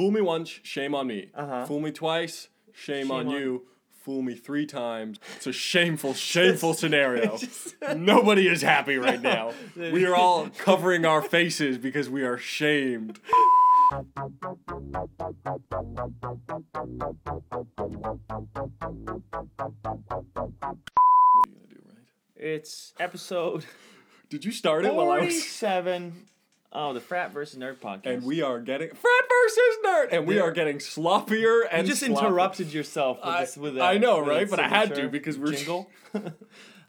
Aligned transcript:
Fool 0.00 0.12
me 0.12 0.22
once, 0.22 0.48
shame 0.62 0.94
on 0.94 1.08
me. 1.08 1.28
Uh-huh. 1.34 1.66
Fool 1.66 1.80
me 1.80 1.92
twice, 1.92 2.48
shame, 2.72 3.02
Shame 3.02 3.10
on, 3.10 3.26
on- 3.26 3.34
you. 3.34 3.66
Fool 4.02 4.22
me 4.22 4.34
three 4.34 4.64
times. 4.64 5.18
It's 5.36 5.46
a 5.46 5.52
shameful, 5.52 6.14
shameful 6.32 6.72
scenario. 6.72 7.36
Nobody 7.94 8.48
is 8.48 8.62
happy 8.62 8.96
right 8.96 9.20
now. 9.20 9.52
We 9.76 10.06
are 10.06 10.14
all 10.16 10.48
covering 10.56 11.04
our 11.04 11.20
faces 11.20 11.76
because 11.76 12.08
we 12.08 12.22
are 12.22 12.38
shamed. 12.38 13.20
What 13.90 14.06
are 14.16 14.24
you 21.46 21.54
gonna 21.54 21.66
do, 21.68 21.82
right? 21.88 21.98
It's 22.36 22.94
episode 22.98 23.66
Did 24.30 24.46
you 24.46 24.52
start 24.52 24.86
it 24.86 24.94
while 24.94 25.10
I 25.10 25.18
was? 25.18 25.34
forty-seven. 25.34 26.26
Oh, 26.72 26.92
the 26.92 27.00
frat 27.00 27.32
versus 27.32 27.58
nerd 27.58 27.76
podcast. 27.78 28.06
And 28.06 28.22
we 28.24 28.42
are 28.42 28.60
getting 28.60 28.90
frat 28.90 29.24
versus 29.28 29.76
nerd, 29.84 30.08
and 30.12 30.26
we 30.26 30.36
Yeah. 30.36 30.42
are 30.42 30.52
getting 30.52 30.78
sloppier 30.78 31.62
and. 31.70 31.86
you 31.86 31.92
just 31.92 32.04
sloppier. 32.04 32.18
interrupted 32.18 32.72
yourself 32.72 33.18
with 33.18 33.26
I- 33.26 33.40
this. 33.40 33.56
With 33.56 33.78
I 33.80 33.98
know, 33.98 34.20
right? 34.20 34.40
that 34.48 34.50
But 34.50 34.60
I 34.60 34.68
had 34.68 34.94
to 34.94 35.08
because 35.08 35.36
we're- 35.38 35.56
jingle. 35.56 35.90
uh, 36.14 36.18
Is 36.20 36.32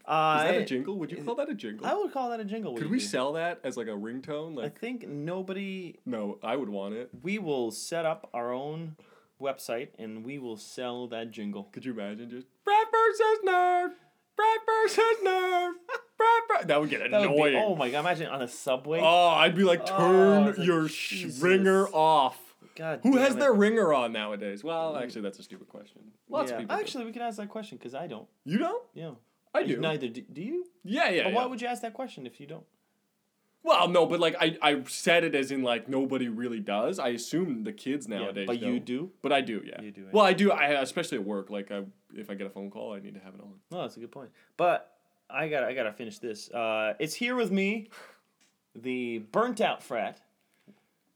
that 0.04 0.54
a 0.54 0.60
I- 0.60 0.64
jingle? 0.64 0.98
Would 0.98 1.10
you 1.10 1.22
call 1.24 1.34
that 1.36 1.48
a 1.50 1.54
jingle? 1.54 1.84
I 1.86 1.94
would 1.94 2.12
call 2.12 2.30
that 2.30 2.38
a 2.40 2.44
jingle. 2.44 2.76
Could 2.76 2.90
we 2.90 2.98
do. 2.98 3.04
sell 3.04 3.32
that 3.32 3.58
as 3.64 3.76
like 3.76 3.88
a 3.88 3.90
ringtone? 3.90 4.54
Like 4.56 4.66
I 4.66 4.68
think 4.68 5.06
nobody. 5.08 5.98
no, 6.06 6.38
I 6.44 6.54
would 6.56 6.68
want 6.68 6.94
it. 6.94 7.10
We 7.22 7.38
will 7.38 7.70
set 7.72 8.04
up 8.06 8.28
our 8.32 8.52
own 8.52 8.96
website 9.40 9.88
and 9.98 10.24
we 10.24 10.38
will 10.38 10.56
sell 10.56 11.08
that 11.08 11.32
jingle. 11.32 11.64
Could 11.72 11.84
you 11.84 11.92
imagine 11.92 12.30
just 12.30 12.46
frat 12.64 12.86
versus 12.92 13.38
nerd, 13.44 13.88
frat 14.36 14.60
versus 14.66 15.04
nerd, 15.24 15.72
frat 16.16 16.42
ver-" 16.60 16.66
That 16.66 16.80
would 16.80 16.90
get 16.90 17.10
That 17.10 17.20
would 17.20 17.28
be, 17.28 17.34
annoying. 17.34 17.56
oh 17.56 17.74
my 17.76 17.90
god! 17.90 18.00
Imagine 18.00 18.26
on 18.28 18.42
a 18.42 18.48
subway. 18.48 19.00
Oh, 19.02 19.28
I'd 19.28 19.54
be 19.54 19.64
like, 19.64 19.82
Oh, 19.84 19.98
turn 19.98 20.48
it's 20.48 20.58
like, 20.58 20.66
your 20.66 20.88
sh- 20.88 21.08
Jesus. 21.10 21.42
ringer 21.42 21.86
off. 21.88 22.38
god. 22.76 23.00
Who 23.02 23.12
damn 23.12 23.20
has 23.22 23.34
it. 23.34 23.38
their 23.40 23.52
ringer 23.52 23.92
on 23.92 24.12
nowadays? 24.12 24.62
Well, 24.64 24.96
actually, 24.96 25.22
that's 25.22 25.38
a 25.38 25.42
stupid 25.42 25.68
question. 25.68 26.02
Lots 26.28 26.50
yeah. 26.50 26.56
of 26.56 26.60
people. 26.62 26.76
do. 26.76 26.82
Actually, 26.82 27.04
we 27.06 27.12
can 27.12 27.22
ask 27.22 27.36
that 27.38 27.48
question 27.48 27.78
because 27.78 27.94
I 27.94 28.06
don't. 28.06 28.26
you 28.44 28.58
don't? 28.58 28.82
Yeah. 28.94 29.10
I 29.54 29.64
do. 29.64 29.78
Neither 29.78 30.08
do, 30.08 30.22
do 30.22 30.40
you. 30.42 30.64
Yeah, 30.82 31.10
yeah. 31.10 31.24
but 31.24 31.32
yeah. 31.32 31.36
why 31.36 31.46
would 31.46 31.60
you 31.60 31.68
ask 31.68 31.82
that 31.82 31.92
question 31.92 32.26
if 32.26 32.40
you 32.40 32.46
don't? 32.46 32.64
Well, 33.64 33.86
no, 33.88 34.06
but 34.06 34.18
like 34.18 34.34
I, 34.40 34.56
I 34.60 34.82
said 34.88 35.22
it 35.24 35.34
as 35.34 35.52
in 35.52 35.62
like 35.62 35.88
nobody 35.88 36.28
really 36.28 36.58
does. 36.60 36.98
I 36.98 37.08
assume 37.10 37.62
the 37.64 37.72
kids 37.72 38.08
nowadays. 38.08 38.46
yeah, 38.48 38.54
but 38.54 38.58
you 38.60 38.72
don't. 38.78 38.84
do. 38.84 39.10
But 39.22 39.32
I 39.32 39.40
do, 39.40 39.62
yeah. 39.64 39.80
You 39.80 39.90
do. 39.92 40.06
Well, 40.10 40.24
I 40.24 40.32
do. 40.32 40.50
I 40.50 40.80
especially 40.82 41.18
at 41.18 41.24
work. 41.24 41.48
Like, 41.50 41.70
I 41.70 41.82
if 42.14 42.28
I 42.28 42.34
get 42.34 42.46
a 42.46 42.50
phone 42.50 42.70
call, 42.70 42.92
I 42.94 42.98
need 43.00 43.14
to 43.14 43.20
have 43.20 43.34
it 43.34 43.40
on. 43.40 43.52
No, 43.70 43.82
that's 43.82 43.96
a 43.96 44.00
good 44.00 44.10
point. 44.10 44.30
But 44.56 44.92
I 45.30 45.48
got 45.48 45.60
to 45.60 45.66
I 45.66 45.74
got 45.74 45.84
to 45.84 45.92
finish 45.92 46.18
this. 46.18 46.50
Uh, 46.50 46.94
it's 46.98 47.14
here 47.14 47.36
with 47.36 47.52
me, 47.52 47.88
the 48.74 49.18
burnt 49.30 49.60
out 49.60 49.82
frat, 49.82 50.20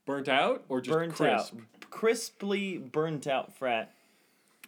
Burnt 0.04 0.28
out 0.28 0.64
or 0.68 0.80
just 0.80 0.96
burnt 0.96 1.14
crisp? 1.14 1.54
out, 1.54 1.90
crisply 1.90 2.78
burnt 2.78 3.26
out 3.26 3.56
frat, 3.56 3.92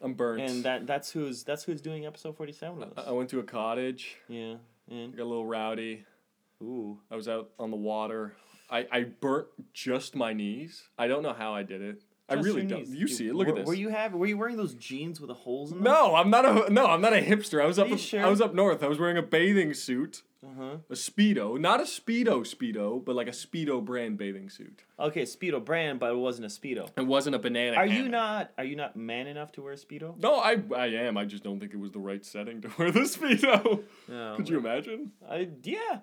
I'm 0.02 0.14
burnt. 0.14 0.42
and 0.42 0.64
that 0.64 0.86
that's 0.88 1.12
who's 1.12 1.44
that's 1.44 1.62
who's 1.62 1.80
doing 1.80 2.06
episode 2.06 2.36
forty 2.36 2.52
seven 2.52 2.78
with 2.80 2.98
us. 2.98 3.04
I 3.06 3.12
went 3.12 3.30
to 3.30 3.38
a 3.38 3.44
cottage. 3.44 4.16
yeah, 4.28 4.54
and 4.90 5.16
Got 5.16 5.22
a 5.22 5.26
little 5.26 5.46
rowdy. 5.46 6.04
Ooh, 6.62 6.98
I 7.10 7.16
was 7.16 7.28
out 7.28 7.50
on 7.58 7.70
the 7.70 7.76
water. 7.76 8.34
I, 8.70 8.86
I 8.90 9.02
burnt 9.04 9.46
just 9.72 10.14
my 10.14 10.32
knees. 10.32 10.82
I 10.98 11.08
don't 11.08 11.22
know 11.22 11.32
how 11.32 11.54
I 11.54 11.62
did 11.62 11.80
it. 11.80 12.02
I 12.28 12.34
really 12.34 12.66
don't. 12.66 12.86
You 12.86 13.08
see 13.08 13.28
it. 13.28 13.34
Look 13.34 13.46
were, 13.46 13.52
at 13.54 13.56
this. 13.60 13.66
Were 13.66 13.74
you 13.74 13.88
have 13.88 14.12
Were 14.12 14.26
you 14.26 14.36
wearing 14.36 14.56
those 14.56 14.74
jeans 14.74 15.20
with 15.20 15.28
the 15.28 15.34
holes 15.34 15.72
in 15.72 15.78
them? 15.78 15.84
no, 15.84 16.14
I'm 16.14 16.28
not 16.28 16.44
a 16.44 16.70
no. 16.70 16.86
I'm 16.86 17.00
not 17.00 17.14
a 17.14 17.22
hipster. 17.22 17.62
I 17.62 17.66
was 17.66 17.78
up. 17.78 17.88
you 17.88 18.20
I 18.20 18.28
was 18.28 18.40
up 18.40 18.54
north. 18.54 18.82
I 18.82 18.88
was 18.88 18.98
wearing 18.98 19.16
a 19.16 19.22
bathing 19.22 19.72
suit, 19.72 20.22
Uh 20.44 20.48
huh. 20.58 20.76
a 20.90 20.94
speedo, 20.94 21.58
not 21.58 21.80
a 21.80 21.84
speedo 21.84 22.40
speedo, 22.40 23.02
but 23.02 23.16
like 23.16 23.28
a 23.28 23.32
speedo 23.32 23.82
brand 23.82 24.18
bathing 24.18 24.50
suit. 24.50 24.82
Okay, 25.00 25.22
speedo 25.22 25.64
brand, 25.64 26.00
but 26.00 26.10
it 26.10 26.18
wasn't 26.18 26.44
a 26.44 26.48
speedo. 26.48 26.90
It 26.98 27.06
wasn't 27.06 27.34
a 27.34 27.38
banana. 27.38 27.78
Are 27.78 27.86
you 27.86 28.10
not 28.10 28.52
Are 28.58 28.64
you 28.64 28.76
not 28.76 28.94
man 28.94 29.26
enough 29.26 29.52
to 29.52 29.62
wear 29.62 29.72
a 29.72 29.76
speedo? 29.76 30.18
No, 30.18 30.34
I 30.34 30.58
I 30.76 30.86
am. 30.88 31.16
I 31.16 31.24
just 31.24 31.42
don't 31.42 31.58
think 31.58 31.72
it 31.72 31.80
was 31.80 31.92
the 31.92 31.98
right 31.98 32.24
setting 32.24 32.60
to 32.60 32.70
wear 32.76 32.90
the 32.90 33.00
speedo. 33.00 33.84
No. 34.06 34.34
Could 34.36 34.50
you 34.50 34.58
imagine? 34.58 35.12
I 35.26 35.48
yeah. 35.62 36.00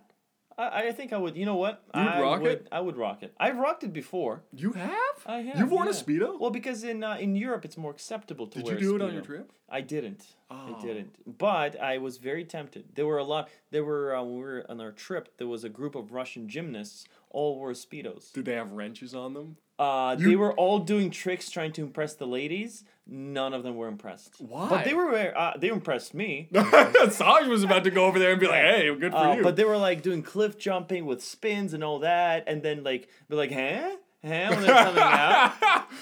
I, 0.57 0.88
I 0.88 0.91
think 0.91 1.11
I 1.13 1.17
would. 1.17 1.35
You 1.35 1.45
know 1.45 1.55
what? 1.55 1.83
You 1.93 2.01
would 2.01 2.09
I 2.09 2.21
rock 2.21 2.41
would, 2.41 2.51
it? 2.51 2.67
I 2.71 2.79
would 2.79 2.97
rock 2.97 3.23
it. 3.23 3.33
I've 3.39 3.57
rocked 3.57 3.83
it 3.83 3.93
before. 3.93 4.43
You 4.53 4.71
have? 4.73 5.17
I 5.25 5.38
have. 5.39 5.57
You've 5.59 5.71
worn 5.71 5.88
a 5.88 5.91
speedo? 5.91 6.39
Well, 6.39 6.51
because 6.51 6.83
in 6.83 7.03
uh, 7.03 7.17
in 7.19 7.35
Europe 7.35 7.66
it's 7.66 7.77
more 7.77 7.91
acceptable 7.91 8.47
to 8.47 8.59
Did 8.59 8.66
wear. 8.66 8.73
you 8.75 8.79
do 8.79 8.95
it 8.95 9.01
on 9.01 9.13
your 9.13 9.21
trip? 9.23 9.51
I 9.69 9.81
didn't. 9.81 10.23
Oh. 10.49 10.75
I 10.77 10.81
didn't. 10.81 11.16
But 11.38 11.79
I 11.81 11.97
was 11.97 12.17
very 12.17 12.45
tempted. 12.45 12.85
There 12.95 13.05
were 13.07 13.17
a 13.17 13.23
lot. 13.23 13.49
There 13.71 13.83
were 13.83 14.16
uh, 14.16 14.23
when 14.23 14.35
we 14.35 14.41
were 14.41 14.66
on 14.69 14.79
our 14.79 14.91
trip. 14.91 15.38
There 15.38 15.47
was 15.47 15.63
a 15.63 15.69
group 15.69 15.95
of 15.95 16.11
Russian 16.11 16.47
gymnasts. 16.47 17.05
All 17.31 17.57
wore 17.57 17.72
speedos. 17.72 18.31
Did 18.31 18.45
they 18.45 18.53
have 18.53 18.72
wrenches 18.72 19.13
on 19.13 19.33
them? 19.33 19.57
Uh, 19.77 20.16
You- 20.17 20.29
they 20.29 20.35
were 20.37 20.53
all 20.53 20.79
doing 20.79 21.11
tricks 21.11 21.49
trying 21.49 21.73
to 21.73 21.81
impress 21.81 22.13
the 22.13 22.25
ladies. 22.27 22.85
None 23.07 23.53
of 23.53 23.61
them 23.61 23.75
were 23.75 23.88
impressed. 23.88 24.35
Why? 24.39 24.67
But 24.67 24.83
they 24.83 24.95
were. 24.95 25.38
Uh, 25.38 25.53
they 25.57 25.67
impressed 25.67 26.16
me. 26.16 26.49
Saj 27.11 27.47
was 27.47 27.63
about 27.63 27.83
to 27.83 27.91
go 27.91 28.05
over 28.05 28.17
there 28.17 28.31
and 28.31 28.39
be 28.39 28.47
like, 28.47 28.61
"Hey, 28.61 28.95
good 28.95 29.11
for 29.11 29.17
Uh, 29.17 29.35
you." 29.35 29.43
but 29.43 29.55
they 29.55 29.63
were 29.63 29.77
like 29.77 30.01
doing 30.01 30.23
cliff 30.23 30.57
jumping 30.57 31.05
with 31.05 31.23
spins 31.23 31.73
and 31.73 31.83
all 31.83 31.99
that, 31.99 32.45
and 32.47 32.63
then 32.63 32.83
like 32.83 33.07
be 33.29 33.35
like, 33.35 33.51
huh, 33.51 33.91
huh, 34.23 34.47
when 34.49 34.61
they're 34.63 34.83
coming 34.83 35.03
out. 35.03 35.53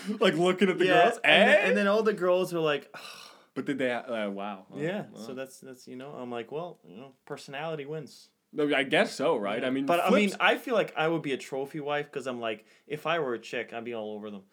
like 0.21 0.35
looking 0.35 0.69
at 0.69 0.79
the 0.79 0.85
yeah, 0.85 1.03
girls. 1.03 1.19
and, 1.25 1.49
then, 1.49 1.57
eh? 1.57 1.67
and 1.67 1.77
then 1.77 1.87
all 1.87 2.03
the 2.03 2.13
girls 2.13 2.53
were 2.53 2.61
like, 2.61 2.95
but 3.53 3.65
did 3.65 3.79
they? 3.79 3.91
Uh, 3.91 4.29
wow. 4.29 4.65
Oh, 4.71 4.79
yeah. 4.79 5.01
wow. 5.11 5.19
So 5.19 5.33
that's 5.33 5.59
that's 5.59 5.87
you 5.87 5.97
know, 5.97 6.11
I'm 6.11 6.31
like, 6.31 6.53
well, 6.53 6.79
you 6.87 6.95
know, 6.95 7.11
personality 7.25 7.85
wins. 7.85 8.29
I 8.57 8.83
guess 8.83 9.13
so, 9.13 9.35
right? 9.35 9.65
I 9.65 9.71
mean, 9.71 9.87
but 9.87 9.99
I 9.99 10.09
mean, 10.11 10.31
I 10.39 10.57
feel 10.57 10.75
like 10.75 10.93
I 10.95 11.07
would 11.07 11.23
be 11.23 11.33
a 11.33 11.37
trophy 11.37 11.79
wife 11.79 12.05
because 12.05 12.27
I'm 12.27 12.39
like, 12.39 12.65
if 12.87 13.07
I 13.07 13.19
were 13.19 13.33
a 13.33 13.39
chick, 13.39 13.73
I'd 13.73 13.83
be 13.83 13.93
all 13.93 14.11
over 14.13 14.29
them. 14.29 14.43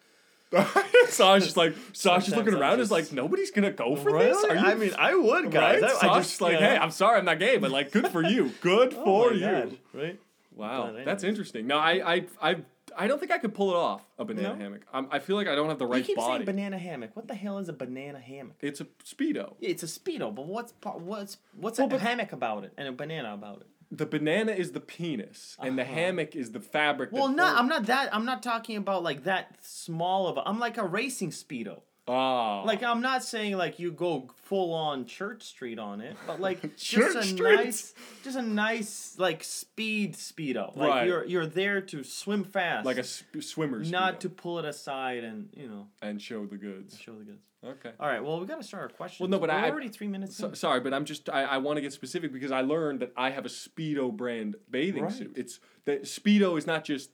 Saj 1.08 1.42
just 1.44 1.56
like 1.56 1.74
just 1.74 1.96
Sometimes 2.02 2.34
looking 2.34 2.54
around 2.54 2.80
is 2.80 2.88
just- 2.88 2.90
like 2.90 3.12
nobody's 3.12 3.50
gonna 3.50 3.70
go 3.70 3.94
for 3.96 4.18
this. 4.18 4.42
Are 4.44 4.54
you? 4.54 4.60
I 4.60 4.74
mean, 4.74 4.92
I 4.98 5.14
would, 5.14 5.50
guys. 5.50 5.82
right? 5.82 5.92
I, 6.02 6.18
just 6.18 6.40
like, 6.40 6.54
you 6.54 6.60
know, 6.60 6.66
hey, 6.70 6.76
I'm 6.76 6.90
sorry, 6.90 7.18
I'm 7.18 7.24
not 7.24 7.38
gay, 7.38 7.56
but 7.56 7.70
like, 7.70 7.92
good 7.92 8.08
for 8.08 8.22
you. 8.24 8.52
Good 8.60 8.94
oh 8.98 9.04
for 9.04 9.32
you. 9.32 9.40
God, 9.40 9.78
right? 9.94 10.18
Wow, 10.54 10.94
that's 11.04 11.24
interesting. 11.24 11.66
No, 11.66 11.78
I, 11.78 12.14
I, 12.14 12.24
I, 12.42 12.56
I 12.98 13.06
don't 13.06 13.18
think 13.18 13.30
I 13.30 13.38
could 13.38 13.54
pull 13.54 13.70
it 13.70 13.76
off 13.76 14.02
a 14.18 14.24
banana 14.24 14.50
No? 14.50 14.54
hammock. 14.56 14.82
I'm, 14.92 15.06
I 15.10 15.18
feel 15.20 15.36
like 15.36 15.46
I 15.48 15.54
don't 15.54 15.68
have 15.68 15.78
the 15.78 15.86
right 15.86 15.98
you 16.00 16.04
keep 16.04 16.16
body. 16.16 16.34
saying 16.38 16.44
banana 16.44 16.76
hammock. 16.76 17.14
What 17.16 17.28
the 17.28 17.34
hell 17.34 17.58
is 17.58 17.68
a 17.68 17.72
banana 17.72 18.18
hammock? 18.18 18.56
it's 18.60 18.80
a 18.80 18.86
speedo. 19.04 19.54
Yeah, 19.60 19.70
it's 19.70 19.82
a 19.82 19.86
speedo, 19.86 20.34
but 20.34 20.46
what's 20.46 20.74
what's 20.82 21.38
what's 21.54 21.78
Well, 21.78 21.94
a 21.94 21.98
hammock 21.98 22.32
about 22.32 22.64
it 22.64 22.72
and 22.76 22.88
a 22.88 22.92
banana 22.92 23.32
about 23.32 23.60
it? 23.62 23.68
The 23.92 24.06
banana 24.06 24.52
is 24.52 24.70
the 24.72 24.80
penis, 24.80 25.56
and 25.60 25.76
the 25.76 25.82
Uh-huh. 25.82 25.92
hammock 25.94 26.36
is 26.36 26.52
the 26.52 26.60
fabric. 26.60 27.10
Well, 27.12 27.28
not 27.28 27.56
I'm 27.58 27.66
not 27.68 27.86
that 27.86 28.14
I'm 28.14 28.24
not 28.24 28.42
talking 28.42 28.76
about 28.76 29.02
like 29.02 29.24
that 29.24 29.56
small 29.62 30.28
of 30.28 30.36
a. 30.36 30.42
I'm 30.48 30.60
like 30.60 30.78
a 30.78 30.84
racing 30.84 31.30
speedo. 31.30 31.82
Oh, 32.10 32.62
Like 32.66 32.82
I'm 32.82 33.00
not 33.00 33.22
saying 33.22 33.56
like 33.56 33.78
you 33.78 33.92
go 33.92 34.28
full 34.44 34.72
on 34.74 35.06
Church 35.06 35.44
Street 35.44 35.78
on 35.78 36.00
it, 36.00 36.16
but 36.26 36.40
like 36.40 36.76
just 36.76 37.16
a 37.16 37.22
Street? 37.22 37.56
nice, 37.56 37.94
just 38.24 38.36
a 38.36 38.42
nice 38.42 39.14
like 39.18 39.44
speed 39.44 40.14
speedo. 40.14 40.76
Like 40.76 40.88
Right. 40.88 41.06
you're 41.06 41.24
you're 41.24 41.46
there 41.46 41.80
to 41.82 42.02
swim 42.02 42.44
fast, 42.44 42.84
like 42.84 42.98
a 42.98 43.04
sp- 43.06 43.40
swimmer's 43.42 43.90
not 43.90 44.14
speedo, 44.16 44.20
to 44.20 44.28
pull 44.30 44.58
it 44.58 44.64
aside 44.64 45.22
and 45.24 45.48
you 45.54 45.68
know 45.68 45.86
and 46.02 46.20
show 46.20 46.46
the 46.46 46.56
goods. 46.56 46.98
show 46.98 47.12
the 47.12 47.24
goods. 47.24 47.44
Okay. 47.62 47.92
All 48.00 48.08
right, 48.08 48.24
well 48.24 48.40
we 48.40 48.46
got 48.46 48.56
to 48.56 48.66
start 48.66 48.82
our 48.84 48.88
questions. 48.88 49.20
Well, 49.20 49.28
no, 49.28 49.38
but 49.38 49.50
We're 49.50 49.56
I- 49.56 49.70
already 49.70 49.88
three 49.90 50.08
minutes. 50.08 50.34
So, 50.36 50.52
sorry, 50.54 50.80
but 50.80 50.92
I'm 50.94 51.04
just 51.04 51.28
I, 51.28 51.42
I 51.44 51.58
want 51.58 51.76
to 51.76 51.82
get 51.82 51.92
specific 51.92 52.32
because 52.32 52.50
I 52.50 52.62
learned 52.62 53.00
that 53.00 53.12
I 53.16 53.30
have 53.30 53.44
a 53.44 53.50
Speedo 53.50 54.10
brand 54.10 54.56
bathing 54.70 55.04
Right. 55.04 55.12
suit. 55.12 55.34
It's 55.36 55.60
that 55.84 56.04
Speedo 56.04 56.56
is 56.58 56.66
not 56.66 56.84
just 56.84 57.10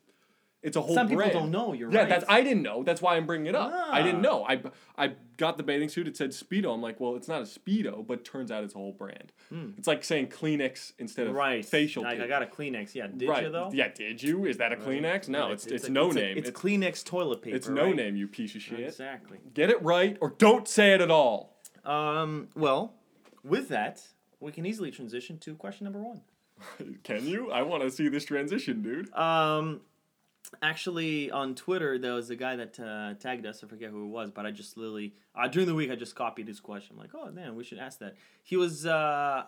it's 0.62 0.76
a 0.76 0.80
whole 0.80 0.94
brand. 0.94 1.10
Some 1.10 1.18
people 1.18 1.40
don't 1.40 1.50
know. 1.50 1.72
You're 1.72 1.90
yeah, 1.92 1.98
right. 2.00 2.08
Yeah, 2.08 2.18
that's 2.18 2.30
I 2.30 2.42
didn't 2.42 2.62
know. 2.62 2.82
That's 2.82 3.00
why 3.00 3.16
I'm 3.16 3.26
bringing 3.26 3.46
it 3.46 3.54
up. 3.54 3.72
I 3.72 4.02
didn't 4.02 4.18
Ah. 4.26 4.28
know. 4.28 4.44
I 4.48 4.62
I 4.98 5.12
got 5.36 5.56
the 5.58 5.62
bathing 5.62 5.88
suit. 5.88 6.08
It 6.08 6.16
said 6.16 6.30
Speedo. 6.30 6.72
I'm 6.74 6.80
like, 6.82 6.98
well, 6.98 7.14
it's 7.14 7.28
not 7.28 7.42
a 7.42 7.44
Speedo, 7.44 8.04
but 8.06 8.24
turns 8.24 8.50
out 8.50 8.64
it's 8.64 8.74
a 8.74 8.78
whole 8.78 8.92
brand. 8.92 9.32
It's 9.78 9.86
like 9.86 10.02
saying 10.02 10.28
Kleenex 10.28 10.92
instead 10.98 11.26
of 11.26 11.32
Hmm. 11.32 11.38
right. 11.38 11.64
facial. 11.64 12.04
I. 12.04 12.12
I 12.12 12.26
got 12.26 12.42
a 12.42 12.46
Kleenex. 12.46 12.94
Yeah, 12.94 13.06
did 13.06 13.28
right. 13.28 13.44
you 13.44 13.50
though? 13.50 13.70
Yeah, 13.72 13.88
did 13.88 14.22
you? 14.22 14.46
Is 14.46 14.56
that 14.56 14.72
a 14.72 14.76
Kleenex? 14.76 15.28
No, 15.28 15.44
Right, 15.44 15.52
it's 15.52 15.66
it's, 15.66 15.86
a- 15.88 15.92
no 15.92 16.10
a- 16.10 16.14
name. 16.14 16.38
It's, 16.38 16.48
It's, 16.48 16.58
Kleenex 16.60 17.04
toilet 17.04 17.42
paper. 17.42 17.54
it's 17.56 17.68
no 17.68 17.84
right? 17.84 17.94
name. 17.96 18.16
You 18.16 18.26
piece 18.26 18.54
of 18.56 18.62
shit. 18.62 18.80
Exactly. 18.80 19.38
Get 19.54 19.70
it 19.70 19.80
right 19.82 20.16
or 20.20 20.30
don't 20.36 20.66
say 20.66 20.92
it 20.94 21.00
at 21.00 21.10
all. 21.10 21.56
Um. 21.84 22.48
Well, 22.56 22.94
with 23.44 23.68
that, 23.68 24.02
we 24.41 24.50
can 24.50 24.66
easily 24.66 24.91
transition 24.91 25.38
to 25.38 25.54
question 25.54 25.84
number 25.84 26.00
one. 26.02 26.22
Can 27.04 27.26
you? 27.28 27.50
I 27.52 27.60
want 27.62 27.82
to 27.82 27.91
see 27.91 28.09
this 28.09 28.24
transition, 28.24 28.80
dude. 28.82 29.12
Um, 29.14 29.82
actually, 30.63 31.31
on 31.31 31.54
Twitter, 31.54 31.98
there 31.98 32.15
was 32.15 32.31
a 32.31 32.37
guy 32.37 32.57
that 32.57 32.78
uh, 32.81 33.15
tagged 33.15 33.47
us. 33.47 33.63
I 33.65 33.66
forget 33.66 33.91
who 33.91 34.04
it 34.04 34.09
was, 34.09 34.31
but 34.31 34.47
I 34.47 34.51
just 34.51 34.77
literally 34.77 35.15
uh, 35.34 35.48
during 35.48 35.66
the 35.66 35.75
week 35.75 35.91
I 35.91 35.97
just 35.97 36.15
copied 36.15 36.48
his 36.48 36.60
question. 36.60 36.97
I'm 36.97 37.01
like, 37.01 37.15
oh 37.15 37.31
man, 37.31 37.54
we 37.57 37.65
should 37.65 37.78
ask 37.78 37.98
that. 38.01 38.15
He 38.43 38.57
was, 38.57 38.87
uh, 38.87 39.45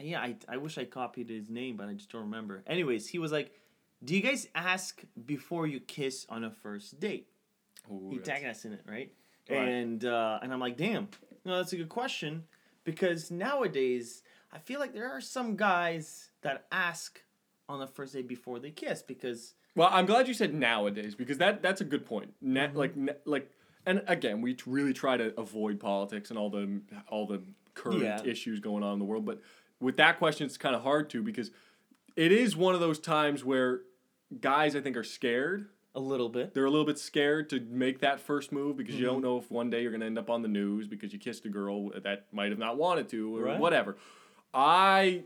yeah, 0.00 0.20
I, 0.20 0.36
I 0.48 0.56
wish 0.56 0.78
I 0.78 0.84
copied 0.84 1.28
his 1.28 1.48
name, 1.48 1.76
but 1.76 1.88
I 1.88 1.94
just 1.94 2.10
don't 2.10 2.22
remember. 2.22 2.62
Anyways, 2.66 3.08
he 3.08 3.18
was 3.18 3.32
like, 3.32 3.52
do 4.04 4.14
you 4.14 4.20
guys 4.20 4.46
ask 4.54 5.02
before 5.26 5.66
you 5.66 5.80
kiss 5.80 6.26
on 6.28 6.44
a 6.44 6.50
first 6.50 7.00
date? 7.00 7.28
Ooh, 7.90 8.08
he 8.10 8.18
tagged 8.18 8.46
us 8.46 8.64
in 8.64 8.72
it, 8.72 8.82
right? 8.86 9.12
Right. 9.50 9.68
And 9.68 10.04
uh, 10.04 10.38
and 10.42 10.52
I'm 10.52 10.60
like, 10.60 10.76
damn, 10.76 11.08
no, 11.44 11.56
that's 11.56 11.72
a 11.72 11.76
good 11.76 11.88
question 11.88 12.44
because 12.84 13.30
nowadays 13.30 14.22
I 14.52 14.58
feel 14.58 14.80
like 14.80 14.94
there 14.94 15.10
are 15.10 15.20
some 15.20 15.56
guys 15.56 16.30
that 16.42 16.66
ask 16.72 17.20
on 17.68 17.80
the 17.80 17.86
first 17.86 18.14
date 18.14 18.28
before 18.28 18.58
they 18.58 18.70
kiss 18.70 19.02
because 19.02 19.54
Well, 19.78 19.88
I'm 19.92 20.06
glad 20.06 20.26
you 20.26 20.34
said 20.34 20.52
nowadays 20.52 21.14
because 21.14 21.38
that 21.38 21.62
that's 21.62 21.80
a 21.80 21.84
good 21.84 22.04
point. 22.04 22.34
Na- 22.40 22.68
Like 22.74 22.96
na- 22.96 23.12
like, 23.24 23.50
and 23.86 24.02
again, 24.08 24.40
we 24.42 24.56
really 24.66 24.92
try 24.92 25.16
to 25.16 25.38
avoid 25.40 25.78
politics 25.78 26.30
and 26.30 26.38
all 26.38 26.50
the 26.50 26.80
all 27.08 27.26
the 27.26 27.42
current 27.74 28.02
Yeah. 28.02 28.20
issues 28.24 28.58
going 28.58 28.82
on 28.82 28.94
in 28.94 28.98
the 28.98 29.04
world. 29.04 29.24
But 29.24 29.40
with 29.80 29.96
that 29.98 30.18
question, 30.18 30.46
it's 30.46 30.56
kind 30.58 30.74
of 30.74 30.82
hard 30.82 31.08
to 31.10 31.22
because 31.22 31.52
it 32.16 32.32
is 32.32 32.56
one 32.56 32.74
of 32.74 32.80
those 32.80 32.98
times 32.98 33.44
where 33.44 33.82
guys, 34.40 34.74
I 34.74 34.80
think, 34.80 34.96
are 34.96 35.04
scared. 35.04 35.68
A 35.94 36.00
little 36.00 36.28
bit. 36.28 36.54
They're 36.54 36.64
a 36.66 36.70
little 36.70 36.84
bit 36.86 36.98
scared 36.98 37.48
to 37.50 37.60
make 37.60 38.00
that 38.00 38.20
first 38.20 38.52
move 38.52 38.76
because 38.76 38.94
you 38.96 39.06
Mm-hmm. 39.06 39.14
don't 39.14 39.22
know 39.22 39.38
if 39.38 39.48
one 39.50 39.70
day 39.70 39.82
you're 39.82 39.90
going 39.90 40.00
to 40.00 40.06
end 40.06 40.18
up 40.18 40.28
on 40.30 40.42
the 40.42 40.48
news 40.48 40.86
because 40.88 41.12
you 41.12 41.18
kissed 41.18 41.44
a 41.46 41.48
girl 41.48 41.90
that 41.90 42.26
might 42.32 42.50
have 42.50 42.58
not 42.58 42.76
wanted 42.76 43.08
to 43.10 43.36
or 43.36 43.42
Right. 43.44 43.58
whatever. 43.60 43.96
I 44.52 45.22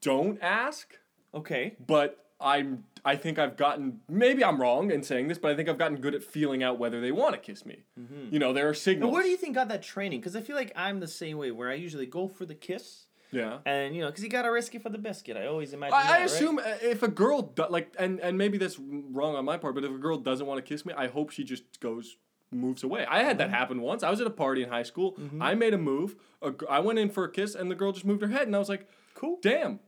don't 0.00 0.40
ask 0.42 0.96
Okay. 1.34 1.76
but 1.84 2.24
I'm 2.40 2.84
I 3.04 3.16
think 3.16 3.38
I've 3.38 3.56
gotten 3.56 4.00
maybe 4.08 4.44
I'm 4.44 4.60
wrong 4.60 4.90
in 4.90 5.02
saying 5.02 5.28
this, 5.28 5.38
but 5.38 5.50
I 5.50 5.56
think 5.56 5.68
I've 5.68 5.78
gotten 5.78 5.96
good 5.98 6.14
at 6.14 6.22
feeling 6.22 6.62
out 6.62 6.78
whether 6.78 7.00
they 7.00 7.10
want 7.12 7.34
to 7.34 7.40
kiss 7.40 7.66
me. 7.66 7.82
You 8.30 8.38
know, 8.38 8.52
there 8.52 8.68
are 8.68 8.74
signals. 8.74 9.08
And 9.08 9.12
where 9.12 9.22
do 9.22 9.28
you 9.28 9.36
think 9.36 9.54
got 9.56 9.68
that 9.68 9.82
training? 9.82 10.20
Because 10.20 10.36
I 10.36 10.40
feel 10.40 10.54
like 10.56 10.72
I'm 10.76 11.00
the 11.00 11.08
same 11.08 11.36
way, 11.38 11.50
where 11.50 11.68
I 11.70 11.74
usually 11.74 12.06
go 12.06 12.28
for 12.28 12.46
the 12.46 12.54
kiss, 12.54 13.06
yeah. 13.32 13.58
and 13.66 13.94
you 13.96 14.02
know, 14.02 14.06
because 14.08 14.22
you 14.22 14.30
gotta 14.30 14.50
risk 14.52 14.74
it 14.76 14.82
for 14.82 14.88
the 14.88 14.98
biscuit. 14.98 15.36
I 15.36 15.46
always 15.46 15.72
imagine. 15.72 15.94
I, 15.94 16.02
that, 16.04 16.20
I 16.20 16.24
assume 16.24 16.58
uh, 16.58 16.62
if 16.80 17.02
a 17.02 17.08
girl 17.08 17.42
do, 17.42 17.66
like 17.68 17.92
and 17.98 18.20
and 18.20 18.38
maybe 18.38 18.56
that's 18.58 18.78
wrong 18.78 19.34
on 19.34 19.44
my 19.44 19.56
part, 19.56 19.74
but 19.74 19.82
if 19.84 19.90
a 19.90 19.98
girl 19.98 20.16
doesn't 20.18 20.46
want 20.46 20.58
to 20.58 20.62
kiss 20.62 20.86
me, 20.86 20.94
I 20.96 21.08
hope 21.08 21.30
she 21.30 21.42
just 21.44 21.80
goes 21.80 22.16
moves 22.52 22.82
away. 22.84 23.04
I 23.06 23.22
had 23.24 23.38
that 23.38 23.48
Mm-hmm. 23.48 23.54
happen 23.54 23.80
once. 23.80 24.02
I 24.02 24.10
was 24.10 24.20
at 24.20 24.26
a 24.26 24.30
party 24.30 24.62
in 24.62 24.68
high 24.68 24.82
school. 24.84 25.16
I 25.40 25.54
made 25.54 25.72
a 25.74 25.78
move. 25.78 26.14
A, 26.42 26.52
I 26.70 26.80
went 26.80 26.98
in 26.98 27.08
for 27.10 27.24
a 27.24 27.30
kiss, 27.32 27.54
and 27.54 27.70
the 27.70 27.74
girl 27.74 27.90
just 27.92 28.04
moved 28.04 28.20
her 28.22 28.28
head, 28.28 28.46
and 28.46 28.54
I 28.54 28.58
was 28.58 28.68
like, 28.68 28.86
Cool. 29.14 29.38
"Damn, 29.42 29.80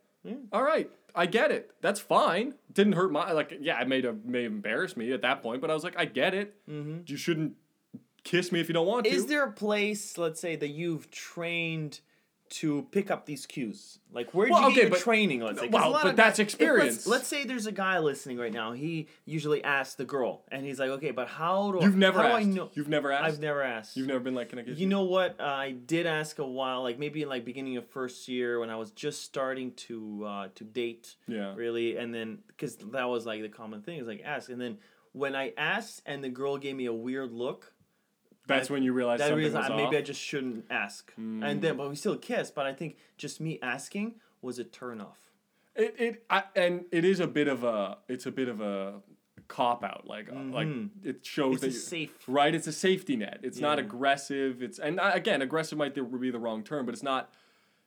all 0.52 0.62
right." 0.64 0.90
I 1.14 1.26
get 1.26 1.50
it. 1.50 1.70
That's 1.80 2.00
fine. 2.00 2.54
Didn't 2.72 2.94
hurt 2.94 3.12
my 3.12 3.32
like. 3.32 3.56
Yeah, 3.60 3.80
it 3.80 3.88
made 3.88 4.04
a 4.04 4.12
may 4.24 4.42
have 4.42 4.52
embarrassed 4.52 4.96
me 4.96 5.12
at 5.12 5.22
that 5.22 5.42
point, 5.42 5.60
but 5.60 5.70
I 5.70 5.74
was 5.74 5.84
like, 5.84 5.94
I 5.96 6.06
get 6.06 6.34
it. 6.34 6.56
Mm-hmm. 6.68 7.02
You 7.06 7.16
shouldn't 7.16 7.54
kiss 8.24 8.50
me 8.50 8.60
if 8.60 8.68
you 8.68 8.74
don't 8.74 8.86
want 8.86 9.06
to. 9.06 9.12
Is 9.12 9.26
there 9.26 9.44
a 9.44 9.52
place, 9.52 10.18
let's 10.18 10.40
say, 10.40 10.56
that 10.56 10.68
you've 10.68 11.10
trained 11.10 12.00
to 12.50 12.86
pick 12.92 13.10
up 13.10 13.26
these 13.26 13.46
cues? 13.46 13.98
Like, 14.12 14.32
where 14.32 14.46
did 14.46 14.52
Well, 14.52 14.60
you 14.62 14.66
okay, 14.68 14.74
get 14.76 14.82
your 14.82 14.90
but- 14.90 15.00
training? 15.00 15.40
Let's 15.40 15.60
say. 15.60 15.68
well, 15.68 15.92
but 16.02 16.14
that's 16.16 16.38
guys- 16.38 16.44
experience. 16.44 16.94
Let's, 16.98 17.06
let's 17.06 17.26
say 17.26 17.44
there's 17.44 17.66
a 17.66 17.72
guy 17.72 17.98
listening 17.98 18.38
right 18.38 18.52
now. 18.52 18.72
He 18.72 19.08
usually 19.24 19.64
asks 19.64 19.96
the 19.96 20.04
girl, 20.04 20.44
and 20.52 20.64
he's 20.64 20.78
like, 20.78 20.90
"Okay, 20.90 21.10
but 21.10 21.26
how 21.28 21.72
do 21.72 21.84
You've 21.84 21.96
never 21.96 22.20
how 22.22 22.28
asked. 22.36 22.44
do 22.44 22.50
I 22.50 22.54
know? 22.54 22.70
You've 22.74 22.88
never 22.88 23.10
asked. 23.10 23.24
I've 23.24 23.40
never 23.40 23.62
asked. 23.62 23.96
You've 23.96 24.06
never 24.06 24.20
been 24.20 24.34
like, 24.34 24.50
can 24.50 24.58
I 24.58 24.62
kiss 24.62 24.78
You 24.78 24.86
know 24.86 25.02
what? 25.02 25.40
Uh, 25.40 25.44
I 25.44 25.72
did 25.72 26.06
ask 26.06 26.38
a 26.38 26.46
while, 26.46 26.82
like 26.82 26.98
maybe 26.98 27.22
in 27.22 27.28
like 27.28 27.44
beginning 27.44 27.76
of 27.76 27.88
first 27.88 28.28
year 28.28 28.60
when 28.60 28.70
I 28.70 28.76
was 28.76 28.90
just 28.92 29.22
starting 29.22 29.72
to 29.88 30.24
uh, 30.26 30.48
to 30.54 30.64
date. 30.64 31.16
Yeah. 31.26 31.54
Really, 31.56 31.96
and 31.96 32.14
then 32.14 32.38
because 32.48 32.76
that 32.76 33.04
was 33.08 33.26
like 33.26 33.42
the 33.42 33.48
common 33.48 33.82
thing 33.82 33.98
is 33.98 34.06
like 34.06 34.22
ask, 34.24 34.48
and 34.48 34.60
then 34.60 34.78
when 35.12 35.34
I 35.36 35.52
asked 35.56 36.02
and 36.06 36.22
the 36.24 36.28
girl 36.28 36.56
gave 36.58 36.74
me 36.76 36.86
a 36.86 36.92
weird 36.92 37.32
look, 37.32 37.72
That's 38.46 38.68
when 38.70 38.82
you 38.82 38.92
realize 38.92 39.18
that 39.20 39.28
something 39.28 39.44
reason 39.44 39.58
was 39.58 39.70
I, 39.70 39.72
off. 39.72 39.76
Maybe 39.76 39.96
I 39.96 40.02
just 40.02 40.20
shouldn't 40.20 40.64
ask. 40.70 41.12
And 41.16 41.62
then, 41.62 41.76
but 41.76 41.88
we 41.88 41.96
still 41.96 42.16
kissed. 42.16 42.54
But 42.54 42.66
I 42.66 42.72
think 42.74 42.96
just 43.16 43.40
me 43.40 43.58
asking 43.62 44.16
was 44.42 44.58
a 44.58 44.64
turn 44.64 45.00
off. 45.00 45.18
It 45.74 45.94
it 45.98 46.24
I, 46.30 46.44
and 46.54 46.84
it 46.92 47.04
is 47.04 47.20
a 47.20 47.26
bit 47.26 47.48
of 47.48 47.64
a 47.64 47.98
it's 48.08 48.26
a 48.26 48.30
bit 48.30 48.48
of 48.48 48.60
a 48.60 49.00
cop 49.48 49.82
out. 49.82 50.06
Like 50.06 50.28
uh, 50.30 50.36
like 50.52 50.68
it 51.02 51.24
shows 51.24 51.56
Mm-hmm. 51.60 51.66
It's 51.66 51.76
a 51.76 51.78
that 51.80 51.86
safe. 51.86 52.10
right. 52.28 52.54
It's 52.54 52.66
a 52.66 52.72
safety 52.72 53.16
net. 53.16 53.40
It's 53.42 53.58
not 53.60 53.78
aggressive. 53.78 54.62
It's 54.62 54.78
and 54.78 55.00
uh, 55.00 55.10
again 55.14 55.42
aggressive 55.42 55.76
might 55.78 55.94
be 55.94 56.30
the 56.30 56.38
wrong 56.38 56.62
term, 56.62 56.86
but 56.86 56.94
it's 56.94 57.02
not. 57.02 57.32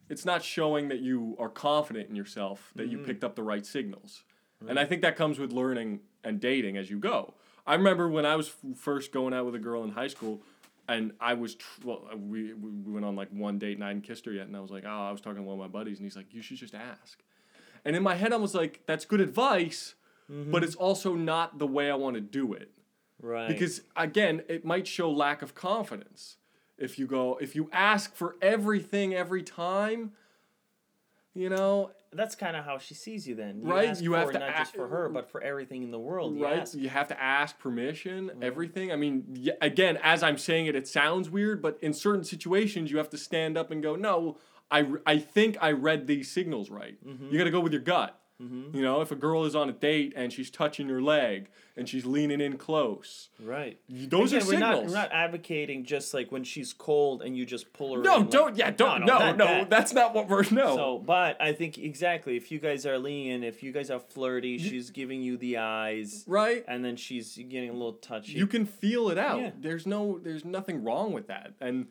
It's 0.10 0.24
not 0.26 0.42
showing 0.42 0.88
that 0.88 1.00
you 1.02 1.36
are 1.38 1.50
confident 1.50 2.10
in 2.10 2.16
yourself 2.16 2.72
that 2.76 2.84
Mm-hmm. 2.84 2.92
you 2.92 2.98
picked 3.06 3.24
up 3.26 3.36
the 3.36 3.44
right 3.44 3.66
signals, 3.66 4.24
and 4.68 4.80
I 4.80 4.86
think 4.86 5.02
that 5.02 5.16
comes 5.18 5.38
with 5.38 5.52
learning 5.52 6.00
and 6.24 6.40
dating 6.40 6.78
as 6.78 6.90
you 6.90 6.98
go. 7.00 7.34
I 7.68 7.76
remember 7.76 8.10
when 8.10 8.26
I 8.26 8.36
was 8.36 8.48
f- 8.48 8.78
first 8.78 9.12
going 9.12 9.34
out 9.34 9.46
with 9.46 9.54
a 9.56 9.60
girl 9.60 9.84
in 9.84 9.92
high 9.92 10.08
school, 10.08 10.42
and 10.88 11.12
I 11.20 11.34
was 11.34 11.56
tr- 11.56 11.82
well, 11.84 12.08
uh, 12.12 12.18
we 12.18 12.54
we 12.54 12.72
we 12.72 12.92
went 12.94 13.06
on 13.06 13.16
like 13.16 13.30
one 13.32 13.60
date 13.60 13.76
and 13.76 13.84
I 13.84 13.88
hadn't 13.88 14.04
kissed 14.04 14.26
her 14.26 14.32
yet, 14.32 14.48
and 14.48 14.56
I 14.56 14.62
was 14.62 14.72
like, 14.72 14.86
oh, 14.86 14.90
I 14.90 15.12
was 15.12 15.22
talking 15.22 15.38
to 15.38 15.44
one 15.44 15.56
of 15.56 15.60
my 15.60 15.68
buddies, 15.68 15.98
and 16.00 16.06
he's 16.06 16.16
like, 16.16 16.34
you 16.34 16.42
should 16.42 16.58
just 16.58 16.74
ask. 16.74 17.20
And 17.86 17.96
in 17.96 18.02
my 18.04 18.16
head, 18.16 18.34
I 18.34 18.38
was 18.38 18.56
like, 18.56 18.82
that's 18.86 19.06
good 19.06 19.22
advice, 19.22 19.96
but 20.30 20.64
it's 20.64 20.76
also 20.76 21.14
not 21.16 21.58
the 21.60 21.68
way 21.68 21.90
I 21.92 21.96
want 21.96 22.16
to 22.16 22.22
do 22.22 22.54
it. 22.54 22.72
Right. 23.22 23.48
Because 23.48 23.82
again, 23.96 24.44
it 24.50 24.66
might 24.66 24.88
show 24.88 25.10
lack 25.12 25.42
of 25.42 25.56
confidence. 25.56 26.38
If 26.78 27.00
you 27.00 27.08
go, 27.08 27.38
if 27.42 27.56
you 27.56 27.70
ask 27.72 28.14
for 28.16 28.36
everything 28.42 29.14
every 29.14 29.42
time, 29.42 30.12
you 31.38 31.50
know, 31.50 31.92
that's 32.12 32.36
kind 32.36 32.56
of 32.56 32.66
how 32.66 32.80
she 32.80 32.96
sees 32.96 33.28
you. 33.28 33.36
Then 33.36 33.62
you 33.62 33.72
Right, 33.72 33.90
Ask 33.90 34.02
you 34.02 34.14
have 34.14 34.32
to 34.32 34.40
not 34.40 34.58
just 34.58 34.76
for 34.76 34.88
her, 34.88 35.08
but 35.08 35.30
for 35.30 35.40
everything 35.42 35.84
in 35.84 35.92
the 35.92 36.00
world. 36.00 36.36
You 36.36 36.46
right? 36.46 36.60
ask. 36.60 36.76
You 36.76 36.90
have 36.90 37.08
to 37.10 37.22
ask 37.22 37.60
permission, 37.60 38.30
mm-hmm. 38.30 38.44
everything. 38.44 38.92
I 38.92 38.96
mean, 38.96 39.48
again, 39.62 40.00
as 40.02 40.24
I'm 40.24 40.38
saying 40.38 40.66
it, 40.66 40.76
it 40.76 40.88
sounds 40.88 41.30
weird, 41.30 41.62
but 41.62 41.78
in 41.82 41.94
certain 41.94 42.24
situations, 42.24 42.90
you 42.90 42.98
have 42.98 43.10
to 43.12 43.18
stand 43.18 43.58
up 43.58 43.70
and 43.70 43.84
go, 43.84 43.96
no, 43.96 44.38
I, 44.72 44.88
I 45.06 45.20
think 45.20 45.58
I 45.62 45.72
read 45.74 46.08
these 46.08 46.32
signals 46.32 46.70
right. 46.72 46.98
Mm-hmm. 47.06 47.30
You 47.32 47.38
got 47.38 47.46
to 47.46 47.52
go 47.52 47.60
with 47.60 47.72
your 47.72 47.82
gut. 47.82 48.20
You 48.40 48.82
know, 48.84 49.02
if 49.02 49.12
a 49.12 49.16
girl 49.16 49.46
is 49.46 49.56
on 49.56 49.68
a 49.68 49.72
date 49.72 50.14
and 50.16 50.32
she's 50.32 50.52
touching 50.52 50.88
your 50.88 51.02
leg 51.02 51.50
and 51.76 51.90
she's 51.90 52.06
leaning 52.06 52.40
in 52.40 52.58
close, 52.58 53.30
Right. 53.40 53.80
those 53.90 54.32
Again, 54.32 54.44
are 54.44 54.48
we're 54.48 54.60
not, 54.60 54.74
signals. 54.76 54.92
we're 54.94 55.00
not 55.00 55.12
advocating 55.12 55.86
just 55.86 56.14
like 56.14 56.32
when 56.32 56.44
she's 56.44 56.72
cold 56.72 57.24
and 57.24 57.36
you 57.36 57.48
just 57.48 57.74
pull 57.74 57.96
her. 57.96 58.02
no, 58.04 58.18
in, 58.22 58.28
don't. 58.28 58.56
Yeah, 58.56 58.70
don't. 58.70 59.06
No, 59.06 59.18
no, 59.18 59.20
that- 59.20 59.38
that. 59.40 59.70
that's 59.72 59.92
not 59.94 60.14
what 60.14 60.28
we're. 60.30 60.44
No. 60.52 60.76
So, 60.76 61.00
but 61.00 61.42
I 61.42 61.52
think 61.54 61.80
exactly 61.80 62.38
if 62.38 62.52
you 62.52 62.60
guys 62.60 62.86
are 62.86 63.00
leaning, 63.00 63.42
if 63.44 63.64
you 63.64 63.72
guys 63.72 63.90
are 63.90 64.00
flirty, 64.00 64.60
she's 64.60 64.92
giving 64.92 65.22
you 65.24 65.36
the 65.38 65.58
eyes, 65.58 66.24
right. 66.28 66.64
and 66.68 66.86
then 66.86 66.96
she's 66.96 67.36
getting 67.38 67.70
a 67.72 67.74
little 67.74 67.94
touchy. 67.94 68.34
you 68.34 68.46
can 68.46 68.68
feel 68.68 69.10
it 69.10 69.18
out. 69.18 69.42
Yeah. 69.42 69.52
There's 69.60 69.88
no 69.88 70.20
there's 70.20 70.46
nothing 70.46 70.84
wrong 70.84 71.12
with 71.12 71.26
that. 71.28 71.54
And 71.60 71.88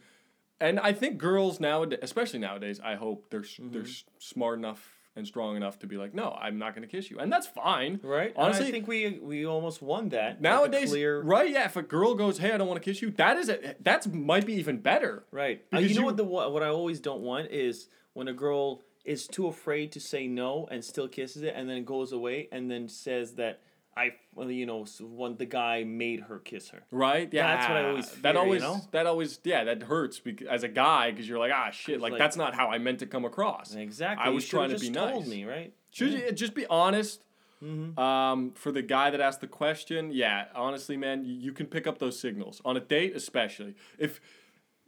and 0.60 0.78
I 0.78 0.93
think 0.93 1.19
girls 1.19 1.58
nowadays, 1.58 1.98
especially 2.02 2.38
nowadays, 2.38 2.81
I 2.82 2.94
hope 2.94 3.31
they're 3.31 3.40
s 3.40 3.56
they're 3.60 3.82
Mm-hmm. 3.82 4.08
smart 4.19 4.58
enough 4.58 4.93
and 5.16 5.26
strong 5.26 5.56
enough 5.56 5.78
to 5.80 5.86
be 5.86 5.96
like, 5.96 6.14
no, 6.14 6.36
I'm 6.40 6.58
not 6.58 6.74
going 6.74 6.86
to 6.86 6.94
kiss 6.94 7.10
you, 7.10 7.18
and 7.18 7.32
that's 7.32 7.46
fine. 7.46 7.98
right? 8.02 8.28
And 8.28 8.36
Honestly, 8.36 8.68
I 8.68 8.70
think 8.70 8.86
we 8.86 9.18
we 9.22 9.46
almost 9.46 9.80
won 9.82 10.10
that. 10.10 10.40
nowadays, 10.40 10.90
clear, 10.90 11.20
right? 11.22 11.50
Yeah, 11.50 11.64
if 11.64 11.76
a 11.76 11.82
girl 11.82 12.14
goes, 12.14 12.38
hey, 12.38 12.52
I 12.52 12.58
don't 12.58 12.68
want 12.68 12.80
to 12.82 12.84
kiss 12.84 13.00
you, 13.02 13.10
that 13.12 13.36
is 13.38 13.48
a, 13.48 13.74
that's 13.80 14.06
might 14.06 14.46
be 14.46 14.54
even 14.54 14.78
better. 14.78 15.24
Right. 15.30 15.64
Uh, 15.74 15.78
you 15.78 15.94
know 15.94 16.00
you- 16.02 16.06
what 16.06 16.16
the 16.18 16.24
what 16.24 16.62
I 16.62 16.68
always 16.68 17.00
don't 17.00 17.22
want 17.22 17.50
is 17.50 17.88
when 18.12 18.28
a 18.28 18.32
girl 18.34 18.82
is 19.04 19.26
too 19.26 19.46
afraid 19.46 19.92
to 19.92 20.00
say 20.00 20.26
no 20.26 20.66
and 20.70 20.84
still 20.84 21.06
kisses 21.08 21.42
it 21.42 21.54
and 21.56 21.69
then 21.70 21.84
goes 21.84 22.12
away 22.12 22.48
and 22.52 22.70
then 22.70 22.88
says 22.88 23.34
that 23.34 23.60
I 23.96 24.12
well, 24.34 24.50
you 24.50 24.66
know 24.66 24.84
one 25.00 25.37
the 25.37 25.46
guy 25.46 25.84
made 25.84 26.20
her 26.20 26.38
kiss 26.38 26.69
her. 26.70 26.82
Right? 26.90 27.28
Yeah, 27.32 27.56
That's 27.56 27.69
what 27.69 27.76
I 27.78 27.88
always 27.88 28.10
that 28.10 28.20
fear, 28.22 28.32
you 28.32 28.38
always 28.38 28.62
know? 28.62 28.81
that 28.93 29.06
always 29.06 29.40
yeah 29.44 29.64
that 29.64 29.82
hurts 29.84 30.19
because 30.20 30.46
as 30.48 30.62
a 30.65 30.69
guy 30.69 31.10
because 31.10 31.29
you're 31.29 31.38
like 31.38 31.53
ah 31.55 31.70
shit 31.70 32.00
like, 32.00 32.12
like- 32.12 32.19
that's 32.19 32.36
not 32.36 32.55
how 32.55 32.69
I 32.70 32.79
meant 32.79 32.98
to 32.98 33.06
come 33.06 33.24
across. 33.24 33.74
Exactly. 33.74 34.24
I 34.26 34.29
was 34.29 34.44
should've 34.44 34.69
trying 34.69 34.79
to 34.79 34.79
be 34.79 34.91
told 34.91 35.22
nice. 35.22 35.29
me, 35.31 35.44
right? 35.44 35.72
Should 35.91 36.12
you 36.12 36.31
just 36.32 36.55
be 36.55 36.67
honest? 36.67 37.22
Mm-hmm. 37.65 37.98
Um, 37.98 38.53
for 38.53 38.70
the 38.70 38.82
guy 38.82 39.08
that 39.08 39.19
asked 39.22 39.41
the 39.41 39.46
question, 39.46 40.10
yeah, 40.12 40.44
honestly, 40.55 40.98
man, 40.98 41.24
you, 41.24 41.32
you 41.32 41.53
can 41.53 41.65
pick 41.65 41.86
up 41.86 41.98
those 41.98 42.20
signals 42.20 42.60
on 42.67 42.76
a 42.76 42.81
date, 42.81 43.17
especially 43.17 43.74
if, 43.98 44.20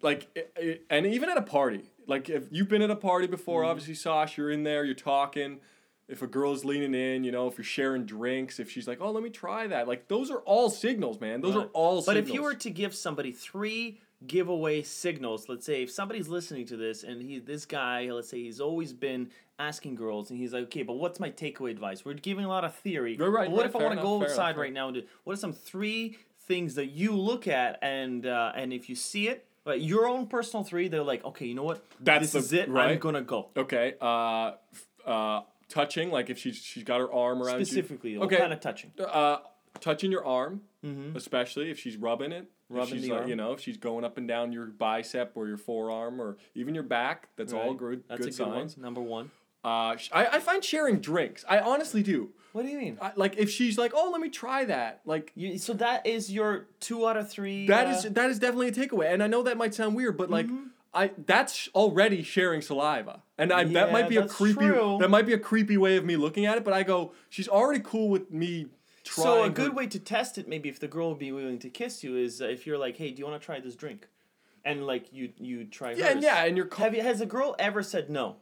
like, 0.02 0.28
i- 0.36 0.60
i- 0.62 0.80
and 0.90 1.06
even 1.06 1.30
at 1.30 1.38
a 1.38 1.42
party. 1.42 1.84
Like, 2.06 2.28
if 2.28 2.44
you've 2.50 2.68
been 2.68 2.82
at 2.82 2.90
a 2.90 2.94
party 2.96 3.26
before, 3.26 3.62
Mm-hmm. 3.62 3.70
obviously, 3.70 3.94
Sash, 3.94 4.36
you're 4.36 4.50
in 4.50 4.64
there, 4.64 4.84
you're 4.84 4.94
talking. 4.94 5.60
If 6.08 6.22
a 6.22 6.26
girl's 6.26 6.64
leaning 6.64 6.94
in, 6.94 7.22
you 7.22 7.30
know, 7.30 7.48
if 7.48 7.58
you're 7.58 7.64
sharing 7.64 8.06
drinks, 8.06 8.58
if 8.58 8.70
she's 8.70 8.88
like, 8.88 8.98
"Oh, 9.00 9.10
let 9.10 9.22
me 9.22 9.30
try 9.30 9.66
that," 9.66 9.86
like 9.86 10.08
those 10.08 10.30
are 10.30 10.38
all 10.38 10.70
signals, 10.70 11.20
man. 11.20 11.40
Those 11.42 11.56
are 11.56 11.68
all. 11.74 11.96
But 11.96 12.14
signals. 12.14 12.28
if 12.28 12.34
you 12.34 12.42
were 12.42 12.54
to 12.54 12.70
give 12.70 12.94
somebody 12.94 13.30
three 13.32 14.00
giveaway 14.26 14.82
signals, 14.82 15.48
let's 15.48 15.66
say 15.66 15.82
if 15.82 15.90
somebody's 15.90 16.28
listening 16.28 16.66
to 16.66 16.76
this 16.76 17.04
and 17.04 17.22
he 17.22 17.38
this 17.38 17.66
guy, 17.66 18.10
let's 18.10 18.28
say 18.28 18.42
he's 18.42 18.60
always 18.60 18.92
been 18.92 19.30
asking 19.58 19.96
girls 19.96 20.30
and 20.30 20.38
he's 20.38 20.52
like, 20.52 20.64
okay, 20.64 20.82
but 20.82 20.94
what's 20.94 21.20
my 21.20 21.30
takeaway 21.30 21.70
advice? 21.70 22.04
We're 22.04 22.14
giving 22.14 22.44
a 22.44 22.48
lot 22.48 22.64
of 22.64 22.74
theory. 22.74 23.16
Right, 23.16 23.26
right, 23.26 23.46
but 23.48 23.52
what 23.52 23.60
right, 23.62 23.70
if 23.70 23.76
I 23.76 23.82
want 23.82 23.96
to 23.96 24.02
go 24.02 24.22
outside 24.22 24.50
enough, 24.50 24.60
right 24.60 24.72
now 24.72 24.88
and 24.88 24.96
do 24.96 25.02
what 25.24 25.34
are 25.34 25.36
some 25.36 25.52
three 25.52 26.18
things 26.46 26.74
that 26.76 26.86
you 26.86 27.12
look 27.12 27.46
at 27.46 27.78
and 27.82 28.24
uh, 28.26 28.52
and 28.54 28.72
if 28.72 28.88
you 28.88 28.94
see 28.94 29.28
it, 29.28 29.46
but 29.64 29.82
your 29.82 30.08
own 30.08 30.26
personal 30.26 30.64
three, 30.64 30.88
they're 30.88 31.02
like, 31.02 31.24
okay, 31.24 31.46
you 31.46 31.54
know 31.54 31.64
what? 31.64 31.84
That's 32.00 32.32
this 32.32 32.32
the- 32.32 32.38
is 32.38 32.52
it. 32.68 32.70
I'm 32.70 32.98
gonna 32.98 33.22
go. 33.22 33.48
okay, 33.56 33.94
uh, 34.00 34.52
uh, 35.04 35.42
touching, 35.68 36.10
like 36.10 36.30
if 36.30 36.38
she's 36.38 36.56
she's 36.56 36.84
got 36.84 37.00
her 37.00 37.12
arm 37.12 37.42
around 37.42 37.56
Specifically, 37.64 38.12
you. 38.12 38.18
Specifically, 38.18 38.36
Okay, 38.36 38.36
kind 38.36 38.52
of 38.52 38.60
touching? 38.60 38.92
uh, 38.98 39.38
touching 39.80 40.10
your 40.10 40.24
arm, 40.24 40.62
especially 41.14 41.70
if 41.70 41.78
she's 41.78 41.96
rubbing 41.96 42.32
it. 42.32 42.44
Mm-hmm. 42.44 42.76
Rubbing 42.76 43.00
the 43.00 43.08
like, 43.10 43.20
arm. 43.20 43.28
You 43.30 43.36
know, 43.36 43.52
if 43.52 43.60
she's 43.60 43.78
going 43.78 44.04
up 44.04 44.18
and 44.18 44.28
down 44.28 44.52
your 44.52 44.66
bicep 44.66 45.32
or 45.34 45.46
your 45.48 45.56
forearm 45.56 46.20
or 46.20 46.36
even 46.54 46.74
your 46.74 46.82
back, 46.84 47.28
that's 47.36 47.52
all 47.52 47.72
good. 47.74 48.04
That's 48.08 48.18
good 48.18 48.26
a 48.26 48.30
good 48.30 48.34
signs. 48.34 48.76
one. 48.76 48.82
Number 48.84 49.00
one. 49.00 49.30
Uh, 49.64 49.96
sh- 49.96 50.10
I, 50.12 50.26
I 50.26 50.38
find 50.40 50.62
sharing 50.64 51.00
drinks. 51.00 51.44
I 51.48 51.58
honestly 51.60 52.02
do. 52.02 52.30
What 52.52 52.62
do 52.62 52.68
you 52.68 52.78
mean? 52.78 52.98
I, 53.00 53.12
like 53.16 53.36
if 53.38 53.50
she's 53.50 53.76
like, 53.76 53.92
oh, 53.94 54.10
let 54.12 54.20
me 54.20 54.28
try 54.30 54.64
that. 54.66 55.00
Like 55.04 55.32
You, 55.34 55.58
so 55.58 55.72
that 55.74 56.06
is 56.06 56.30
your 56.30 56.66
two 56.80 57.06
out 57.08 57.16
of 57.16 57.30
three. 57.30 57.66
that 57.66 57.86
uh, 57.86 57.90
is 57.90 58.02
that 58.04 58.30
is 58.30 58.38
definitely 58.38 58.68
a 58.68 58.72
takeaway. 58.72 59.12
And 59.12 59.22
I 59.22 59.26
know 59.26 59.42
that 59.44 59.56
might 59.56 59.74
sound 59.74 59.96
weird, 59.96 60.16
but 60.16 60.30
like. 60.30 60.46
Mm-hmm. 60.46 60.64
I 60.94 61.10
that's 61.26 61.68
already 61.74 62.22
sharing 62.22 62.62
saliva, 62.62 63.22
and 63.36 63.52
I 63.52 63.64
that 63.64 63.92
might 63.92 64.08
be 64.08 64.16
a 64.16 64.26
creepy 64.26 64.66
true. 64.66 64.96
that 65.00 65.08
might 65.10 65.26
be 65.26 65.34
a 65.34 65.38
creepy 65.38 65.76
way 65.76 65.96
of 65.96 66.04
me 66.04 66.16
looking 66.16 66.46
at 66.46 66.56
it. 66.56 66.64
But 66.64 66.72
I 66.74 66.82
go, 66.82 67.12
she's 67.28 67.48
already 67.48 67.80
cool 67.80 68.08
with 68.08 68.30
me 68.30 68.68
trying. 69.04 69.24
So 69.24 69.42
a 69.42 69.44
her- 69.44 69.50
good 69.50 69.74
way 69.76 69.86
to 69.86 69.98
test 69.98 70.38
it, 70.38 70.48
maybe 70.48 70.68
if 70.68 70.80
the 70.80 70.88
girl 70.88 71.10
would 71.10 71.18
be 71.18 71.30
willing 71.32 71.58
to 71.60 71.68
kiss 71.70 72.02
you, 72.02 72.16
is 72.16 72.40
uh, 72.40 72.46
if 72.46 72.66
you're 72.66 72.78
like, 72.78 72.96
"Hey, 72.96 73.10
do 73.10 73.20
you 73.20 73.26
want 73.26 73.40
to 73.40 73.44
try 73.44 73.60
this 73.60 73.76
drink?" 73.76 74.08
And 74.64 74.86
like 74.86 75.12
you 75.12 75.32
you 75.36 75.64
try. 75.66 75.92
Yeah, 75.92 76.14
hers. 76.14 76.22
yeah, 76.24 76.44
and 76.44 76.56
you're. 76.56 76.66
Co- 76.66 76.84
Have 76.84 76.94
you 76.94 77.02
has 77.02 77.20
a 77.20 77.26
girl 77.26 77.54
ever 77.58 77.82
said 77.82 78.08
no? 78.10 78.36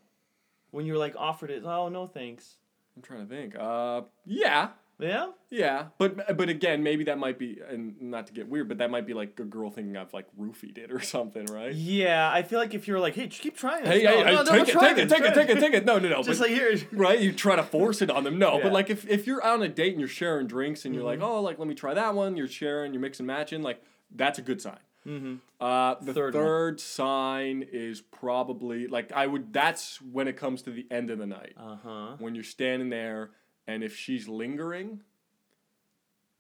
When 0.70 0.86
you're 0.86 0.98
like 0.98 1.14
offered 1.16 1.50
it, 1.50 1.64
oh 1.64 1.88
no 1.88 2.06
thanks. 2.06 2.56
I'm 2.96 3.02
trying 3.02 3.26
to 3.28 3.34
think. 3.34 3.54
Uh, 3.58 4.02
yeah, 4.24 4.68
Yeah. 4.98 5.32
yeah, 5.50 5.86
but 5.98 6.36
but 6.38 6.48
again, 6.48 6.82
maybe 6.82 7.04
that 7.04 7.18
might 7.18 7.38
be, 7.38 7.58
and 7.68 8.00
not 8.00 8.28
to 8.28 8.32
get 8.32 8.48
weird, 8.48 8.66
but 8.68 8.78
that 8.78 8.90
might 8.90 9.06
be 9.06 9.12
like 9.12 9.38
a 9.38 9.44
girl 9.44 9.70
thinking 9.70 9.94
I've 9.96 10.14
like 10.14 10.26
roofied 10.40 10.78
it 10.78 10.90
or 10.90 11.00
something, 11.14 11.44
right? 11.46 11.74
Yeah, 11.74 12.30
I 12.32 12.42
feel 12.42 12.58
like 12.58 12.72
if 12.72 12.88
you're 12.88 12.98
like, 12.98 13.14
hey, 13.14 13.26
just 13.26 13.42
keep 13.42 13.56
trying. 13.58 13.84
Hey, 13.84 14.00
this." 14.00 14.08
hey, 14.08 14.20
No, 14.20 14.24
hey, 14.24 14.34
no, 14.34 14.42
no, 14.42 14.64
take, 14.64 14.68
it, 14.68 14.78
take 14.80 14.98
it, 14.98 15.08
take 15.08 15.20
it, 15.20 15.34
take 15.34 15.48
it, 15.50 15.60
take 15.60 15.74
it. 15.74 15.84
No, 15.84 15.98
no, 15.98 16.08
no. 16.08 16.22
Just 16.22 16.40
but- 16.40 16.48
like 16.48 16.58
here. 16.58 16.74
right? 16.92 17.20
You 17.20 17.32
try 17.32 17.56
to 17.56 17.62
force 17.62 18.00
it 18.00 18.10
on 18.10 18.24
them. 18.24 18.38
No, 18.38 18.56
Yeah. 18.56 18.62
but 18.64 18.72
like 18.72 18.88
if, 18.88 19.06
if 19.06 19.26
you're 19.26 19.44
on 19.44 19.62
a 19.62 19.68
date 19.68 19.90
and 19.92 20.00
you're 20.00 20.08
sharing 20.08 20.46
drinks 20.46 20.86
and 20.86 20.94
you're 20.94 21.04
like, 21.04 21.18
Mm-hmm. 21.18 21.28
oh, 21.28 21.40
like 21.42 21.58
let 21.58 21.68
me 21.68 21.74
try 21.74 21.92
that 21.94 22.14
one. 22.14 22.36
You're 22.36 22.48
sharing, 22.48 22.92
you're 22.94 23.02
mixing, 23.02 23.26
matching. 23.26 23.62
Like 23.62 23.82
that's 24.14 24.38
a 24.38 24.42
good 24.42 24.62
sign. 24.62 24.78
Mm-hmm. 25.06 25.34
Uh, 25.60 25.94
the 26.00 26.12
Third 26.14 26.32
third, 26.32 26.80
sign 26.80 27.64
is 27.70 28.00
probably 28.00 28.86
like 28.88 29.12
I 29.12 29.26
would. 29.26 29.52
That's 29.52 30.00
when 30.02 30.26
it 30.26 30.36
comes 30.36 30.62
to 30.62 30.70
the 30.70 30.86
end 30.90 31.10
of 31.10 31.18
the 31.18 31.26
night 31.26 31.52
Uh 31.56 31.76
huh. 31.82 32.16
when 32.18 32.34
you're 32.34 32.42
standing 32.44 32.88
there 32.90 33.30
and 33.66 33.82
if 33.85 33.96
she's 33.96 34.28
lingering. 34.28 35.00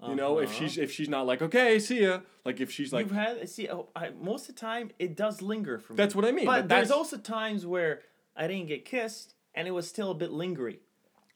You 0.06 0.14
know, 0.14 0.38
if 0.40 0.50
Uh-huh. 0.50 0.58
she's 0.58 0.76
if 0.76 0.92
she's 0.92 1.08
not 1.08 1.26
like 1.26 1.40
okay, 1.40 1.78
see 1.78 2.02
ya. 2.02 2.20
Like 2.44 2.60
if 2.60 2.70
she's 2.70 2.92
like 2.92 3.06
You've 3.06 3.16
had 3.16 3.48
see 3.48 3.66
oh, 3.70 3.88
I, 3.96 4.10
most 4.10 4.48
of 4.48 4.54
the 4.54 4.60
time 4.60 4.90
it 4.98 5.16
does 5.16 5.40
linger 5.40 5.78
for 5.78 5.94
me. 5.94 5.96
that's 5.96 6.14
what 6.14 6.24
I 6.26 6.32
mean. 6.32 6.44
but, 6.44 6.62
But, 6.62 6.68
there's 6.68 6.90
also 6.90 7.16
times 7.16 7.64
where 7.64 8.02
I 8.36 8.46
didn't 8.46 8.66
get 8.68 8.84
kissed 8.84 9.34
and 9.54 9.66
it 9.66 9.70
was 9.70 9.88
still 9.88 10.10
a 10.10 10.14
bit 10.14 10.30
lingery. 10.30 10.80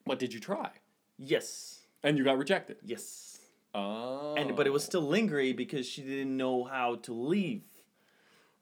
what 0.04 0.18
did 0.18 0.34
you 0.34 0.40
try? 0.40 0.70
Yes. 1.18 1.80
And 2.02 2.18
you 2.18 2.24
got 2.24 2.36
rejected. 2.36 2.76
Yes. 2.84 3.38
Oh. 3.74 4.34
And 4.36 4.54
but 4.54 4.66
it 4.66 4.70
was 4.74 4.84
still 4.84 5.08
lingery 5.08 5.56
because 5.56 5.86
she 5.86 6.02
didn't 6.02 6.36
know 6.36 6.64
how 6.64 6.96
to 6.96 7.14
leave 7.14 7.62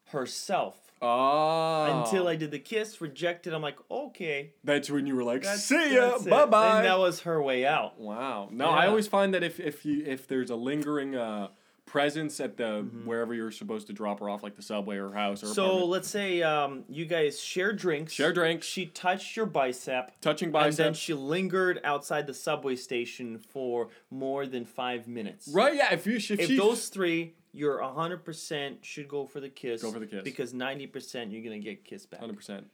herself. 0.09 0.77
Oh. 1.01 2.03
Until 2.05 2.27
I 2.27 2.35
did 2.35 2.51
the 2.51 2.59
kiss, 2.59 3.01
rejected. 3.01 3.55
I'm 3.55 3.63
like, 3.63 3.79
okay, 3.91 4.53
That's 4.65 4.91
when 4.91 5.07
you 5.07 5.15
were 5.15 5.23
like, 5.23 5.43
that's, 5.43 5.63
see 5.63 5.95
ya, 5.95 6.19
bye 6.19 6.47
bye. 6.47 6.79
And 6.79 6.87
that 6.87 6.99
was 6.99 7.21
her 7.21 7.41
way 7.41 7.65
out. 7.65 8.01
Wow. 8.01 8.49
No, 8.51 8.71
I 8.71 8.89
always 8.89 9.07
find 9.07 9.33
that 9.35 9.45
if 9.45 9.61
if 9.61 9.85
you 9.85 10.03
if 10.05 10.27
there's 10.27 10.51
a 10.51 10.57
lingering 10.57 11.15
uh 11.15 11.49
presence 11.87 12.39
at 12.39 12.57
the 12.59 12.65
Mm-hmm. 12.83 13.07
wherever 13.07 13.33
you're 13.33 13.51
supposed 13.51 13.87
to 13.87 13.93
drop 13.95 14.21
her 14.21 14.29
off, 14.29 14.43
like 14.43 14.57
the 14.57 14.63
subway 14.63 14.97
or 14.99 15.11
house 15.13 15.43
or 15.43 15.47
So 15.47 15.65
apartment, 15.65 15.91
let's 15.91 16.09
say 16.09 16.43
um, 16.43 16.85
you 16.91 17.07
guys 17.07 17.41
share 17.41 17.73
drinks. 17.73 18.13
Share 18.13 18.33
drinks. 18.33 18.67
She 18.67 18.87
touched 18.87 19.37
your 19.37 19.47
bicep. 19.47 20.13
touching 20.21 20.51
bicep. 20.51 20.67
And 20.67 20.77
then 20.77 20.95
she 20.95 21.15
lingered 21.15 21.81
outside 21.85 22.27
the 22.27 22.35
subway 22.35 22.77
station 22.77 23.39
for 23.39 23.89
more 24.11 24.47
than 24.47 24.65
five 24.67 25.09
minutes. 25.09 25.49
right? 25.51 25.75
Yeah. 25.77 25.95
If 25.95 26.07
you 26.07 26.17
if, 26.17 26.31
If 26.33 26.47
she 26.49 26.57
those 26.59 26.89
three, 26.89 27.35
you're 27.53 27.83
hundred 27.83 28.25
percent 28.25 28.85
should 28.85 29.09
go 29.09 29.27
for 29.27 29.41
the 29.41 29.49
kiss. 29.49 29.83
Go 29.83 29.91
for 29.93 29.99
the 29.99 30.07
kiss. 30.07 30.23
Because 30.23 30.53
ninety 30.55 30.87
percent 30.87 31.33
you're 31.33 31.43
gonna 31.43 31.59
get 31.59 31.85
kissed 31.85 32.11
back. 32.11 32.21
hundred 32.21 32.37
percent, 32.37 32.67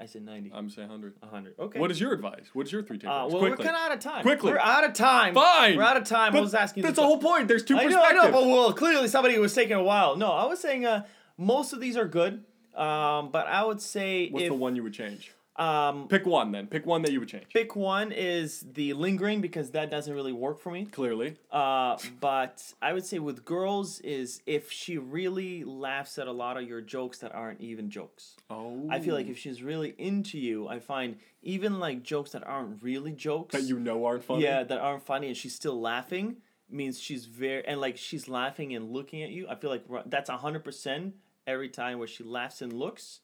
I 0.00 0.06
said 0.06 0.22
ninety. 0.24 0.50
I'm 0.54 0.68
saying 0.70 0.88
hundred. 0.88 1.14
hundred. 1.22 1.54
Okay. 1.58 1.78
What 1.78 1.90
is 1.90 2.00
your 2.00 2.12
advice? 2.12 2.46
What's 2.52 2.72
your 2.72 2.82
three 2.82 2.98
takeaways? 2.98 3.26
Uh, 3.26 3.28
well, 3.28 3.38
Quickly. 3.40 3.50
we're 3.50 3.56
kind 3.56 3.68
of 3.76 3.82
out 3.82 3.92
of 3.92 4.00
time. 4.00 4.22
Quickly. 4.22 4.52
We're 4.52 4.58
out 4.58 4.84
of 4.84 4.92
time. 4.94 5.34
Fine. 5.34 5.76
We're 5.76 5.82
out 5.82 5.96
of 5.96 6.04
time. 6.04 6.32
I 6.32 6.36
But 6.36 6.42
was 6.42 6.54
asking. 6.54 6.82
That's 6.82 6.96
the 6.96 7.02
the 7.02 7.06
whole 7.06 7.18
point. 7.18 7.48
There's 7.48 7.64
two 7.64 7.76
I 7.76 7.84
know. 7.84 8.02
I 8.02 8.12
know, 8.12 8.30
but 8.32 8.46
well, 8.46 8.72
clearly 8.72 9.08
somebody 9.08 9.38
was 9.38 9.54
taking 9.54 9.76
a 9.76 9.82
while. 9.82 10.16
No, 10.16 10.32
I 10.32 10.46
was 10.46 10.60
saying 10.60 10.86
uh, 10.86 11.04
most 11.36 11.72
of 11.72 11.80
these 11.80 11.96
are 11.96 12.06
good, 12.08 12.44
um, 12.74 13.30
but 13.30 13.46
I 13.46 13.64
would 13.64 13.80
say 13.80 14.28
What's 14.30 14.44
if 14.44 14.48
the 14.50 14.54
one 14.54 14.74
you 14.76 14.82
would 14.82 14.94
change? 14.94 15.32
Um, 15.58 16.08
Pick 16.08 16.26
one 16.26 16.52
then. 16.52 16.66
Pick 16.66 16.86
one 16.86 17.02
that 17.02 17.12
you 17.12 17.20
would 17.20 17.28
change. 17.28 17.46
pick 17.52 17.74
one 17.74 18.12
is 18.12 18.64
the 18.74 18.92
lingering 18.92 19.40
because 19.40 19.70
that 19.70 19.90
doesn't 19.90 20.12
really 20.12 20.32
work 20.32 20.60
for 20.60 20.70
me. 20.70 20.84
Clearly. 20.86 21.36
Uh, 21.50 21.96
but 22.20 22.62
I 22.82 22.92
would 22.92 23.04
say 23.04 23.18
with 23.18 23.44
girls 23.44 24.00
is 24.00 24.42
if 24.46 24.70
she 24.70 24.98
really 24.98 25.64
laughs 25.64 26.18
at 26.18 26.26
a 26.26 26.32
lot 26.32 26.56
of 26.56 26.68
your 26.68 26.80
jokes 26.80 27.18
that 27.18 27.34
aren't 27.34 27.60
even 27.60 27.90
jokes. 27.90 28.36
Oh. 28.50 28.86
I 28.90 29.00
feel 29.00 29.14
like 29.14 29.28
if 29.28 29.38
she's 29.38 29.62
really 29.62 29.94
into 29.98 30.38
you, 30.38 30.68
I 30.68 30.78
find 30.78 31.16
even 31.42 31.78
like 31.80 32.02
jokes 32.02 32.32
that 32.32 32.46
aren't 32.46 32.82
really 32.82 33.12
jokes 33.12 33.54
that 33.54 33.62
you 33.62 33.78
know 33.78 34.04
aren't 34.04 34.24
funny. 34.24 34.42
yeah, 34.44 34.62
that 34.62 34.78
aren't 34.78 35.04
funny, 35.04 35.28
and 35.28 35.36
she's 35.36 35.54
still 35.54 35.80
laughing 35.80 36.36
means 36.68 37.00
she's 37.00 37.26
very 37.26 37.64
and 37.66 37.80
like 37.80 37.96
she's 37.96 38.28
laughing 38.28 38.74
and 38.74 38.90
looking 38.90 39.22
at 39.22 39.30
you. 39.30 39.46
I 39.48 39.54
feel 39.54 39.70
like 39.70 39.84
that's 40.06 40.30
hundred 40.30 40.64
percent 40.64 41.14
every 41.46 41.68
time 41.68 41.98
where 41.98 42.08
she 42.08 42.24
laughs 42.24 42.62
and 42.62 42.72
looks. 42.72 43.20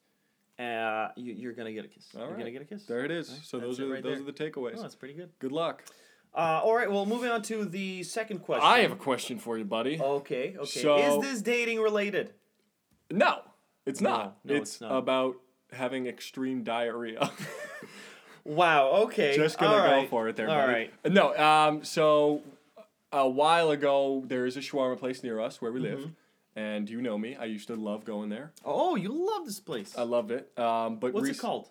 Uh, 0.58 1.08
you, 1.16 1.32
you're 1.34 1.52
gonna 1.54 1.72
get 1.72 1.84
a 1.84 1.88
kiss. 1.88 2.06
All 2.14 2.20
you're 2.20 2.30
right. 2.30 2.38
gonna 2.38 2.50
get 2.50 2.62
a 2.62 2.64
kiss. 2.66 2.84
There 2.84 3.04
it 3.04 3.10
is. 3.10 3.30
Right, 3.30 3.40
So 3.42 3.58
that's 3.58 3.68
those 3.68 3.80
are 3.80 3.88
right 3.88 4.02
those 4.02 4.18
there. 4.18 4.28
are 4.28 4.32
the 4.32 4.32
takeaways. 4.32 4.74
Oh, 4.78 4.82
that's 4.82 4.94
pretty 4.94 5.14
good. 5.14 5.30
Good 5.38 5.52
luck. 5.52 5.82
Uh, 6.34 6.60
all 6.62 6.74
right. 6.74 6.90
Well, 6.90 7.04
moving 7.06 7.30
on 7.30 7.42
to 7.42 7.64
the 7.64 8.02
second 8.04 8.40
question. 8.40 8.66
I 8.66 8.78
have 8.80 8.92
a 8.92 8.96
question 8.96 9.38
for 9.38 9.58
you, 9.58 9.64
buddy. 9.64 9.98
Okay. 10.00 10.54
Okay. 10.56 10.64
So- 10.80 10.98
Is 10.98 11.22
this 11.30 11.42
dating 11.42 11.80
related? 11.80 12.32
No, 13.10 13.40
it's 13.86 14.00
No, 14.00 14.10
not. 14.10 14.36
no, 14.44 14.54
it's, 14.54 14.72
it's 14.72 14.80
not. 14.80 14.96
about 14.96 15.36
having 15.72 16.06
extreme 16.06 16.62
diarrhea. 16.62 17.30
Wow. 18.44 18.88
Okay. 19.04 19.36
Just 19.36 19.56
gonna 19.58 19.76
all 19.76 19.82
go 19.88 19.92
right, 19.98 20.08
for 20.10 20.28
it 20.28 20.34
there, 20.36 20.48
All 20.50 20.56
buddy. 20.66 20.72
right. 21.04 21.12
No, 21.12 21.36
um, 21.36 21.84
so 21.84 22.42
a 23.12 23.28
while 23.28 23.70
ago 23.70 24.24
there 24.26 24.46
is 24.46 24.56
a 24.56 24.60
shawarma 24.60 24.98
place 24.98 25.22
near 25.22 25.38
us 25.40 25.62
where 25.62 25.70
we 25.70 25.80
Mm-hmm. 25.80 25.96
live, 26.00 26.10
and 26.56 26.88
you 26.88 27.00
know 27.02 27.16
me. 27.18 27.36
I 27.36 27.44
used 27.46 27.68
to 27.68 27.76
love 27.76 28.04
going 28.04 28.28
there. 28.28 28.52
Oh, 28.64 28.96
you 28.96 29.08
love 29.10 29.46
this 29.46 29.60
place. 29.60 29.94
I 29.96 30.02
loved 30.02 30.30
it. 30.30 30.56
Um, 30.58 30.96
but 30.98 31.12
What's 31.14 31.26
rec- 31.28 31.36
it 31.36 31.38
called? 31.38 31.68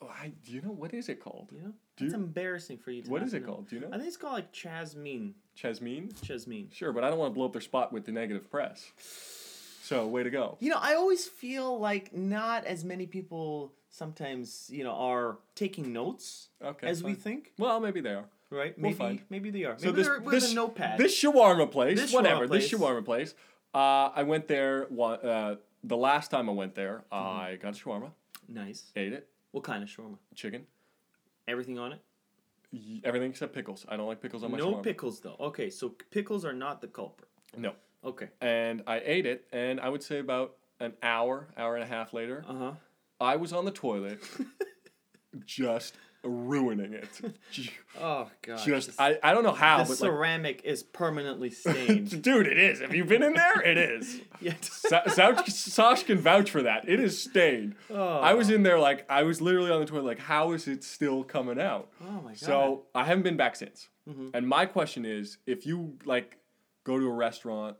Oh, 0.00 0.08
I, 0.08 0.32
do 0.44 0.52
you 0.52 0.62
know 0.62 0.70
what 0.70 0.94
is 0.94 1.08
it 1.08 1.20
called? 1.20 1.50
You 1.52 1.60
know, 1.62 1.72
Do 1.96 2.04
it's 2.04 2.14
you- 2.14 2.20
embarrassing 2.20 2.78
for 2.78 2.90
you. 2.92 3.02
To 3.02 3.10
What 3.10 3.22
is 3.22 3.34
it 3.34 3.42
know. 3.42 3.48
called? 3.54 3.68
Do 3.68 3.76
you 3.76 3.82
know? 3.82 3.88
I 3.88 3.96
think 3.96 4.06
it's 4.06 4.16
called 4.16 4.34
like 4.34 4.52
Chasmine. 4.52 5.34
Chesmeen. 5.60 6.12
Chasmine. 6.22 6.68
Sure, 6.72 6.92
but 6.92 7.02
I 7.02 7.10
don't 7.10 7.18
want 7.18 7.32
to 7.32 7.34
blow 7.34 7.46
up 7.46 7.52
their 7.52 7.60
spot 7.60 7.92
with 7.92 8.04
the 8.04 8.12
negative 8.12 8.48
press. 8.50 8.92
So 9.82 10.06
way 10.06 10.22
to 10.22 10.30
go. 10.30 10.56
You 10.60 10.70
know, 10.70 10.78
I 10.80 10.94
always 10.94 11.26
feel 11.26 11.78
like 11.80 12.14
not 12.14 12.64
as 12.66 12.84
many 12.84 13.06
people 13.06 13.72
sometimes, 13.90 14.68
you 14.70 14.84
know, 14.84 14.92
are 14.92 15.38
taking 15.54 15.92
notes 15.92 16.48
Okay. 16.62 16.86
as 16.86 17.02
we 17.02 17.14
think, 17.14 17.52
Well, 17.58 17.80
maybe 17.80 18.00
they 18.00 18.12
are. 18.12 18.26
right? 18.50 18.74
We'll 18.76 18.82
Maybe 18.90 18.94
find. 18.94 19.22
maybe 19.30 19.50
they 19.50 19.64
are. 19.64 19.72
Maybe 19.72 19.82
So 19.82 19.92
this 19.92 20.06
they're 20.06 20.20
with 20.20 20.30
this 20.34 20.52
a 20.52 20.54
notepad. 20.54 20.98
this 20.98 21.20
shawarma 21.20 21.70
place, 21.70 21.98
This 21.98 22.12
whatever, 22.12 22.46
shawarma 22.46 22.50
this 22.52 22.70
shawarma 22.70 23.04
place. 23.04 23.34
Uh, 23.78 24.10
I 24.14 24.24
went 24.24 24.48
there. 24.48 24.86
One, 24.88 25.20
uh, 25.20 25.56
the 25.84 25.96
last 25.96 26.30
time 26.32 26.48
I 26.48 26.52
went 26.52 26.74
there, 26.74 27.04
Mm-hmm. 27.12 27.40
I 27.40 27.56
got 27.56 27.76
a 27.80 27.84
shawarma, 27.84 28.10
nice. 28.48 28.90
ate 28.96 29.12
it, 29.12 29.28
What 29.52 29.62
kind 29.64 29.82
of 29.84 29.88
shawarma? 29.88 30.18
chicken, 30.34 30.66
Everything 31.46 31.78
on 31.78 31.92
it? 31.92 32.00
y- 32.72 33.00
everything 33.04 33.30
except 33.30 33.54
pickles. 33.54 33.86
I 33.88 33.96
don't 33.96 34.08
like 34.08 34.20
pickles 34.20 34.42
on 34.42 34.50
my 34.50 34.58
shawarma. 34.58 34.60
No 34.70 34.72
shawarma. 34.78 34.82
pickles 34.82 35.20
though. 35.20 35.36
Okay, 35.40 35.70
so 35.70 35.90
pickles 36.10 36.44
are 36.44 36.52
not 36.52 36.80
the 36.80 36.88
culprit. 36.88 37.28
No. 37.56 37.72
Okay. 38.04 38.28
And 38.40 38.82
I 38.86 39.00
ate 39.04 39.26
it, 39.26 39.46
and 39.52 39.80
I 39.80 39.88
would 39.88 40.02
say 40.02 40.18
about 40.18 40.56
an 40.80 40.92
hour, 41.02 41.48
hour 41.56 41.74
and 41.76 41.84
a 41.84 41.86
half 41.86 42.12
later, 42.12 42.44
Uh 42.48 42.54
huh. 42.58 42.72
I 43.20 43.36
was 43.36 43.52
on 43.52 43.64
the 43.64 43.70
toilet, 43.72 44.18
just 45.46 45.94
ruining 46.24 46.92
it. 46.94 47.08
Oh 48.00 48.30
god. 48.42 48.64
Just 48.64 48.90
I, 49.00 49.18
I 49.24 49.34
don't 49.34 49.42
know 49.42 49.50
how, 49.50 49.78
the 49.78 49.82
but 49.84 49.88
like, 49.90 49.98
ceramic 49.98 50.60
is 50.62 50.84
permanently 50.84 51.50
stained. 51.62 52.22
dude, 52.22 52.46
it 52.46 52.56
is. 52.56 52.80
Have 52.80 52.94
you 52.94 53.04
been 53.04 53.24
in 53.24 53.32
there? 53.32 53.60
It 53.60 53.76
is. 53.76 54.20
yeah. 54.40 54.54
Sa- 54.60 55.08
Sa- 55.08 55.42
Sash 55.46 56.04
can 56.04 56.18
vouch 56.18 56.48
for 56.48 56.62
that. 56.62 56.88
It 56.88 57.00
is 57.00 57.20
stained. 57.20 57.74
Oh. 57.90 58.18
I 58.20 58.34
was 58.34 58.50
in 58.50 58.62
there 58.62 58.78
like 58.78 59.04
I 59.10 59.24
was 59.24 59.40
literally 59.40 59.72
on 59.72 59.80
the 59.80 59.86
toilet 59.86 60.04
like 60.04 60.18
how 60.20 60.52
is 60.52 60.68
it 60.68 60.84
still 60.84 61.24
coming 61.24 61.58
out? 61.60 61.88
Oh 62.00 62.20
my 62.20 62.30
god. 62.32 62.38
So 62.38 62.86
I 62.94 63.04
haven't 63.04 63.24
been 63.24 63.36
back 63.36 63.56
since. 63.56 63.88
Mhm. 64.08 64.30
And 64.32 64.46
my 64.46 64.64
question 64.66 65.04
is, 65.04 65.38
if 65.44 65.66
you 65.66 65.96
like 66.04 66.38
go 66.84 67.00
to 67.00 67.06
a 67.06 67.12
restaurant 67.12 67.76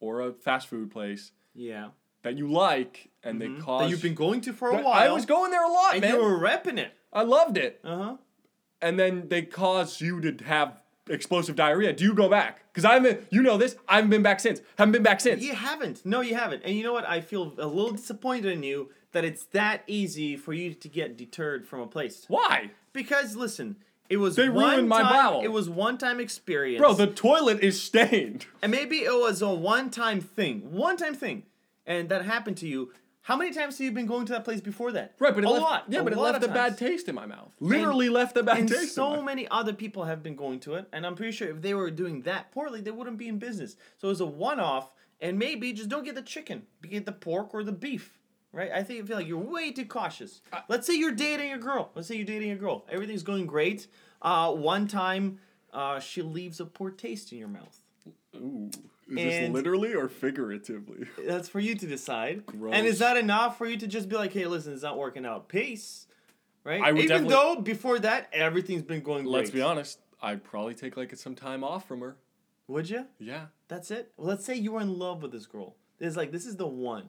or 0.00 0.20
a 0.22 0.32
fast 0.32 0.68
food 0.68 0.90
place 0.90 1.32
yeah. 1.54 1.88
That 2.22 2.36
you 2.36 2.50
like 2.50 3.10
and 3.22 3.40
Mhm. 3.40 3.56
they 3.56 3.60
cause 3.62 3.82
that 3.82 3.90
you've 3.90 4.02
been 4.02 4.14
going 4.14 4.40
to 4.42 4.52
for 4.52 4.70
a 4.70 4.82
while. 4.82 4.92
I 4.92 5.10
was 5.10 5.26
going 5.26 5.50
there 5.50 5.64
a 5.64 5.68
lot, 5.68 5.92
and 5.94 6.02
man. 6.02 6.14
you 6.14 6.20
were 6.22 6.38
repping 6.38 6.78
it. 6.78 6.92
I 7.12 7.22
loved 7.22 7.56
it. 7.56 7.80
Uh 7.84 7.96
huh. 7.96 8.16
And 8.80 8.98
then 8.98 9.28
they 9.28 9.42
cause 9.42 10.00
you 10.00 10.20
to 10.20 10.44
have 10.44 10.82
explosive 11.08 11.56
diarrhea. 11.56 11.92
Do 11.92 12.04
you 12.04 12.14
go 12.14 12.28
back? 12.28 12.62
Because 12.72 12.84
I 12.84 12.94
haven't. 12.94 13.26
You 13.30 13.42
know 13.42 13.56
this. 13.56 13.76
I 13.88 13.96
haven't 13.96 14.10
been 14.10 14.22
back 14.22 14.40
since. 14.40 14.60
Haven't 14.76 14.92
been 14.92 15.02
back 15.02 15.20
since. 15.20 15.42
You 15.42 15.54
haven't. 15.54 16.04
No, 16.06 16.20
you 16.20 16.34
haven't. 16.36 16.62
And 16.64 16.76
you 16.76 16.84
know 16.84 16.92
what? 16.92 17.08
I 17.08 17.20
feel 17.20 17.54
a 17.58 17.66
little 17.66 17.92
disappointed 17.92 18.52
in 18.52 18.62
you 18.62 18.90
that 19.12 19.24
it's 19.24 19.44
that 19.46 19.82
easy 19.86 20.36
for 20.36 20.52
you 20.52 20.74
to 20.74 20.88
get 20.88 21.16
deterred 21.16 21.66
from 21.66 21.80
a 21.80 21.86
place. 21.86 22.24
Why, 22.28 22.70
Because 22.92 23.36
listen, 23.36 23.76
it 24.10 24.18
was 24.18 24.36
They 24.36 24.48
one 24.50 24.70
ruined 24.74 24.88
my 24.88 25.02
time, 25.02 25.12
bowel. 25.12 25.42
It 25.44 25.48
was 25.48 25.68
one 25.68 25.96
time 25.98 26.20
experience. 26.20 26.78
bro? 26.80 26.92
The 26.94 27.06
toilet 27.06 27.60
is 27.60 27.80
stained. 27.82 28.46
and 28.62 28.70
maybe 28.70 28.98
it 28.98 29.14
was 29.14 29.40
a 29.42 29.48
one 29.52 29.90
time 29.90 30.20
thing. 30.20 30.72
One 30.72 30.96
time 30.98 31.14
thing. 31.14 31.44
And 31.88 32.08
that 32.10 32.24
happened 32.24 32.58
to 32.58 32.68
you. 32.68 32.92
How 33.22 33.36
many 33.36 33.52
times 33.52 33.76
have 33.78 33.84
you 33.84 33.92
been 33.92 34.06
going 34.06 34.26
to 34.26 34.32
that 34.34 34.44
place 34.44 34.60
before 34.60 34.92
that? 34.92 35.14
Right, 35.18 35.34
but 35.34 35.42
it 35.42 35.46
a 35.46 35.50
left, 35.50 35.62
lot. 35.62 35.84
Yeah, 35.88 36.00
a 36.00 36.04
but 36.04 36.12
it 36.12 36.18
left 36.18 36.44
a 36.44 36.48
bad 36.48 36.78
taste 36.78 37.08
in 37.08 37.14
my 37.14 37.26
mouth. 37.26 37.50
Literally 37.60 38.08
left 38.08 38.36
a 38.36 38.42
bad 38.42 38.58
And 38.58 38.68
taste. 38.68 38.94
so 38.94 39.12
in 39.14 39.20
my 39.20 39.26
many 39.34 39.48
other 39.48 39.72
people 39.72 40.04
have 40.04 40.22
been 40.22 40.36
going 40.36 40.60
to 40.60 40.74
it, 40.74 40.86
and 40.92 41.04
I'm 41.04 41.14
pretty 41.14 41.32
sure 41.32 41.48
if 41.48 41.60
they 41.60 41.74
were 41.74 41.90
doing 41.90 42.22
that 42.22 42.52
poorly, 42.52 42.80
they 42.80 42.90
wouldn't 42.90 43.18
be 43.18 43.28
in 43.28 43.38
business. 43.38 43.76
So 43.98 44.08
it's 44.08 44.20
a 44.20 44.26
one-off, 44.26 44.92
and 45.20 45.38
maybe 45.38 45.72
just 45.72 45.88
don't 45.90 46.04
get 46.04 46.14
the 46.14 46.22
chicken, 46.22 46.62
get 46.88 47.04
the 47.04 47.12
pork 47.12 47.52
or 47.52 47.64
the 47.64 47.72
beef, 47.72 48.18
right? 48.52 48.70
I 48.72 48.82
think 48.82 49.02
I 49.02 49.06
feel 49.06 49.16
like 49.16 49.26
you're 49.26 49.38
way 49.38 49.72
too 49.72 49.84
cautious. 49.84 50.40
Let's 50.68 50.86
say 50.86 50.94
you're 50.94 51.12
dating 51.12 51.52
a 51.52 51.58
girl. 51.58 51.90
Let's 51.94 52.08
say 52.08 52.16
you're 52.16 52.24
dating 52.24 52.52
a 52.52 52.56
girl. 52.56 52.86
Everything's 52.90 53.22
going 53.24 53.46
great. 53.46 53.88
Uh, 54.22 54.52
one 54.52 54.88
time 54.88 55.38
uh, 55.72 56.00
she 56.00 56.22
leaves 56.22 56.60
a 56.60 56.64
poor 56.66 56.90
taste 56.90 57.32
in 57.32 57.38
your 57.38 57.48
mouth. 57.48 57.78
Ooh. 58.36 58.67
Is 59.18 59.34
And- 59.34 59.46
this 59.46 59.52
literally 59.52 59.94
or 59.94 60.08
figuratively? 60.08 61.06
That's 61.26 61.48
for 61.48 61.60
you 61.60 61.74
to 61.74 61.86
decide. 61.86 62.46
Gross. 62.46 62.72
And 62.74 62.86
is 62.86 62.98
that 63.00 63.16
enough 63.16 63.58
for 63.58 63.66
you 63.66 63.76
to 63.78 63.86
just 63.86 64.08
be 64.08 64.16
like, 64.16 64.32
hey, 64.32 64.46
listen, 64.46 64.72
it's 64.72 64.82
not 64.82 64.96
working 64.98 65.26
out? 65.26 65.48
Peace. 65.48 66.06
Right? 66.64 66.80
I 66.82 66.92
would 66.92 67.04
Even 67.04 67.26
though 67.26 67.56
before 67.56 67.98
that, 68.00 68.28
everything's 68.32 68.82
been 68.82 69.02
going 69.02 69.24
great. 69.24 69.32
Let's 69.32 69.50
be 69.50 69.62
honest. 69.62 70.00
I'd 70.20 70.42
probably 70.44 70.74
take 70.74 70.96
like 70.96 71.14
some 71.16 71.34
time 71.34 71.62
off 71.64 71.86
from 71.86 72.00
her. 72.00 72.16
Would 72.66 72.90
you? 72.90 73.06
Yeah. 73.18 73.46
That's 73.68 73.90
it? 73.90 74.12
Well, 74.16 74.26
let's 74.28 74.44
say 74.44 74.54
you 74.54 74.72
were 74.72 74.80
in 74.80 74.98
love 74.98 75.22
with 75.22 75.32
this 75.32 75.46
girl. 75.46 75.76
It's 76.00 76.16
like, 76.16 76.32
this 76.32 76.46
is 76.46 76.56
the 76.56 76.66
one. 76.66 77.08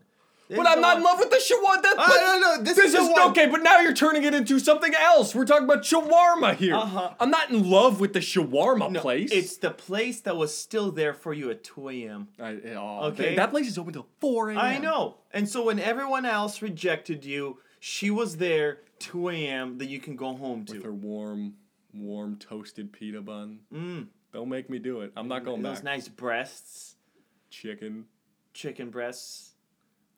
But 0.50 0.68
I'm 0.68 0.82
not 0.82 0.98
in 0.98 1.04
love 1.04 1.20
with 1.20 1.30
the 1.30 1.36
shawarma. 1.38 1.82
That, 1.84 1.94
but 1.96 2.08
no, 2.08 2.40
no, 2.58 2.64
this 2.64 2.78
is 2.78 2.94
the 2.94 3.04
one. 3.06 3.30
okay. 3.32 3.46
But 3.48 3.62
now 3.62 3.80
you're 3.80 3.94
turning 3.94 4.24
it 4.24 4.34
into 4.34 4.58
something 4.60 4.94
else. 4.96 5.36
We're 5.36 5.46
talking 5.46 5.66
about 5.66 5.84
shawarma 5.84 6.56
here. 6.56 6.76
Uh-huh. 6.76 7.14
I'm 7.20 7.30
not 7.30 7.52
in 7.52 7.70
love 7.70 8.00
with 8.00 8.14
the 8.14 8.20
shawarma 8.20 8.92
No, 8.92 9.00
place. 9.00 9.32
It's 9.32 9.58
the 9.58 9.70
place 9.70 10.22
that 10.22 10.36
was 10.38 10.56
still 10.56 10.92
there 10.92 11.14
for 11.14 11.34
you 11.34 11.52
at 11.52 11.64
2 11.64 11.90
a.m. 11.90 12.28
I, 12.40 12.58
oh, 12.76 13.08
Okay. 13.10 13.36
That 13.36 13.52
place 13.52 13.68
is 13.68 13.78
open 13.78 13.94
till 13.94 14.08
4 14.22 14.50
a.m. 14.52 14.58
I 14.60 14.78
know. 14.80 15.18
And 15.32 15.48
so 15.48 15.66
when 15.66 15.80
everyone 15.80 16.26
else 16.26 16.62
rejected 16.64 17.24
you, 17.26 17.60
she 17.80 18.10
was 18.10 18.38
there 18.38 18.80
2 19.00 19.30
a.m. 19.30 19.78
that 19.78 19.88
you 19.88 20.00
can 20.00 20.16
go 20.16 20.34
home 20.36 20.66
With 20.68 20.82
to. 20.82 20.88
her 20.88 20.94
warm, 20.94 21.54
warm 21.94 22.38
toasted 22.38 22.92
pita 22.92 23.22
bun. 23.22 23.60
Mm. 23.74 24.08
Don't 24.34 24.50
make 24.50 24.70
me 24.70 24.80
do 24.80 25.02
it. 25.02 25.12
I'm 25.16 25.28
not 25.28 25.46
going 25.46 25.62
Those 25.62 25.78
back. 25.78 25.84
nice 25.84 26.08
breasts, 26.08 26.96
Chicken, 27.52 28.06
chicken 28.54 28.90
breasts, 28.90 29.49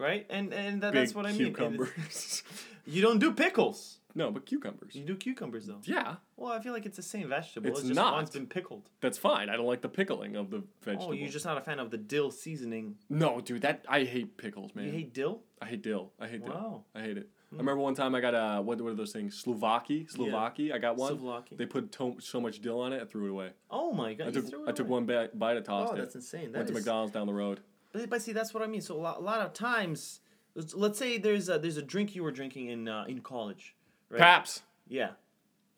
right? 0.01 0.25
And 0.29 0.53
and 0.53 0.81
that, 0.81 0.93
that's 0.93 1.13
what 1.15 1.25
I 1.25 1.31
mean. 1.31 1.53
Cucumbers. 1.53 2.43
You 2.83 3.03
don't 3.03 3.19
do 3.19 3.31
pickles. 3.31 3.99
no, 4.15 4.31
but 4.31 4.47
cucumbers. 4.47 4.95
You 4.95 5.05
do 5.05 5.15
cucumbers 5.15 5.67
though. 5.67 5.81
Yeah, 5.83 6.15
Well, 6.35 6.51
I 6.51 6.59
feel 6.59 6.73
like 6.73 6.87
it's 6.87 6.97
the 6.97 7.03
same 7.03 7.29
vegetable. 7.29 7.69
It's 7.69 7.79
It's, 7.81 7.89
just 7.89 7.95
not. 7.95 8.15
one's 8.15 8.31
been 8.31 8.47
pickled. 8.47 8.89
that's 9.01 9.19
fine. 9.19 9.49
I 9.49 9.55
don't 9.55 9.67
like 9.67 9.81
the 9.83 9.87
pickling 9.87 10.35
of 10.35 10.49
the 10.49 10.63
vegetable. 10.83 11.09
Oh, 11.09 11.11
you're 11.13 11.29
just 11.29 11.45
not 11.45 11.59
a 11.59 11.61
fan 11.61 11.77
of 11.77 11.91
the 11.91 11.99
dill 11.99 12.31
seasoning. 12.31 12.95
no, 13.07 13.39
dude. 13.39 13.61
That 13.61 13.85
I 13.87 14.03
hate 14.03 14.35
pickles, 14.35 14.73
man. 14.73 14.85
You 14.85 14.91
hate 14.93 15.13
dill? 15.13 15.43
I 15.61 15.67
hate 15.67 15.83
dill. 15.83 16.11
I 16.19 16.27
hate 16.27 16.43
dill. 16.43 16.55
Wow. 16.55 16.83
Hmm. 16.93 16.97
I 16.97 17.01
hate 17.03 17.17
it. 17.19 17.29
I 17.53 17.57
remember 17.57 17.81
one 17.81 17.93
time 17.95 18.15
I 18.15 18.21
got 18.21 18.33
a 18.33 18.61
what, 18.63 18.81
what 18.81 18.89
are 18.91 18.95
those 18.95 19.11
things? 19.11 19.41
souvlaki, 19.45 20.11
souvlaki. 20.11 20.73
I 20.73 20.79
got 20.79 20.95
one. 20.97 21.15
souvlaki. 21.17 21.55
They 21.57 21.67
put 21.67 21.91
to- 21.97 22.17
so 22.19 22.41
much 22.41 22.61
dill 22.61 22.79
on 22.81 22.93
it, 22.93 23.01
I 23.01 23.05
threw 23.05 23.27
it 23.27 23.31
away. 23.31 23.49
Oh 23.69 23.91
my 23.93 24.15
god! 24.15 24.29
I 24.29 24.31
took 24.31 24.49
threw 24.49 24.63
it 24.65 24.69
I 24.69 24.71
took 24.71 24.87
one 24.89 25.05
bite, 25.05 25.37
bite 25.37 25.57
I 25.57 25.61
tossed 25.61 25.91
Oh, 25.91 25.95
it. 25.95 25.99
that's 25.99 26.15
insane. 26.15 26.51
That 26.51 26.59
Went 26.59 26.67
to 26.69 26.73
McDonald's 26.73 27.11
down 27.13 27.27
the 27.27 27.33
road. 27.33 27.59
But, 27.91 28.09
but 28.09 28.21
see, 28.21 28.31
that's 28.33 28.53
what 28.53 28.63
I 28.63 28.67
mean. 28.67 28.81
So 28.81 28.95
a 28.95 29.01
lot, 29.01 29.17
a 29.17 29.21
lot 29.21 29.41
of 29.41 29.53
times, 29.53 30.21
let's- 30.55 30.97
say 30.97 31.17
there's 31.17 31.49
a 31.49 31.59
there's 31.59 31.77
a 31.77 31.81
drink 31.81 32.15
you 32.15 32.23
were 32.23 32.31
drinking 32.31 32.67
in 32.67 32.87
uh, 32.87 33.05
in 33.07 33.21
college, 33.21 33.75
right? 34.09 34.19
Paps. 34.19 34.61
Yeah. 34.87 35.11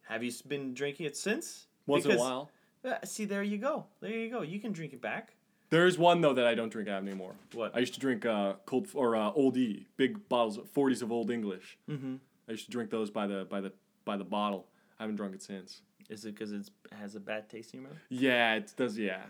Have 0.03 0.23
you 0.23 0.31
been 0.47 0.73
drinking 0.73 1.05
it 1.05 1.15
since? 1.15 1.67
Once 1.85 2.05
in 2.05 2.11
a 2.11 2.17
while. 2.17 2.49
Uh, 2.83 2.95
see, 3.05 3.25
there 3.25 3.43
you 3.43 3.57
go. 3.57 3.85
There 4.01 4.11
you 4.11 4.29
go. 4.29 4.41
You 4.41 4.59
can 4.59 4.73
drink 4.73 4.91
it 4.93 5.01
back. 5.01 5.35
There's 5.69 5.97
one 5.97 6.21
though 6.21 6.33
that 6.33 6.45
I 6.45 6.53
don't 6.55 6.69
drink 6.69 6.89
out 6.89 7.01
anymore. 7.01 7.35
What? 7.53 7.75
I 7.75 7.79
used 7.79 7.93
to 7.95 7.99
drink 7.99 8.25
uh, 8.25 8.53
cold 8.65 8.87
or 8.93 9.15
uh, 9.15 9.31
Old 9.31 9.57
E, 9.57 9.87
big 9.97 10.27
bottles, 10.29 10.59
forties 10.73 11.01
of 11.01 11.11
Old 11.11 11.31
English. 11.31 11.77
Mm-hmm. 11.89 12.15
I 12.47 12.51
used 12.51 12.65
to 12.65 12.71
drink 12.71 12.89
those 12.91 13.09
by 13.09 13.25
the 13.27 13.45
by 13.49 13.61
the 13.61 13.71
by 14.05 14.17
the 14.17 14.23
bottle. 14.23 14.67
I 14.99 15.03
haven't 15.03 15.15
drunk 15.15 15.33
it 15.33 15.41
since. 15.41 15.81
Is 16.09 16.25
it 16.25 16.35
because 16.35 16.51
it 16.51 16.69
has 16.99 17.15
a 17.15 17.19
bad 17.19 17.49
taste 17.49 17.73
in 17.73 17.81
your 17.81 17.89
mouth? 17.89 17.99
Yeah, 18.09 18.55
it 18.55 18.73
does. 18.75 18.97
Yeah, 18.97 19.21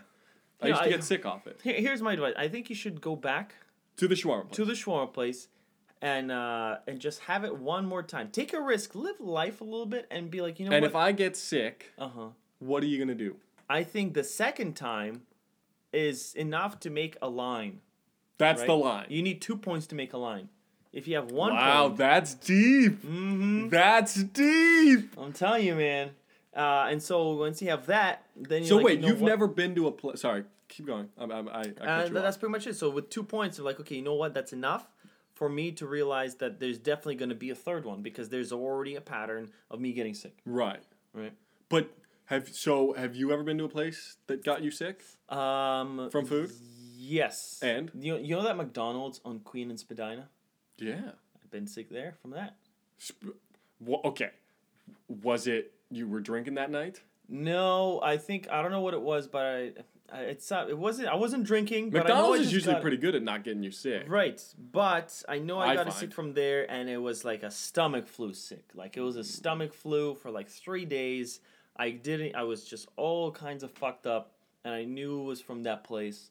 I 0.62 0.68
used 0.68 0.80
to 0.82 0.86
I- 0.86 0.90
get 0.90 1.04
sick 1.04 1.26
off 1.26 1.46
it. 1.46 1.60
Here, 1.62 1.80
here's 1.80 2.02
my 2.02 2.12
advice. 2.14 2.34
I 2.36 2.48
think 2.48 2.68
you 2.70 2.76
should 2.76 3.00
go 3.00 3.16
back 3.16 3.54
To 3.96 4.08
the 4.08 4.14
shawarma. 4.14 4.50
to 4.52 4.64
the 4.64 4.72
shawarma 4.72 5.12
place 5.12 5.48
and 6.02 6.30
uh, 6.30 6.76
and 6.86 7.00
just 7.00 7.20
have 7.20 7.44
it 7.44 7.56
one 7.56 7.86
more 7.86 8.02
time. 8.02 8.28
Take 8.30 8.52
a 8.52 8.60
risk, 8.60 8.94
live 8.94 9.20
life 9.20 9.60
a 9.60 9.64
little 9.64 9.86
bit, 9.86 10.06
and 10.10 10.30
be 10.30 10.40
like, 10.40 10.58
you 10.60 10.66
know 10.68 10.72
and 10.74 10.82
what? 10.82 10.90
if 10.90 10.96
I 10.96 11.12
get 11.12 11.36
sick, 11.36 11.92
uh 11.98 12.08
huh. 12.08 12.28
what 12.58 12.82
are 12.82 12.86
you 12.86 12.98
gonna 12.98 13.14
do? 13.14 13.36
I 13.68 13.82
think 13.84 14.14
the 14.14 14.24
second 14.24 14.74
time 14.74 15.22
is 15.92 16.34
enough 16.34 16.80
to 16.80 16.90
make 16.90 17.16
a 17.22 17.28
line. 17.28 17.80
That's 18.36 18.60
right? 18.60 18.66
the 18.66 18.74
line. 18.74 19.06
You 19.08 19.22
need 19.22 19.40
two 19.40 19.56
points 19.56 19.86
to 19.88 19.94
make 19.94 20.12
a 20.12 20.18
line. 20.18 20.48
If 20.92 21.08
you 21.08 21.16
have 21.16 21.30
one 21.32 21.54
wow, 21.54 21.86
point, 21.88 21.98
that's 21.98 22.34
deep. 22.34 23.02
mm-hmm, 23.02 23.68
That's 23.68 24.14
deep. 24.14 25.12
I'm 25.18 25.32
telling 25.32 25.66
you, 25.66 25.74
man. 25.74 26.10
Uh, 26.54 26.86
and 26.88 27.02
so 27.02 27.32
once 27.36 27.60
you 27.60 27.68
have 27.70 27.86
that, 27.86 28.24
then 28.36 28.60
you're 28.62 28.68
So 28.68 28.76
like, 28.76 28.84
wait, 28.84 28.94
you 28.96 29.00
know 29.02 29.08
you've 29.08 29.20
what? 29.20 29.28
never 29.28 29.46
been 29.48 29.74
to 29.74 29.88
a 29.88 29.92
place? 29.92 30.20
Sorry, 30.20 30.44
keep 30.68 30.86
going. 30.86 31.08
I'm, 31.18 31.30
I'm, 31.32 31.48
I, 31.48 31.52
I 31.80 31.84
Uh, 32.02 32.08
that's 32.10 32.36
off. 32.36 32.40
pretty 32.40 32.52
much 32.52 32.66
it. 32.66 32.76
So 32.76 32.90
with 32.90 33.10
two 33.10 33.22
points, 33.24 33.58
you're 33.58 33.64
like, 33.64 33.80
okay, 33.80 33.96
you 33.96 34.02
know 34.02 34.14
what? 34.14 34.34
That's 34.34 34.52
enough 34.52 34.86
for 35.34 35.48
me 35.48 35.72
to 35.72 35.86
realize 35.86 36.36
that 36.36 36.60
there's 36.60 36.78
definitely 36.78 37.16
going 37.16 37.28
to 37.30 37.34
be 37.34 37.50
a 37.50 37.54
third 37.56 37.84
one 37.84 38.02
because 38.02 38.28
there's 38.28 38.52
already 38.52 38.94
a 38.94 39.00
pattern 39.00 39.50
of 39.70 39.80
me 39.80 39.92
getting 39.92 40.14
sick. 40.14 40.38
Right, 40.46 40.82
Right. 41.12 41.32
but 41.68 41.90
have 42.26 42.48
so 42.54 42.92
have 42.94 43.16
you 43.16 43.32
ever 43.32 43.42
been 43.42 43.58
to 43.58 43.64
a 43.64 43.68
place 43.68 44.16
that 44.28 44.44
got 44.44 44.62
you 44.62 44.70
sick 44.70 45.02
Um, 45.28 46.08
from 46.10 46.24
food? 46.24 46.52
yes. 46.96 47.58
And? 47.62 47.90
you 47.98 48.16
you 48.16 48.36
know 48.36 48.42
that 48.44 48.56
McDonald's 48.56 49.20
on 49.24 49.40
Queen 49.40 49.70
and 49.70 49.78
Spadina? 49.80 50.28
Yeah. 50.78 51.10
I've 51.42 51.50
been 51.50 51.66
sick 51.66 51.90
there 51.90 52.14
from 52.22 52.30
that. 52.30 52.56
Sp- 53.02 53.34
wha- 53.80 54.00
okay, 54.04 54.30
was 55.08 55.46
it 55.46 55.73
you 55.94 56.08
were 56.08 56.20
drinking 56.20 56.54
that 56.54 56.70
night? 56.70 57.00
No, 57.28 58.00
I 58.02 58.18
think 58.18 58.48
I 58.50 58.62
don't 58.62 58.70
know 58.70 58.80
what 58.80 58.94
it 58.94 59.00
was, 59.00 59.26
but 59.26 59.44
I, 59.44 59.72
I 60.12 60.20
it's 60.22 60.50
not. 60.50 60.68
It 60.68 60.76
wasn't. 60.76 61.08
I 61.08 61.14
wasn't 61.14 61.44
drinking. 61.44 61.90
but 61.90 62.04
I 62.04 62.08
know 62.08 62.14
I 62.14 62.16
McDonald's 62.16 62.46
is 62.46 62.52
usually 62.52 62.74
got- 62.74 62.82
pretty 62.82 62.96
good 62.98 63.14
at 63.14 63.22
not 63.22 63.44
getting 63.44 63.62
you 63.62 63.70
sick. 63.70 64.04
Right, 64.08 64.42
but 64.72 65.22
I 65.28 65.38
know 65.38 65.58
I, 65.58 65.70
I 65.70 65.74
got 65.74 65.86
find. 65.86 65.96
sick 65.96 66.12
from 66.12 66.34
there, 66.34 66.70
and 66.70 66.88
it 66.88 66.98
was 66.98 67.24
like 67.24 67.42
a 67.42 67.50
stomach 67.50 68.06
flu 68.06 68.34
sick. 68.34 68.64
Like 68.74 68.96
it 68.96 69.00
was 69.00 69.16
a 69.16 69.20
mm. 69.20 69.24
stomach 69.24 69.72
flu 69.72 70.14
for 70.14 70.30
like 70.30 70.48
three 70.48 70.84
days. 70.84 71.40
I 71.76 71.90
didn't. 71.90 72.34
I 72.34 72.42
was 72.42 72.64
just 72.64 72.88
all 72.96 73.30
kinds 73.30 73.62
of 73.62 73.70
fucked 73.72 74.06
up, 74.06 74.32
and 74.64 74.74
I 74.74 74.84
knew 74.84 75.20
it 75.20 75.24
was 75.24 75.40
from 75.40 75.62
that 75.62 75.84
place. 75.84 76.30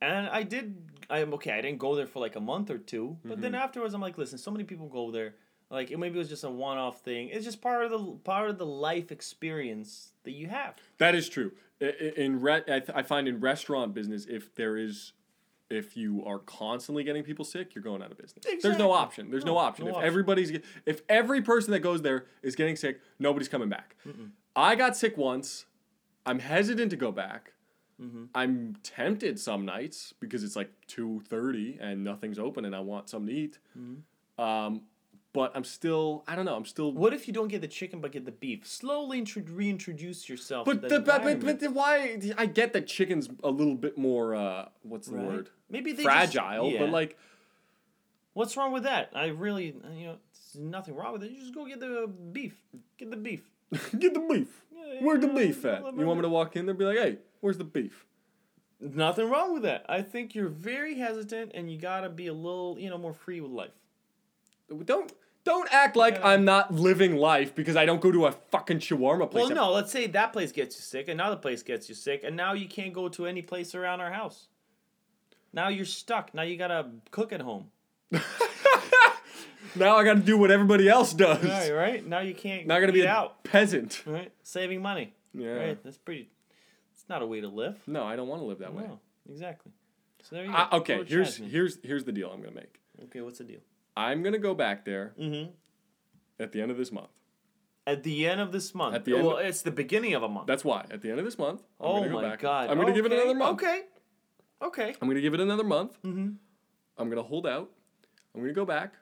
And 0.00 0.28
I 0.28 0.44
did. 0.44 0.76
I'm 1.10 1.34
okay. 1.34 1.52
I 1.52 1.60
didn't 1.60 1.78
go 1.78 1.96
there 1.96 2.06
for 2.06 2.20
like 2.20 2.36
a 2.36 2.40
month 2.40 2.70
or 2.70 2.78
two, 2.78 3.18
but 3.24 3.40
then 3.40 3.52
mm-hmm. 3.52 3.62
afterwards, 3.62 3.94
I'm 3.94 4.00
like, 4.00 4.16
listen, 4.16 4.38
so 4.38 4.50
many 4.50 4.64
people 4.64 4.86
go 4.88 5.10
there. 5.10 5.34
Like 5.70 5.90
it 5.90 5.98
maybe 5.98 6.16
it 6.16 6.18
was 6.18 6.28
just 6.28 6.44
a 6.44 6.50
one-off 6.50 7.00
thing. 7.02 7.28
It's 7.28 7.44
just 7.44 7.60
part 7.62 7.84
of 7.84 7.90
the 7.90 7.98
part 8.24 8.50
of 8.50 8.58
the 8.58 8.66
life 8.66 9.12
experience 9.12 10.12
that 10.24 10.32
you 10.32 10.48
have. 10.48 10.74
That 10.98 11.14
is 11.14 11.28
true. 11.28 11.52
In 11.80 12.40
re- 12.40 12.56
I, 12.68 12.80
th- 12.80 12.90
I 12.94 13.02
find 13.02 13.26
in 13.28 13.40
restaurant 13.40 13.94
business, 13.94 14.26
if 14.28 14.54
there 14.54 14.76
is, 14.76 15.12
if 15.70 15.96
you 15.96 16.22
are 16.26 16.40
constantly 16.40 17.04
getting 17.04 17.22
people 17.22 17.44
sick, 17.44 17.74
you're 17.74 17.84
going 17.84 18.02
out 18.02 18.10
of 18.10 18.18
business. 18.18 18.44
There's 18.62 18.76
no 18.76 18.92
option. 18.92 19.30
There's 19.30 19.44
no, 19.46 19.52
No, 19.54 19.58
option. 19.58 19.84
no 19.86 19.90
if 19.92 19.96
option. 19.96 20.06
everybody's, 20.08 20.50
if 20.84 21.00
every 21.08 21.40
person 21.40 21.70
that 21.70 21.78
goes 21.80 22.02
there 22.02 22.26
is 22.42 22.54
getting 22.54 22.76
sick, 22.76 23.00
nobody's 23.18 23.48
coming 23.48 23.68
back. 23.70 23.96
I 24.54 24.74
got 24.74 24.94
sick 24.96 25.16
once. 25.16 25.64
I'm 26.26 26.40
hesitant 26.40 26.90
to 26.90 26.96
go 26.96 27.12
back. 27.12 27.52
Mm-hmm. 28.02 28.24
I'm 28.34 28.76
tempted 28.82 29.38
some 29.38 29.64
nights 29.64 30.12
because 30.20 30.42
it's 30.44 30.56
like 30.56 30.70
two 30.86 31.22
thirty 31.28 31.78
and 31.80 32.02
nothing's 32.02 32.38
open 32.38 32.64
and 32.64 32.74
I 32.74 32.80
want 32.80 33.08
something 33.08 33.28
to 33.34 33.40
eat. 33.40 33.58
Mm-hmm. 33.78 34.42
Um, 34.42 34.82
but 35.32 35.52
I'm 35.54 35.64
still. 35.64 36.24
I 36.26 36.34
don't 36.36 36.44
know. 36.44 36.56
I'm 36.56 36.64
still. 36.64 36.92
What 36.92 37.14
if 37.14 37.26
you 37.26 37.34
don't 37.34 37.48
get 37.48 37.60
the 37.60 37.68
chicken 37.68 38.00
but 38.00 38.12
get 38.12 38.24
the 38.24 38.32
beef? 38.32 38.66
Slowly 38.66 39.18
intro- 39.18 39.42
reintroduce 39.46 40.28
yourself. 40.28 40.66
But 40.66 40.82
to 40.82 40.88
the, 40.88 41.00
but, 41.00 41.22
but, 41.22 41.40
but 41.40 41.60
the, 41.60 41.70
why? 41.70 42.18
I 42.36 42.46
get 42.46 42.72
that 42.72 42.86
chicken's 42.86 43.28
a 43.42 43.50
little 43.50 43.74
bit 43.76 43.96
more. 43.98 44.34
Uh, 44.34 44.68
what's 44.82 45.08
the 45.08 45.16
Right. 45.16 45.26
word? 45.26 45.50
Maybe 45.68 45.92
they 45.92 46.02
Fragile, 46.02 46.70
Just, 46.70 46.80
but 46.80 46.90
like 46.90 47.16
what's 48.34 48.56
wrong 48.56 48.72
with 48.72 48.84
that? 48.84 49.10
I 49.14 49.26
really, 49.26 49.66
you 49.66 50.06
know, 50.06 50.16
there's 50.32 50.64
nothing 50.64 50.94
wrong 50.94 51.12
with 51.12 51.22
it. 51.24 51.30
You 51.30 51.40
just 51.40 51.54
go 51.54 51.66
get 51.66 51.80
the 51.80 52.10
beef. 52.32 52.56
Get 52.98 53.10
the 53.10 53.16
beef. 53.16 53.42
get 53.98 54.14
the 54.14 54.20
beef. 54.20 54.62
Yeah, 54.74 55.00
Where's 55.00 55.20
the 55.20 55.28
beef 55.28 55.64
yeah, 55.64 55.72
at? 55.72 55.96
You 55.96 56.06
want 56.06 56.18
me 56.18 56.22
to 56.22 56.28
walk 56.28 56.56
in 56.56 56.66
there 56.66 56.70
and 56.70 56.78
be 56.78 56.84
like, 56.84 56.96
hey, 56.96 57.18
where's 57.40 57.58
the 57.58 57.64
beef? 57.64 58.06
Nothing 58.80 59.28
wrong 59.28 59.52
with 59.52 59.62
that. 59.64 59.84
I 59.88 60.00
think 60.00 60.34
you're 60.34 60.48
very 60.48 60.94
hesitant, 60.94 61.52
and 61.54 61.70
you 61.70 61.78
gotta 61.78 62.08
be 62.08 62.28
a 62.28 62.32
little, 62.32 62.76
you 62.78 62.88
know, 62.88 62.96
more 62.96 63.12
free 63.12 63.40
with 63.42 63.50
life. 63.50 63.70
Don't 64.84 65.12
don't 65.44 65.72
act 65.72 65.96
like 65.96 66.14
Yeah. 66.14 66.28
I'm 66.28 66.44
not 66.44 66.72
living 66.72 67.16
life 67.16 67.54
because 67.54 67.76
I 67.76 67.86
don't 67.86 68.00
go 68.00 68.12
to 68.12 68.26
a 68.26 68.32
fucking 68.32 68.78
shawarma 68.78 69.30
place. 69.30 69.46
Well, 69.46 69.54
no, 69.54 69.72
let's 69.72 69.90
say 69.90 70.06
that 70.08 70.32
place 70.32 70.52
gets 70.52 70.76
you 70.76 70.82
sick, 70.82 71.08
another 71.08 71.36
place 71.36 71.62
gets 71.62 71.88
you 71.88 71.94
sick, 71.94 72.22
and 72.24 72.36
now 72.36 72.52
you 72.52 72.68
can't 72.68 72.92
go 72.92 73.08
to 73.08 73.26
any 73.26 73.42
place 73.42 73.74
around 73.74 74.00
our 74.00 74.12
house. 74.12 74.48
Now 75.52 75.68
you're 75.68 75.86
stuck. 75.86 76.34
Now 76.34 76.42
you 76.42 76.56
gotta 76.56 76.90
cook 77.10 77.32
at 77.32 77.40
home. 77.40 77.66
now 79.74 79.96
I 79.96 80.04
got 80.04 80.14
to 80.14 80.20
do 80.20 80.36
what 80.36 80.50
everybody 80.50 80.88
else 80.88 81.12
does. 81.12 81.44
Right, 81.44 81.72
right. 81.72 82.06
Now 82.06 82.20
you 82.20 82.34
can't. 82.34 82.66
Got 82.66 82.80
to 82.80 82.92
be 82.92 83.02
a 83.02 83.08
out. 83.08 83.44
peasant. 83.44 84.02
Right, 84.06 84.32
saving 84.42 84.82
money. 84.82 85.14
Yeah. 85.32 85.50
Right, 85.50 85.84
that's 85.84 85.98
pretty. 85.98 86.28
It's 86.92 87.08
not 87.08 87.22
a 87.22 87.26
way 87.26 87.40
to 87.40 87.48
live. 87.48 87.78
No, 87.86 88.04
I 88.04 88.16
don't 88.16 88.28
want 88.28 88.42
to 88.42 88.46
live 88.46 88.58
that 88.58 88.74
way. 88.74 88.84
No, 88.84 89.00
exactly. 89.28 89.72
So 90.22 90.36
there 90.36 90.44
you 90.44 90.50
go. 90.50 90.56
I, 90.56 90.76
okay, 90.78 90.96
George 90.96 91.08
here's 91.08 91.36
here's 91.36 91.78
here's 91.82 92.04
the 92.04 92.12
deal 92.12 92.30
I'm 92.30 92.40
gonna 92.40 92.54
make. 92.54 92.80
Okay, 93.04 93.20
what's 93.20 93.38
the 93.38 93.44
deal? 93.44 93.60
I'm 93.96 94.22
gonna 94.22 94.38
go 94.38 94.54
back 94.54 94.84
there 94.84 95.12
Mm-hmm. 95.20 95.50
at 96.38 96.52
the 96.52 96.60
end 96.62 96.70
of 96.70 96.76
this 96.76 96.92
month. 96.92 97.10
At 97.86 98.02
the 98.02 98.26
end 98.28 98.40
of 98.40 98.52
this 98.52 98.74
month. 98.74 98.94
At 98.94 99.04
the 99.04 99.16
end 99.16 99.26
well, 99.26 99.38
of- 99.38 99.46
it's 99.46 99.62
the 99.62 99.70
beginning 99.70 100.14
of 100.14 100.22
a 100.22 100.28
month. 100.28 100.46
That's 100.46 100.64
why 100.64 100.86
at 100.90 101.02
the 101.02 101.10
end 101.10 101.18
of 101.18 101.24
this 101.24 101.38
month. 101.38 101.60
I'm 101.80 101.86
oh 101.86 101.94
gonna 101.98 102.08
go 102.08 102.14
my 102.22 102.28
back. 102.30 102.40
god. 102.40 102.70
I'm 102.70 102.78
gonna 102.78 102.92
give 102.92 103.06
it 103.06 103.12
another 103.12 103.34
month. 103.34 103.60
Okay. 103.62 103.82
Okay. 104.62 104.94
I'm 105.00 105.08
gonna 105.08 105.20
give 105.20 105.34
it 105.34 105.40
another 105.40 105.64
month. 105.64 106.00
Mm-hmm. 106.04 106.30
I'm 106.98 107.08
gonna 107.08 107.22
hold 107.22 107.46
out. 107.46 107.70
I'm 108.34 108.40
gonna 108.42 108.52
go 108.52 108.64
back. 108.66 108.94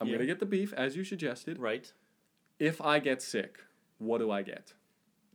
I'm 0.00 0.06
Yeah. 0.06 0.14
gonna 0.14 0.26
get 0.26 0.38
the 0.38 0.46
beef 0.46 0.72
as 0.74 0.96
you 0.96 1.04
suggested. 1.04 1.58
Right. 1.58 1.92
If 2.58 2.80
I 2.80 2.98
get 3.00 3.22
sick, 3.22 3.58
what 3.98 4.18
do 4.18 4.30
I 4.30 4.42
get? 4.42 4.74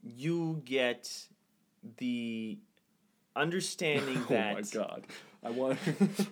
You 0.04 0.62
get 0.64 1.28
the 1.98 2.60
understanding 3.36 4.20
Oh 4.30 4.34
that 4.34 4.52
Oh 4.52 4.56
my 4.56 4.62
god! 4.86 5.08
I 5.44 5.50
want. 5.50 5.80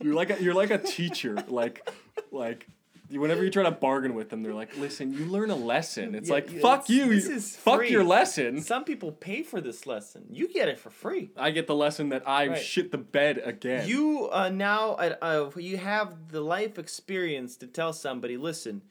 you're 0.00 0.14
like 0.14 0.30
a, 0.30 0.42
you're 0.42 0.54
like 0.54 0.70
a 0.70 0.78
teacher. 0.78 1.36
Like, 1.48 1.88
like 2.30 2.66
whenever 3.10 3.44
you 3.44 3.50
try 3.50 3.62
to 3.64 3.70
bargain 3.70 4.14
with 4.14 4.30
them, 4.30 4.42
they're 4.42 4.54
like, 4.54 4.76
"Listen, 4.78 5.12
you 5.12 5.26
learn 5.26 5.50
a 5.50 5.56
lesson." 5.56 6.14
It's 6.14 6.28
Yeah, 6.28 6.34
like, 6.36 6.48
"Fuck 6.60 6.88
it's- 6.88 6.90
you! 6.90 7.06
this 7.14 7.28
you- 7.28 7.34
is 7.34 7.56
fuck 7.56 7.78
free. 7.80 7.90
your 7.90 8.04
lesson." 8.04 8.60
some 8.62 8.84
people 8.84 9.12
pay 9.12 9.42
for 9.42 9.60
this 9.60 9.86
lesson. 9.86 10.24
You 10.30 10.48
get 10.48 10.68
it 10.68 10.78
for 10.78 10.90
free. 10.90 11.30
I 11.36 11.50
get 11.50 11.66
the 11.66 11.74
lesson 11.74 12.08
that 12.10 12.22
I 12.26 12.48
Right. 12.48 12.58
shit 12.58 12.90
the 12.90 12.98
bed 12.98 13.40
again. 13.44 13.86
You 13.88 14.28
uh, 14.32 14.48
now 14.48 14.92
uh, 14.92 15.16
uh, 15.20 15.50
you 15.60 15.76
have 15.76 16.30
the 16.30 16.40
life 16.40 16.78
experience 16.78 17.56
to 17.58 17.66
tell 17.66 17.92
somebody. 17.92 18.36
Listen, 18.38 18.82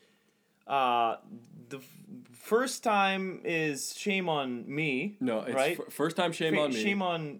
uh, 0.71 1.17
the 1.69 1.77
f- 1.77 1.83
first 2.31 2.83
time 2.83 3.41
is 3.43 3.93
shame 3.97 4.29
on 4.29 4.63
me. 4.73 5.17
no, 5.19 5.41
it's 5.41 5.53
right? 5.55 5.77
f- 5.79 5.93
first 5.93 6.15
time 6.17 6.31
shame 6.31 6.53
Fa- 6.55 6.61
on 6.61 6.69
me. 6.73 6.81
Shame 6.83 7.01
on 7.01 7.39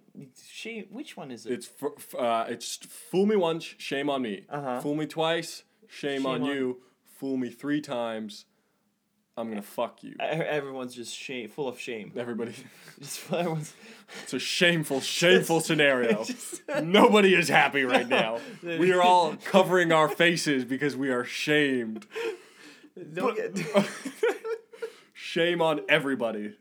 shame. 0.52 0.86
Which 0.92 1.16
one 1.18 1.32
is 1.32 1.46
it? 1.46 1.54
It's 1.54 1.70
f- 1.82 1.92
f- 1.98 2.16
uh, 2.16 2.46
it's 2.50 2.76
fool 2.78 3.26
me 3.26 3.36
once, 3.36 3.64
shame 3.78 4.10
on 4.10 4.22
me. 4.22 4.46
Uh-huh. 4.50 4.82
Fool 4.82 4.96
me 4.96 5.06
twice, 5.08 5.64
shame, 5.88 6.18
Shame 6.20 6.26
on, 6.26 6.42
on- 6.44 6.48
you. 6.48 6.82
Fool 7.18 7.38
me 7.38 7.50
three 7.50 7.82
times, 7.82 8.46
I'm 9.38 9.50
gonna 9.50 9.62
fuck 9.62 10.04
you. 10.04 10.16
Everyone's 10.20 10.96
just 10.96 11.16
shame, 11.16 11.50
full 11.50 11.68
of 11.68 11.80
shame. 11.80 12.12
Everybody, 12.18 12.54
Just 13.00 13.32
everyone's. 13.32 13.74
it's 14.24 14.34
a 14.34 14.40
shameful, 14.40 15.02
shameful 15.02 15.62
scenario. 15.62 16.24
just- 16.26 16.62
Nobody 16.82 17.34
is 17.36 17.48
happy 17.48 17.84
right 17.84 18.08
now. 18.08 18.40
We 18.64 18.92
are 18.92 19.02
all 19.02 19.36
covering 19.46 19.92
our 19.92 20.10
faces 20.10 20.66
because 20.66 20.96
we 20.98 21.10
are 21.10 21.24
shamed. 21.24 22.08
Don't 23.14 23.36
get- 23.36 23.58
Shame 25.14 25.62
on 25.62 25.82
everybody. 25.88 26.56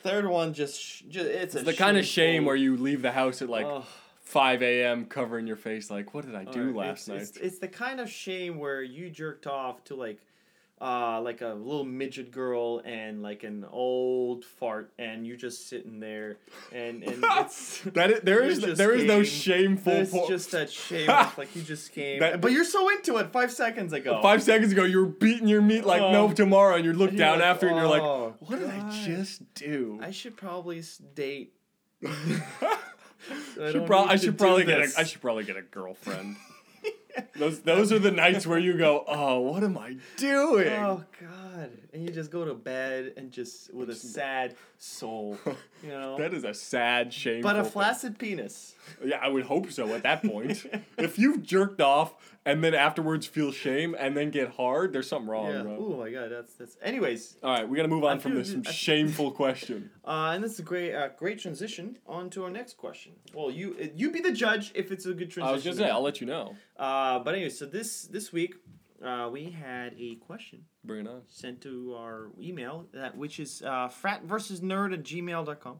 Third 0.00 0.26
one 0.26 0.54
just, 0.54 1.08
just 1.08 1.26
it's, 1.26 1.54
It's 1.54 1.62
a 1.62 1.64
the 1.66 1.74
kind 1.74 1.96
of 1.96 2.04
shame 2.04 2.44
where 2.44 2.56
you 2.56 2.76
leave 2.76 3.02
the 3.02 3.12
house 3.12 3.42
at 3.42 3.48
like 3.48 3.66
Ugh. 3.66 3.84
5 4.22 4.62
a.m. 4.62 5.04
covering 5.04 5.46
your 5.46 5.56
face, 5.56 5.90
like, 5.90 6.14
what 6.14 6.24
did 6.24 6.34
I 6.34 6.44
do 6.44 6.60
Alright, 6.70 6.74
last 6.74 6.98
it's, 7.00 7.08
night? 7.08 7.20
It's, 7.20 7.36
it's 7.36 7.58
the 7.58 7.68
kind 7.68 8.00
of 8.00 8.08
shame 8.10 8.58
where 8.58 8.82
you 8.82 9.10
jerked 9.10 9.46
off 9.46 9.84
to 9.84 9.94
like, 9.94 10.18
uh, 10.82 11.20
like 11.22 11.42
a 11.42 11.54
little 11.54 11.84
midget 11.84 12.32
girl 12.32 12.82
and 12.84 13.22
like 13.22 13.44
an 13.44 13.64
old 13.70 14.44
fart, 14.44 14.92
and 14.98 15.24
you're 15.24 15.36
just 15.36 15.68
sitting 15.68 16.00
there, 16.00 16.38
and 16.72 17.04
and 17.04 17.24
it's 17.38 17.82
That 17.82 18.10
is, 18.10 18.20
there 18.22 18.42
is 18.42 18.76
there 18.76 18.92
is 18.92 19.04
no 19.04 19.22
shameful. 19.22 19.92
there's 19.92 20.10
po- 20.10 20.26
just 20.26 20.50
that 20.50 20.70
shame, 20.88 21.08
of, 21.08 21.38
like 21.38 21.54
you 21.54 21.62
just 21.62 21.92
came, 21.92 22.18
That- 22.18 22.40
but 22.40 22.50
you're 22.50 22.64
so 22.64 22.88
into 22.88 23.18
it 23.18 23.30
five 23.32 23.52
seconds 23.52 23.92
ago. 23.92 24.20
Five 24.22 24.42
seconds 24.42 24.72
ago, 24.72 24.82
you 24.82 24.98
were 24.98 25.06
beating 25.06 25.46
your 25.46 25.62
meat 25.62 25.84
like 25.84 26.00
no 26.02 26.24
Oh. 26.28 26.32
tomorrow, 26.32 26.74
and 26.74 26.84
you 26.84 26.92
look 26.92 27.10
And 27.10 27.18
down 27.18 27.38
like, 27.38 27.46
after, 27.46 27.68
and 27.68 27.76
you're 27.76 27.86
like, 27.86 28.02
"Oh, 28.02 28.34
"What 28.40 28.58
did 28.58 28.68
I 28.68 28.90
just 29.06 29.54
do?" 29.54 30.00
I 30.02 30.10
should 30.10 30.36
probably 30.36 30.82
date. 31.14 31.54
I 32.04 32.08
I 33.60 33.70
should, 33.70 33.82
need 33.82 33.90
I 33.92 34.16
should 34.16 34.36
probably 34.36 34.64
get 34.64 34.80
a, 34.80 34.92
I 34.98 35.04
should 35.04 35.20
probably 35.20 35.44
get 35.44 35.56
a 35.56 35.62
girlfriend. 35.62 36.34
Those 37.36 37.60
those 37.60 37.92
are 37.92 37.98
the 37.98 38.10
nights 38.10 38.46
where 38.46 38.58
you 38.58 38.76
go, 38.76 39.04
"Oh, 39.06 39.40
what 39.40 39.62
am 39.62 39.76
I 39.78 39.96
doing?" 40.16 40.68
Oh 40.68 41.04
God! 41.20 41.30
And 41.92 42.02
you 42.02 42.08
just 42.10 42.30
go 42.30 42.44
to 42.44 42.54
bed 42.54 43.14
and 43.16 43.30
just 43.30 43.72
with 43.74 43.90
a 43.90 43.94
sad 43.94 44.56
soul, 44.78 45.38
you 45.82 45.88
know. 45.88 46.16
That 46.18 46.34
is 46.34 46.44
a 46.44 46.54
sad, 46.54 47.12
shame. 47.12 47.42
but 47.42 47.56
a 47.58 47.64
flaccid 47.64 48.18
penis. 48.18 48.74
Yeah, 49.04 49.18
I 49.22 49.28
would 49.28 49.44
hope 49.44 49.70
so 49.70 49.94
at 49.94 50.02
that 50.02 50.22
point. 50.22 50.64
if 50.98 51.18
you've 51.18 51.42
jerked 51.42 51.80
off 51.80 52.14
and 52.44 52.62
then 52.64 52.74
afterwards 52.74 53.26
feel 53.26 53.52
shame 53.52 53.94
and 53.98 54.16
then 54.16 54.30
get 54.30 54.50
hard, 54.50 54.92
there's 54.92 55.08
something 55.08 55.28
wrong, 55.28 55.52
yeah. 55.52 55.62
bro. 55.62 55.76
Oh 55.78 55.96
my 55.98 56.10
God! 56.10 56.30
That's 56.30 56.54
that's. 56.54 56.76
Anyways, 56.82 57.36
All 57.42 57.50
right, 57.50 57.68
we 57.68 57.76
gotta 57.76 57.88
move 57.88 58.04
on 58.04 58.16
I 58.16 58.20
from 58.20 58.34
this 58.34 58.54
I- 58.54 58.70
shameful 58.72 59.30
question. 59.30 59.90
uh, 60.04 60.32
and 60.34 60.42
this 60.42 60.52
is 60.52 60.58
a 60.60 60.62
great 60.62 60.94
uh, 60.94 61.08
great 61.16 61.38
transition 61.38 61.98
on 62.06 62.30
to 62.30 62.44
our 62.44 62.50
next 62.50 62.76
question. 62.76 63.12
Well, 63.34 63.50
you 63.50 63.76
uh, 63.80 63.86
you 63.94 64.10
be 64.10 64.20
the 64.20 64.32
judge 64.32 64.72
if 64.74 64.90
it's 64.90 65.06
a 65.06 65.14
good 65.14 65.30
transition. 65.30 65.48
i 65.48 65.52
was 65.52 65.62
just 65.62 65.78
gonna 65.78 65.88
say 65.88 65.92
i'll 65.92 66.02
let 66.02 66.20
you 66.20 66.26
know. 66.26 66.56
Uh, 66.76 67.18
but 67.20 67.34
anyway, 67.34 67.50
so 67.50 67.66
this 67.66 68.02
this 68.04 68.32
week, 68.32 68.56
uh, 69.04 69.28
we 69.30 69.50
had 69.50 69.94
a 69.98 70.14
question 70.16 70.64
Bring 70.84 71.06
it 71.06 71.08
on. 71.08 71.22
sent 71.28 71.60
to 71.62 71.94
our 71.96 72.28
email 72.40 72.86
that 72.92 73.16
which 73.16 73.40
is 73.40 73.62
uh, 73.62 73.88
frat 73.88 74.24
versus 74.24 74.60
nerd 74.60 74.92
at 74.92 75.02
gmail.com 75.02 75.78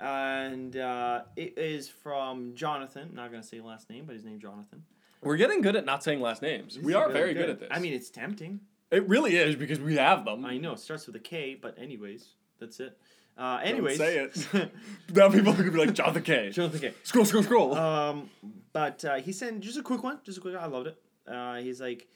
and 0.00 0.76
uh, 0.76 1.22
it 1.36 1.58
is 1.58 1.88
from 1.88 2.54
jonathan 2.54 3.10
not 3.14 3.30
going 3.30 3.42
to 3.42 3.48
say 3.48 3.60
last 3.60 3.90
name 3.90 4.04
but 4.06 4.14
his 4.14 4.24
name 4.24 4.38
jonathan 4.40 4.82
We're 5.22 5.36
getting 5.36 5.60
good 5.62 5.74
at 5.76 5.84
not 5.84 6.04
saying 6.04 6.20
last 6.20 6.42
names. 6.42 6.76
This 6.76 6.84
we 6.84 6.94
are 6.94 7.08
really 7.08 7.12
very 7.20 7.34
good. 7.34 7.50
at 7.50 7.60
this. 7.60 7.68
i 7.72 7.78
mean 7.78 7.92
it's 7.94 8.10
tempting 8.10 8.60
it 8.90 9.06
really 9.08 9.36
is 9.36 9.56
because 9.56 9.80
we 9.80 9.96
have 9.96 10.24
them. 10.24 10.44
i 10.44 10.56
know 10.58 10.72
it 10.72 10.78
starts 10.80 11.06
with 11.06 11.16
a 11.16 11.20
k 11.20 11.58
but 11.60 11.76
anyways 11.78 12.28
that's 12.60 12.80
it 12.80 12.96
uh, 13.36 13.58
Don't 13.58 13.66
anyways 13.68 13.98
say 13.98 14.18
it. 14.18 14.48
now 15.14 15.30
people 15.30 15.52
are 15.52 15.56
gonna 15.56 15.70
be 15.70 15.78
like 15.78 15.92
Jonathan 15.94 16.22
K. 16.24 16.50
jonathan 16.50 16.80
k 16.80 16.94
Scroll, 17.04 17.24
scroll, 17.24 17.44
scroll. 17.44 17.74
um, 17.76 18.28
but 18.72 19.04
uh, 19.04 19.14
he 19.16 19.30
sent 19.30 19.60
just 19.60 19.78
a 19.78 19.82
quick 19.82 20.02
one, 20.02 20.18
just 20.24 20.38
a 20.38 20.40
quick. 20.40 20.56
I 20.56 20.66
loved 20.66 20.88
it. 20.88 20.96
Uh, 21.24 21.54
he's 21.58 21.80
like, 21.80 22.08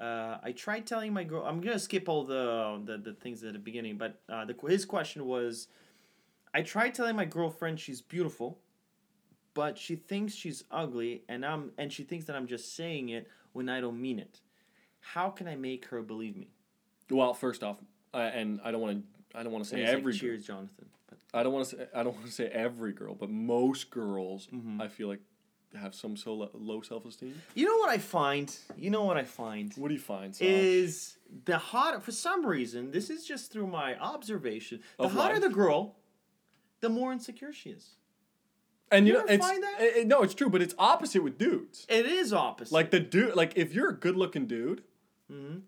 uh, 0.00 0.38
I 0.42 0.52
tried 0.52 0.86
telling 0.86 1.12
my 1.12 1.24
girl. 1.24 1.44
I'm 1.44 1.60
gonna 1.60 1.78
skip 1.78 2.08
all 2.08 2.24
the 2.24 2.80
the, 2.84 2.96
the 2.98 3.12
things 3.14 3.42
at 3.44 3.52
the 3.52 3.58
beginning, 3.58 3.98
but 3.98 4.20
uh, 4.28 4.44
the 4.44 4.54
his 4.68 4.84
question 4.84 5.26
was, 5.26 5.68
I 6.54 6.62
tried 6.62 6.94
telling 6.94 7.16
my 7.16 7.26
girlfriend 7.26 7.78
she's 7.80 8.00
beautiful, 8.00 8.58
but 9.54 9.76
she 9.78 9.96
thinks 9.96 10.34
she's 10.34 10.64
ugly, 10.70 11.22
and 11.28 11.44
I'm 11.44 11.72
and 11.78 11.92
she 11.92 12.02
thinks 12.04 12.24
that 12.26 12.36
I'm 12.36 12.46
just 12.46 12.74
saying 12.74 13.10
it 13.10 13.28
when 13.52 13.68
I 13.68 13.80
don't 13.80 14.00
mean 14.00 14.18
it. 14.18 14.40
How 15.00 15.28
can 15.30 15.46
I 15.48 15.56
make 15.56 15.86
her 15.86 16.02
believe 16.02 16.36
me? 16.36 16.48
well, 17.10 17.34
first 17.34 17.62
off, 17.64 17.78
uh, 18.14 18.18
and 18.18 18.60
I 18.64 18.70
don't 18.70 18.80
want 18.80 19.02
to. 19.02 19.38
I 19.38 19.42
don't 19.42 19.52
want 19.52 19.64
to 19.64 19.70
say 19.70 19.80
like, 19.80 19.88
every. 19.88 20.12
girl. 20.12 20.20
Cheers, 20.20 20.46
Jonathan. 20.46 20.86
But 21.08 21.18
I 21.34 21.42
don't 21.42 21.52
want 21.52 21.68
to 21.68 21.76
say. 21.76 21.86
I 21.94 22.02
don't 22.02 22.14
want 22.14 22.26
to 22.26 22.32
say 22.32 22.46
every 22.46 22.92
girl, 22.92 23.14
but 23.14 23.28
most 23.30 23.90
girls, 23.90 24.48
Mhm. 24.52 24.80
I 24.80 24.88
feel 24.88 25.08
like, 25.08 25.20
have 25.78 25.94
some 25.94 26.16
so 26.16 26.34
lo- 26.34 26.50
low 26.54 26.80
self 26.80 27.04
esteem. 27.06 27.40
you 27.54 27.64
know 27.66 27.76
what 27.76 27.90
I 27.90 27.98
find? 27.98 28.54
You 28.76 28.90
know 28.90 29.04
what 29.04 29.16
I 29.16 29.24
find? 29.24 29.72
What 29.76 29.88
do 29.88 29.94
you 29.94 30.00
find? 30.00 30.36
Is 30.40 31.16
the 31.44 31.58
hot 31.58 32.02
for 32.02 32.10
some 32.12 32.44
reason 32.44 32.90
this 32.90 33.08
is 33.10 33.24
just 33.24 33.52
through 33.52 33.68
my 33.68 33.96
observation 33.98 34.80
the 34.98 35.04
Of 35.04 35.12
hotter 35.12 35.34
life? 35.34 35.42
the 35.42 35.48
girl 35.50 35.96
the 36.80 36.88
more 36.88 37.12
insecure 37.12 37.52
she 37.52 37.70
is 37.70 37.90
and 38.90 39.06
you, 39.06 39.12
you 39.12 39.18
know, 39.20 39.24
ever 39.24 39.32
it's 39.34 39.46
find 39.46 39.62
that? 39.62 39.80
it- 39.80 39.96
it- 39.98 40.06
no, 40.08 40.22
it's 40.22 40.34
true, 40.34 40.50
but 40.50 40.60
it's 40.60 40.74
opposite 40.78 41.22
with 41.22 41.38
dudes. 41.38 41.86
it 41.88 42.04
is 42.06 42.32
opposite 42.32 42.72
Like 42.74 42.90
the 42.90 42.98
dude, 43.00 43.36
like 43.36 43.52
if 43.56 43.72
you're 43.72 43.90
a 43.90 43.96
good 43.96 44.16
looking 44.16 44.46
dude, 44.46 44.82
hmm 45.28 45.58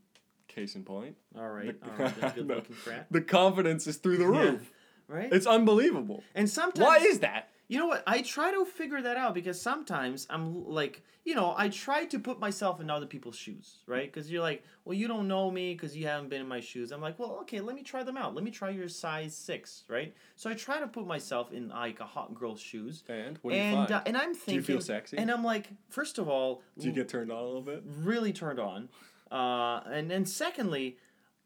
case 0.48 0.74
in 0.74 0.82
point, 0.84 1.16
all 1.38 1.48
right 1.48 1.80
The- 1.80 1.90
all 1.92 1.96
right 1.96 2.20
that's 2.20 2.34
good 2.34 2.46
No. 2.48 2.56
looking 2.56 2.74
crap 2.76 3.06
the 3.10 3.20
confidence 3.20 3.86
is 3.86 3.96
through 3.98 4.16
the 4.18 4.24
Yeah. 4.24 4.40
roof. 4.50 4.72
right 5.06 5.32
It's 5.32 5.46
unbelievable. 5.46 6.24
and 6.34 6.50
sometimes 6.50 6.84
Why 6.84 6.98
is 6.98 7.20
that? 7.20 7.50
You 7.68 7.78
know 7.78 7.86
what 7.86 8.02
i 8.06 8.20
try 8.22 8.50
to 8.52 8.64
figure 8.64 9.00
that 9.02 9.16
out 9.16 9.34
because 9.34 9.60
sometimes 9.60 10.26
i'm 10.30 10.64
like 10.68 11.02
you 11.24 11.34
know 11.34 11.54
i 11.56 11.68
try 11.68 12.04
to 12.04 12.18
put 12.18 12.38
myself 12.40 12.80
in 12.80 12.90
other 12.90 13.06
people's 13.06 13.36
shoes 13.36 13.78
right 13.86 14.12
because 14.12 14.30
you're 14.30 14.42
like 14.42 14.62
well 14.84 14.94
you 14.94 15.06
don't 15.08 15.26
know 15.28 15.50
me 15.50 15.72
because 15.72 15.96
you 15.96 16.06
haven't 16.06 16.28
been 16.28 16.40
in 16.40 16.48
my 16.48 16.60
shoes 16.60 16.90
i'm 16.92 17.00
like 17.00 17.18
well 17.18 17.38
okay 17.40 17.60
let 17.60 17.74
me 17.74 17.82
try 17.82 18.02
them 18.02 18.16
out 18.16 18.34
let 18.34 18.44
me 18.44 18.50
try 18.50 18.68
your 18.70 18.88
size 18.88 19.34
six 19.34 19.84
right 19.88 20.12
so 20.36 20.50
i 20.50 20.54
try 20.54 20.80
to 20.80 20.86
put 20.86 21.06
myself 21.06 21.52
in 21.52 21.68
like 21.68 22.00
a 22.00 22.04
hot 22.04 22.34
girl's 22.34 22.60
shoes 22.60 23.04
And 23.08 23.38
what 23.42 23.52
do 23.52 23.56
you 23.56 23.62
and 23.62 23.76
find? 23.88 23.92
uh, 23.92 24.02
and 24.06 24.16
I'm 24.16 24.32
do 24.32 24.38
thinking, 24.38 24.56
you 24.56 24.62
feel 24.62 24.80
sexy? 24.80 25.16
and 25.16 25.30
I'm 25.30 25.44
like, 25.44 25.68
first 25.88 26.18
of 26.18 26.28
all, 26.28 26.62
do 26.78 26.86
you 26.88 26.92
get 26.92 27.08
turned 27.08 27.30
on 27.32 27.38
a 27.38 27.46
little 27.46 27.62
bit? 27.62 27.82
really 28.02 28.32
turned 28.32 28.58
on, 28.58 28.88
uh, 29.30 29.80
and 29.90 30.10
then 30.10 30.26
secondly, 30.26 30.98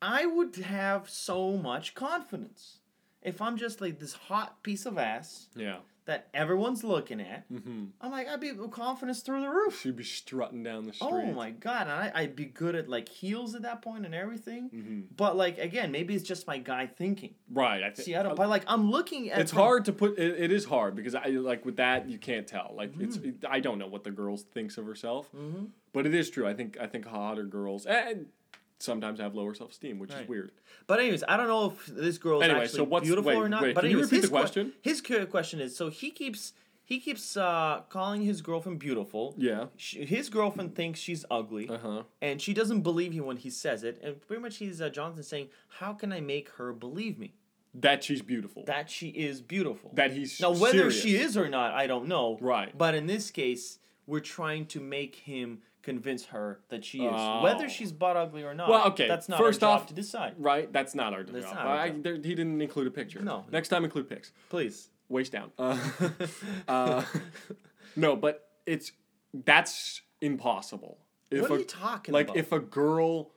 I 0.03 0.27
would 0.27 0.57
have 0.57 1.09
so 1.09 1.57
much 1.57 1.95
confidence 1.95 2.79
if 3.23 3.41
I'm 3.43 3.57
just 3.57 3.81
like 3.81 3.99
this 3.99 4.13
hot 4.15 4.63
piece 4.63 4.87
of 4.87 4.99
ass 4.99 5.49
Yeah. 5.57 5.79
That 6.07 6.29
everyone's 6.33 6.83
looking 6.85 7.21
at. 7.21 7.51
Mm-hmm. 7.53 7.85
I'm 8.01 8.11
like, 8.11 8.29
I'd 8.29 8.41
be 8.41 8.53
confidence 8.71 9.21
through 9.21 9.41
the 9.43 9.49
roof. 9.49 9.81
She'd 9.81 9.97
be 9.97 10.05
strutting 10.05 10.63
down 10.63 10.85
the 10.87 10.93
street. 10.93 11.09
Oh 11.13 11.33
my 11.33 11.51
god, 11.51 11.83
and 11.83 11.91
I, 11.93 12.13
I'd 12.15 12.35
be 12.37 12.47
good 12.47 12.75
at 12.75 12.89
like 12.89 13.09
heels 13.09 13.55
at 13.55 13.63
that 13.63 13.83
point 13.83 14.07
and 14.07 14.15
everything. 14.15 14.71
Mm-hmm. 14.75 15.01
But 15.17 15.37
like 15.37 15.59
again, 15.59 15.91
maybe 15.93 16.15
it's 16.15 16.25
just 16.25 16.47
my 16.47 16.59
guy 16.59 16.87
thinking. 16.87 17.35
Right. 17.53 17.83
I 17.83 17.91
think. 17.91 18.05
See, 18.07 18.15
I 18.15 18.23
don't. 18.23 18.37
But 18.37 18.49
like 18.49 18.65
I'm 18.67 18.91
looking 18.91 19.31
at. 19.31 19.41
it's 19.41 19.51
from- 19.53 19.63
hard 19.63 19.85
to 19.87 19.93
put 19.93 20.19
it, 20.19 20.41
it 20.41 20.53
is 20.53 20.65
hard 20.65 20.95
because 20.95 21.15
i 21.15 21.27
like 21.27 21.65
with 21.65 21.77
that 21.77 22.09
you 22.09 22.19
can't 22.19 22.47
tell 22.47 22.73
like 22.77 22.93
it's 23.01 23.17
Mm-hmm. 23.19 23.47
i 23.51 23.61
don't 23.61 23.79
know 23.79 23.87
what 23.87 24.05
the 24.05 24.11
girl 24.11 24.37
thinks 24.37 24.79
of 24.79 24.87
herself 24.87 25.29
Mhm. 25.37 25.69
but 25.93 26.07
it 26.07 26.15
is 26.15 26.31
true 26.31 26.47
i 26.47 26.55
think 26.55 26.77
i 26.81 26.87
think 26.87 27.05
hotter 27.07 27.45
girls 27.45 27.85
and 27.87 28.27
sometimes 28.79 29.21
have 29.21 29.35
lower 29.35 29.55
self-esteem 29.55 29.99
which 29.99 30.13
Right. 30.13 30.23
is 30.23 30.29
weird 30.29 30.53
But 30.87 31.01
anyways, 31.01 31.25
I 31.29 31.37
don't 31.37 31.49
know 31.49 31.67
if 31.71 31.87
this 31.87 32.19
girl 32.19 32.41
is 32.41 32.45
Anyway, 32.45 32.61
actually 32.65 32.77
so 32.77 32.85
what's- 32.85 33.07
beautiful 33.07 33.29
wait, 33.31 33.37
or 33.37 33.49
not. 33.49 33.63
wait, 33.63 33.75
but 33.75 33.81
can 33.83 33.91
you 33.91 33.97
anyways, 33.97 34.11
repeat 34.13 34.23
his 34.23 34.31
the 34.31 34.37
que- 34.37 34.41
question? 34.41 34.73
his 34.83 35.01
cu- 35.01 35.27
question 35.27 35.61
is: 35.61 35.77
so 35.77 35.89
he 35.89 36.11
keeps 36.11 36.53
he 36.85 37.01
keeps 37.01 37.37
uh, 37.37 37.83
calling 37.89 38.23
his 38.23 38.43
girlfriend 38.43 38.79
beautiful. 38.79 39.35
yeah 39.37 39.67
Sh 39.77 39.97
his 39.97 40.29
girlfriend 40.29 40.75
thinks 40.77 41.01
she's 41.01 41.25
ugly, 41.31 41.69
uh-huh 41.69 42.05
and 42.21 42.41
she 42.41 42.55
doesn't 42.55 42.83
believe 42.83 43.13
him 43.13 43.27
when 43.27 43.39
he 43.39 43.51
says 43.51 43.83
it. 43.83 43.99
And 44.03 44.21
pretty 44.27 44.41
much, 44.43 44.59
he's 44.59 44.81
uh, 44.81 44.89
Jonathan 44.91 45.23
saying, 45.25 45.49
"How 45.81 45.93
can 45.95 46.13
I 46.13 46.21
make 46.21 46.49
her 46.51 46.73
believe 46.73 47.19
me 47.19 47.35
that 47.75 48.05
she's 48.05 48.23
beautiful 48.23 48.63
that, 48.67 48.73
that 48.77 48.91
she 48.91 49.09
is 49.09 49.41
beautiful?" 49.41 49.91
That 49.95 50.13
he's 50.13 50.39
now, 50.41 50.51
whether 50.53 50.91
serious. 50.93 51.01
she 51.03 51.17
is 51.17 51.37
or 51.37 51.49
not, 51.49 51.73
I 51.75 51.87
don't 51.89 52.07
know. 52.07 52.39
right 52.41 52.77
But 52.79 52.95
in 52.95 53.07
this 53.07 53.33
case, 53.33 53.81
we're 54.07 54.21
trying 54.21 54.67
to 54.67 54.79
make 54.81 55.17
him 55.17 55.63
convince 55.87 56.27
her 56.27 56.61
that 56.69 56.85
she 56.85 56.99
is, 57.07 57.13
Oh. 57.15 57.43
whether 57.43 57.69
she's 57.71 57.93
butt 57.93 58.17
ugly 58.17 58.43
or 58.45 58.53
not. 58.55 58.69
Well, 58.69 58.85
okay, 58.89 59.09
that's 59.09 59.29
not 59.29 59.39
first 59.39 59.63
our 59.63 59.71
job 59.77 59.81
off- 59.83 59.89
to 59.89 59.95
decide. 59.95 60.35
Right? 60.37 60.71
That's 60.71 60.95
not 60.95 61.15
our 61.15 61.23
That's 61.23 61.47
job. 61.47 61.55
not 61.55 61.67
our 61.67 61.77
I, 61.79 61.89
job. 61.91 62.03
there, 62.03 62.15
he 62.17 62.35
didn't 62.35 62.61
include 62.61 62.87
a 62.89 62.91
picture. 62.91 63.23
No. 63.23 63.45
Next 63.51 63.69
time, 63.69 63.85
include 63.85 64.09
pics. 64.11 64.33
Please. 64.51 64.91
Waist 65.09 65.33
down. 65.33 65.51
Uh, 65.59 65.79
uh, 66.69 67.05
no, 67.97 68.17
but 68.17 68.49
it's 68.67 68.93
that's 69.33 70.03
impossible. 70.21 70.99
If 71.31 71.43
what 71.43 71.51
a, 71.51 71.55
are 71.55 71.59
you 71.59 71.65
talking 71.65 72.13
like 72.13 72.27
about? 72.27 72.37
if 72.37 72.53
a 72.53 72.61
girl 72.61 73.31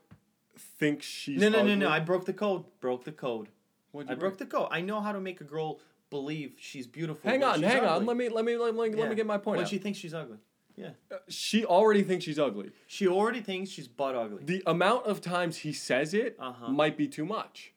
thinks 0.79 1.05
she's 1.05 1.39
no, 1.39 1.47
no, 1.49 1.57
no, 1.57 1.61
ugly- 1.61 1.75
no. 1.75 1.89
I 1.89 1.99
broke 1.99 2.25
the 2.25 2.33
code. 2.33 2.65
Broke 2.81 3.03
the 3.05 3.11
code. 3.11 3.47
I 3.95 3.99
you 4.11 4.15
broke 4.17 4.37
the 4.37 4.45
code. 4.45 4.67
I 4.71 4.81
know 4.81 4.99
how 5.01 5.11
to 5.11 5.19
make 5.19 5.41
a 5.41 5.43
girl 5.45 5.79
believe 6.09 6.53
she's 6.57 6.87
beautiful. 6.87 7.29
Hang 7.29 7.43
on, 7.43 7.55
she's 7.59 7.65
hang 7.65 7.83
on. 7.85 8.05
Let 8.05 8.17
me 8.17 8.29
let 8.29 8.43
me 8.45 8.57
let 8.57 8.73
me, 8.73 8.79
let 8.79 8.97
Yeah. 8.97 9.09
me 9.09 9.15
get 9.15 9.25
my 9.27 9.37
point 9.37 9.57
When 9.57 9.65
out. 9.65 9.69
she 9.69 9.77
thinks 9.77 9.97
she's 9.99 10.13
ugly. 10.13 10.37
Yeah. 10.79 10.91
she 11.27 11.65
already 11.65 12.03
thinks 12.03 12.23
she's 12.25 12.39
ugly. 12.39 12.71
She 12.87 13.07
already 13.07 13.41
thinks 13.41 13.69
she's 13.69 13.87
butt 13.87 14.15
ugly. 14.15 14.43
The 14.45 14.63
amount 14.65 15.05
of 15.07 15.19
times 15.21 15.57
he 15.57 15.73
says 15.73 16.13
it 16.13 16.35
Uh-huh. 16.39 16.69
might 16.69 16.95
be 16.97 17.07
too 17.07 17.25
much. 17.25 17.73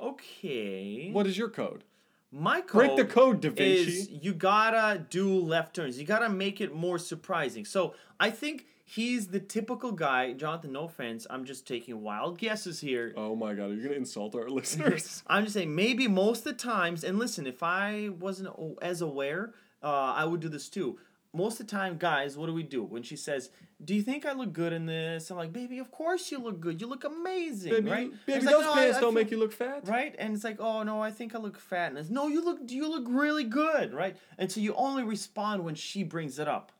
Okay. 0.00 1.10
What 1.12 1.26
is 1.26 1.38
your 1.38 1.48
code? 1.48 1.84
My 2.30 2.60
code 2.60 2.96
Break 2.96 2.96
the 2.96 3.04
code, 3.04 3.40
Da 3.40 3.50
Vinci. 3.50 3.90
is 3.92 4.10
you 4.10 4.34
gotta 4.34 4.98
do 5.08 5.38
left 5.38 5.76
turns. 5.76 5.98
You 6.00 6.04
gotta 6.04 6.28
make 6.28 6.60
it 6.60 6.74
more 6.74 6.98
surprising. 6.98 7.64
So 7.64 7.94
I 8.18 8.30
think 8.30 8.66
he's 8.84 9.28
the 9.28 9.38
typical 9.38 9.92
guy. 9.92 10.32
Jonathan, 10.32 10.72
no 10.72 10.84
offense. 10.86 11.28
I'm 11.30 11.44
just 11.44 11.66
taking 11.66 12.02
wild 12.02 12.38
guesses 12.38 12.80
here. 12.80 13.14
Oh 13.16 13.36
my 13.36 13.54
god, 13.54 13.70
are 13.70 13.74
you 13.74 13.82
gonna 13.84 13.94
insult 13.94 14.34
our 14.34 14.50
listeners? 14.60 15.22
I'm 15.28 15.44
just 15.44 15.54
saying 15.54 15.74
maybe 15.74 16.08
most 16.08 16.38
of 16.40 16.44
the 16.44 16.52
times, 16.54 17.04
and 17.04 17.20
listen, 17.20 17.46
if 17.46 17.62
I 17.62 18.08
wasn't 18.18 18.50
as 18.82 19.00
aware, 19.00 19.54
uh, 19.80 19.86
I 20.16 20.24
would 20.24 20.40
do 20.40 20.48
this 20.48 20.68
too. 20.68 20.98
Most 21.34 21.60
of 21.60 21.66
the 21.66 21.70
time, 21.76 21.96
guys, 21.98 22.38
what 22.38 22.46
do 22.46 22.54
we 22.54 22.62
do? 22.62 22.84
When 22.84 23.02
she 23.02 23.16
says, 23.16 23.50
"Do 23.84 23.92
you 23.94 24.02
think 24.02 24.24
I 24.24 24.32
look 24.32 24.52
good 24.52 24.72
in 24.72 24.86
this?" 24.86 25.30
I'm 25.30 25.36
like, 25.36 25.52
"Baby, 25.52 25.78
of 25.80 25.90
course 25.90 26.30
you 26.30 26.38
look 26.38 26.60
good. 26.60 26.80
You 26.80 26.86
look 26.86 27.02
amazing, 27.04 27.72
baby, 27.72 27.90
right?" 27.90 28.10
baby, 28.26 28.36
It's 28.38 28.46
like, 28.46 28.54
those 28.54 28.64
"No, 28.64 28.72
I- 28.72 28.74
pants 28.76 28.96
I 28.98 29.00
don't 29.00 29.12
feel- 29.14 29.22
make 29.22 29.30
you 29.32 29.38
look 29.38 29.52
fat. 29.52 29.88
right? 29.88 30.14
And 30.18 30.32
it's 30.34 30.44
like, 30.44 30.60
oh 30.60 30.84
no, 30.84 31.02
I 31.02 31.10
think 31.10 31.34
I 31.34 31.38
look 31.38 31.58
fat. 31.58 31.90
And 31.90 31.98
it's 31.98 32.08
no, 32.08 32.28
you 32.28 32.44
look, 32.44 32.60
you 32.68 32.88
look 32.88 33.04
really 33.08 33.44
good, 33.44 33.92
right? 33.92 34.16
And 34.38 34.50
so 34.52 34.60
you 34.60 34.74
only 34.74 35.02
respond 35.02 35.64
when 35.64 35.74
she 35.74 36.04
brings 36.04 36.38
it 36.38 36.46
up. 36.46 36.70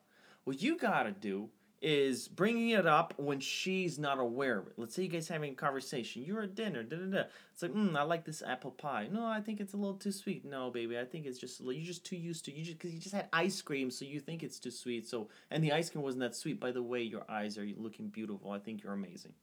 What 0.45 0.61
you 0.61 0.77
gotta 0.77 1.11
do 1.11 1.49
is 1.87 2.27
bringing 2.27 2.69
it 2.71 2.87
up 2.87 3.13
when 3.17 3.39
she's 3.39 3.99
not 3.99 4.17
aware 4.17 4.57
of 4.57 4.65
it. 4.65 4.73
Let's 4.75 4.95
say 4.95 5.03
you 5.03 5.07
guys 5.07 5.27
having 5.27 5.51
a 5.51 5.55
conversation. 5.55 6.23
You're 6.23 6.41
at 6.41 6.55
dinner. 6.55 6.81
Da, 6.81 6.97
da, 6.97 7.05
da. 7.05 7.23
It's 7.53 7.61
like, 7.61 7.73
mm, 7.73 7.95
I 7.95 8.01
like 8.01 8.25
this 8.25 8.41
apple 8.41 8.71
pie. 8.71 9.07
No, 9.11 9.23
I 9.23 9.39
think 9.39 9.59
it's 9.59 9.73
a 9.73 9.77
little 9.77 9.93
too 9.93 10.11
sweet. 10.11 10.43
No, 10.45 10.71
baby, 10.71 10.97
I 10.97 11.05
think 11.05 11.27
it's 11.27 11.37
just 11.37 11.61
you're 11.61 11.85
just 11.85 12.03
too 12.03 12.15
used 12.15 12.43
to 12.45 12.51
you 12.51 12.63
just 12.65 12.79
because 12.79 12.91
you 12.91 12.99
just 12.99 13.13
had 13.13 13.27
ice 13.31 13.61
cream, 13.61 13.91
so 13.91 14.03
you 14.03 14.19
think 14.19 14.41
it's 14.41 14.57
too 14.57 14.71
sweet. 14.71 15.07
So 15.07 15.29
and 15.51 15.63
the 15.63 15.73
ice 15.73 15.91
cream 15.91 16.03
wasn't 16.03 16.21
that 16.21 16.35
sweet. 16.35 16.59
By 16.59 16.71
the 16.71 16.81
way, 16.81 17.03
your 17.03 17.23
eyes 17.29 17.55
are 17.59 17.67
looking 17.77 18.07
beautiful. 18.07 18.49
I 18.49 18.57
think 18.57 18.81
you're 18.83 18.93
amazing. 18.93 19.33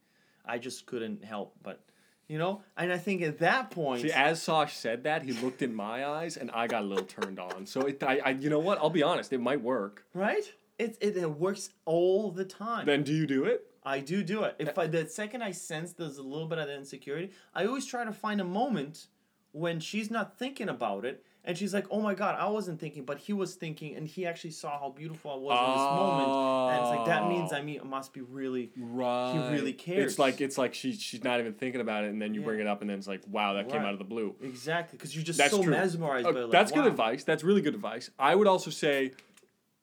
I 0.44 0.58
just 0.58 0.84
couldn't 0.86 1.24
help 1.24 1.54
but. 1.62 1.80
You 2.28 2.38
know, 2.38 2.62
and 2.78 2.90
I 2.90 2.96
think 2.98 3.20
at 3.20 3.40
that 3.40 3.70
point, 3.72 4.02
See, 4.02 4.10
as 4.10 4.40
Sosh 4.40 4.74
said 4.74 5.04
that, 5.04 5.22
he 5.22 5.32
looked 5.32 5.60
in 5.60 5.74
my 5.74 6.06
eyes, 6.06 6.38
and 6.38 6.50
I 6.52 6.66
got 6.66 6.82
a 6.82 6.86
little 6.86 7.04
turned 7.04 7.38
on. 7.38 7.66
So, 7.66 7.82
it, 7.82 8.02
I, 8.02 8.20
I, 8.24 8.30
you 8.30 8.48
know 8.48 8.60
what? 8.60 8.78
I'll 8.78 8.88
be 8.90 9.02
honest. 9.02 9.34
It 9.34 9.40
might 9.40 9.60
work. 9.60 10.06
right? 10.14 10.44
It, 10.78 10.96
it, 11.00 11.16
it 11.16 11.30
works 11.30 11.70
all 11.84 12.30
the 12.30 12.44
time. 12.44 12.86
Then, 12.86 13.02
do 13.02 13.12
you 13.12 13.26
do 13.26 13.44
it? 13.44 13.66
I 13.84 14.00
do 14.00 14.22
do 14.22 14.44
it. 14.44 14.56
If 14.58 14.78
I, 14.78 14.86
the 14.86 15.08
second 15.08 15.42
I 15.42 15.50
sense 15.52 15.92
there's 15.92 16.18
a 16.18 16.22
little 16.22 16.46
bit 16.46 16.58
of 16.58 16.68
insecurity, 16.68 17.32
I 17.54 17.66
always 17.66 17.84
try 17.84 18.04
to 18.04 18.12
find 18.12 18.40
a 18.40 18.44
moment 18.44 19.08
when 19.50 19.80
she's 19.80 20.10
not 20.10 20.38
thinking 20.38 20.68
about 20.68 21.04
it, 21.04 21.24
and 21.44 21.58
she's 21.58 21.74
like, 21.74 21.86
"Oh 21.90 22.00
my 22.00 22.14
God, 22.14 22.36
I 22.38 22.46
wasn't 22.48 22.80
thinking, 22.80 23.04
but 23.04 23.18
he 23.18 23.32
was 23.32 23.54
thinking, 23.56 23.96
and 23.96 24.06
he 24.06 24.24
actually 24.24 24.52
saw 24.52 24.78
how 24.78 24.88
beautiful 24.90 25.30
I 25.32 25.34
was 25.36 25.58
in 25.58 25.72
this 25.72 25.90
moment." 25.90 26.32
And 26.70 26.80
it's 26.82 26.90
like 26.90 27.04
that 27.06 27.28
means 27.28 27.52
I 27.52 27.60
mean 27.60 27.76
it 27.76 27.84
must 27.84 28.12
be 28.12 28.20
really 28.22 28.70
Right. 28.76 29.30
He 29.32 29.38
really 29.52 29.72
cares. 29.74 30.12
It's 30.12 30.18
like 30.18 30.40
it's 30.40 30.56
like 30.56 30.72
she 30.74 30.92
she's 30.94 31.22
not 31.24 31.40
even 31.40 31.52
thinking 31.54 31.80
about 31.80 32.04
it, 32.04 32.10
and 32.10 32.22
then 32.22 32.32
you 32.34 32.40
Yeah. 32.40 32.46
bring 32.46 32.60
it 32.60 32.66
up, 32.66 32.80
and 32.80 32.88
then 32.88 32.96
it's 32.98 33.08
like, 33.08 33.22
wow, 33.28 33.54
that 33.54 33.68
came 33.68 33.82
out 33.82 33.92
of 33.92 33.98
the 33.98 34.04
blue. 34.04 34.36
exactly 34.40 34.96
because 34.96 35.14
you're 35.14 35.24
just 35.24 35.38
That's 35.38 35.54
so 35.54 35.62
true. 35.62 35.72
mesmerized 35.72 36.28
Uh, 36.28 36.32
by 36.32 36.38
it. 36.38 36.42
Like, 36.44 36.52
that's 36.52 36.72
good 36.72 36.86
advice. 36.86 37.24
That's 37.24 37.42
really 37.44 37.60
good 37.62 37.74
advice. 37.74 38.10
I 38.18 38.34
would 38.36 38.46
also 38.46 38.70
say, 38.70 39.10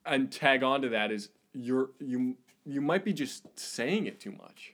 and 0.10 0.32
tag 0.32 0.64
on 0.64 0.82
to 0.82 0.90
that 0.90 1.12
is 1.12 1.30
you're 1.54 1.92
you 2.00 2.36
you 2.66 2.82
might 2.82 3.04
be 3.06 3.14
just 3.14 3.48
saying 3.60 4.06
it 4.08 4.20
too 4.20 4.32
much. 4.32 4.74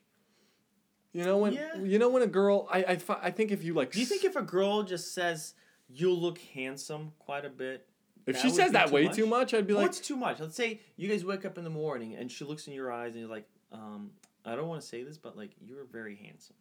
You 1.13 1.23
know 1.23 1.37
when 1.37 1.53
Yeah. 1.53 1.77
you 1.81 1.97
know 1.99 2.09
when 2.09 2.23
a 2.23 2.27
girl 2.27 2.67
I 2.71 2.79
I, 2.83 2.99
I 3.21 3.31
think 3.31 3.51
if 3.51 3.63
you 3.63 3.73
like 3.73 3.91
Do 3.91 3.99
you 3.99 4.05
think 4.05 4.23
if 4.23 4.35
a 4.35 4.41
girl 4.41 4.83
just 4.83 5.13
says 5.13 5.53
you 5.87 6.11
look 6.11 6.39
handsome 6.39 7.13
quite 7.19 7.45
a 7.45 7.49
bit? 7.49 7.87
if 8.25 8.37
she 8.41 8.49
says 8.49 8.71
that 8.71 8.87
too 8.87 8.93
way 8.95 9.03
much? 9.05 9.15
too 9.15 9.25
much 9.27 9.53
I'd 9.53 9.67
be 9.67 9.73
like 9.73 9.83
What's 9.83 9.99
too 9.99 10.17
much? 10.17 10.39
Let's 10.39 10.55
say 10.55 10.79
you 10.97 11.07
guys 11.07 11.23
wake 11.23 11.45
up 11.45 11.57
in 11.57 11.63
the 11.63 11.69
morning 11.69 12.15
and 12.15 12.31
she 12.31 12.43
looks 12.43 12.67
in 12.67 12.73
your 12.73 12.91
eyes 12.91 13.11
and 13.13 13.21
you're 13.21 13.29
like, 13.29 13.47
um, 13.71 14.11
I 14.43 14.55
don't 14.55 14.67
want 14.67 14.81
to 14.81 14.87
say 14.87 15.03
this, 15.03 15.17
but 15.17 15.37
like 15.37 15.51
you're 15.61 15.85
very 15.85 16.15
handsome. 16.15 16.55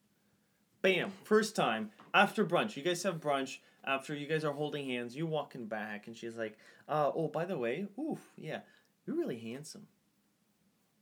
Bam! 0.83 1.11
First 1.25 1.57
time 1.57 1.91
after 2.13 2.45
brunch. 2.45 2.77
You 2.77 2.83
guys 2.83 3.03
have 3.05 3.19
brunch 3.21 3.59
after 3.87 4.15
you 4.15 4.27
guys 4.27 4.45
are 4.45 4.53
holding 4.53 4.87
hands. 4.87 5.15
You 5.17 5.27
walking 5.27 5.67
back 5.67 6.07
and 6.07 6.17
she's 6.17 6.37
like, 6.37 6.57
uh, 6.89 7.11
oh, 7.15 7.29
by 7.29 7.45
the 7.45 7.57
way, 7.59 7.87
oof, 7.99 8.21
yeah, 8.37 8.61
you're 9.07 9.17
really 9.17 9.39
handsome. 9.39 9.87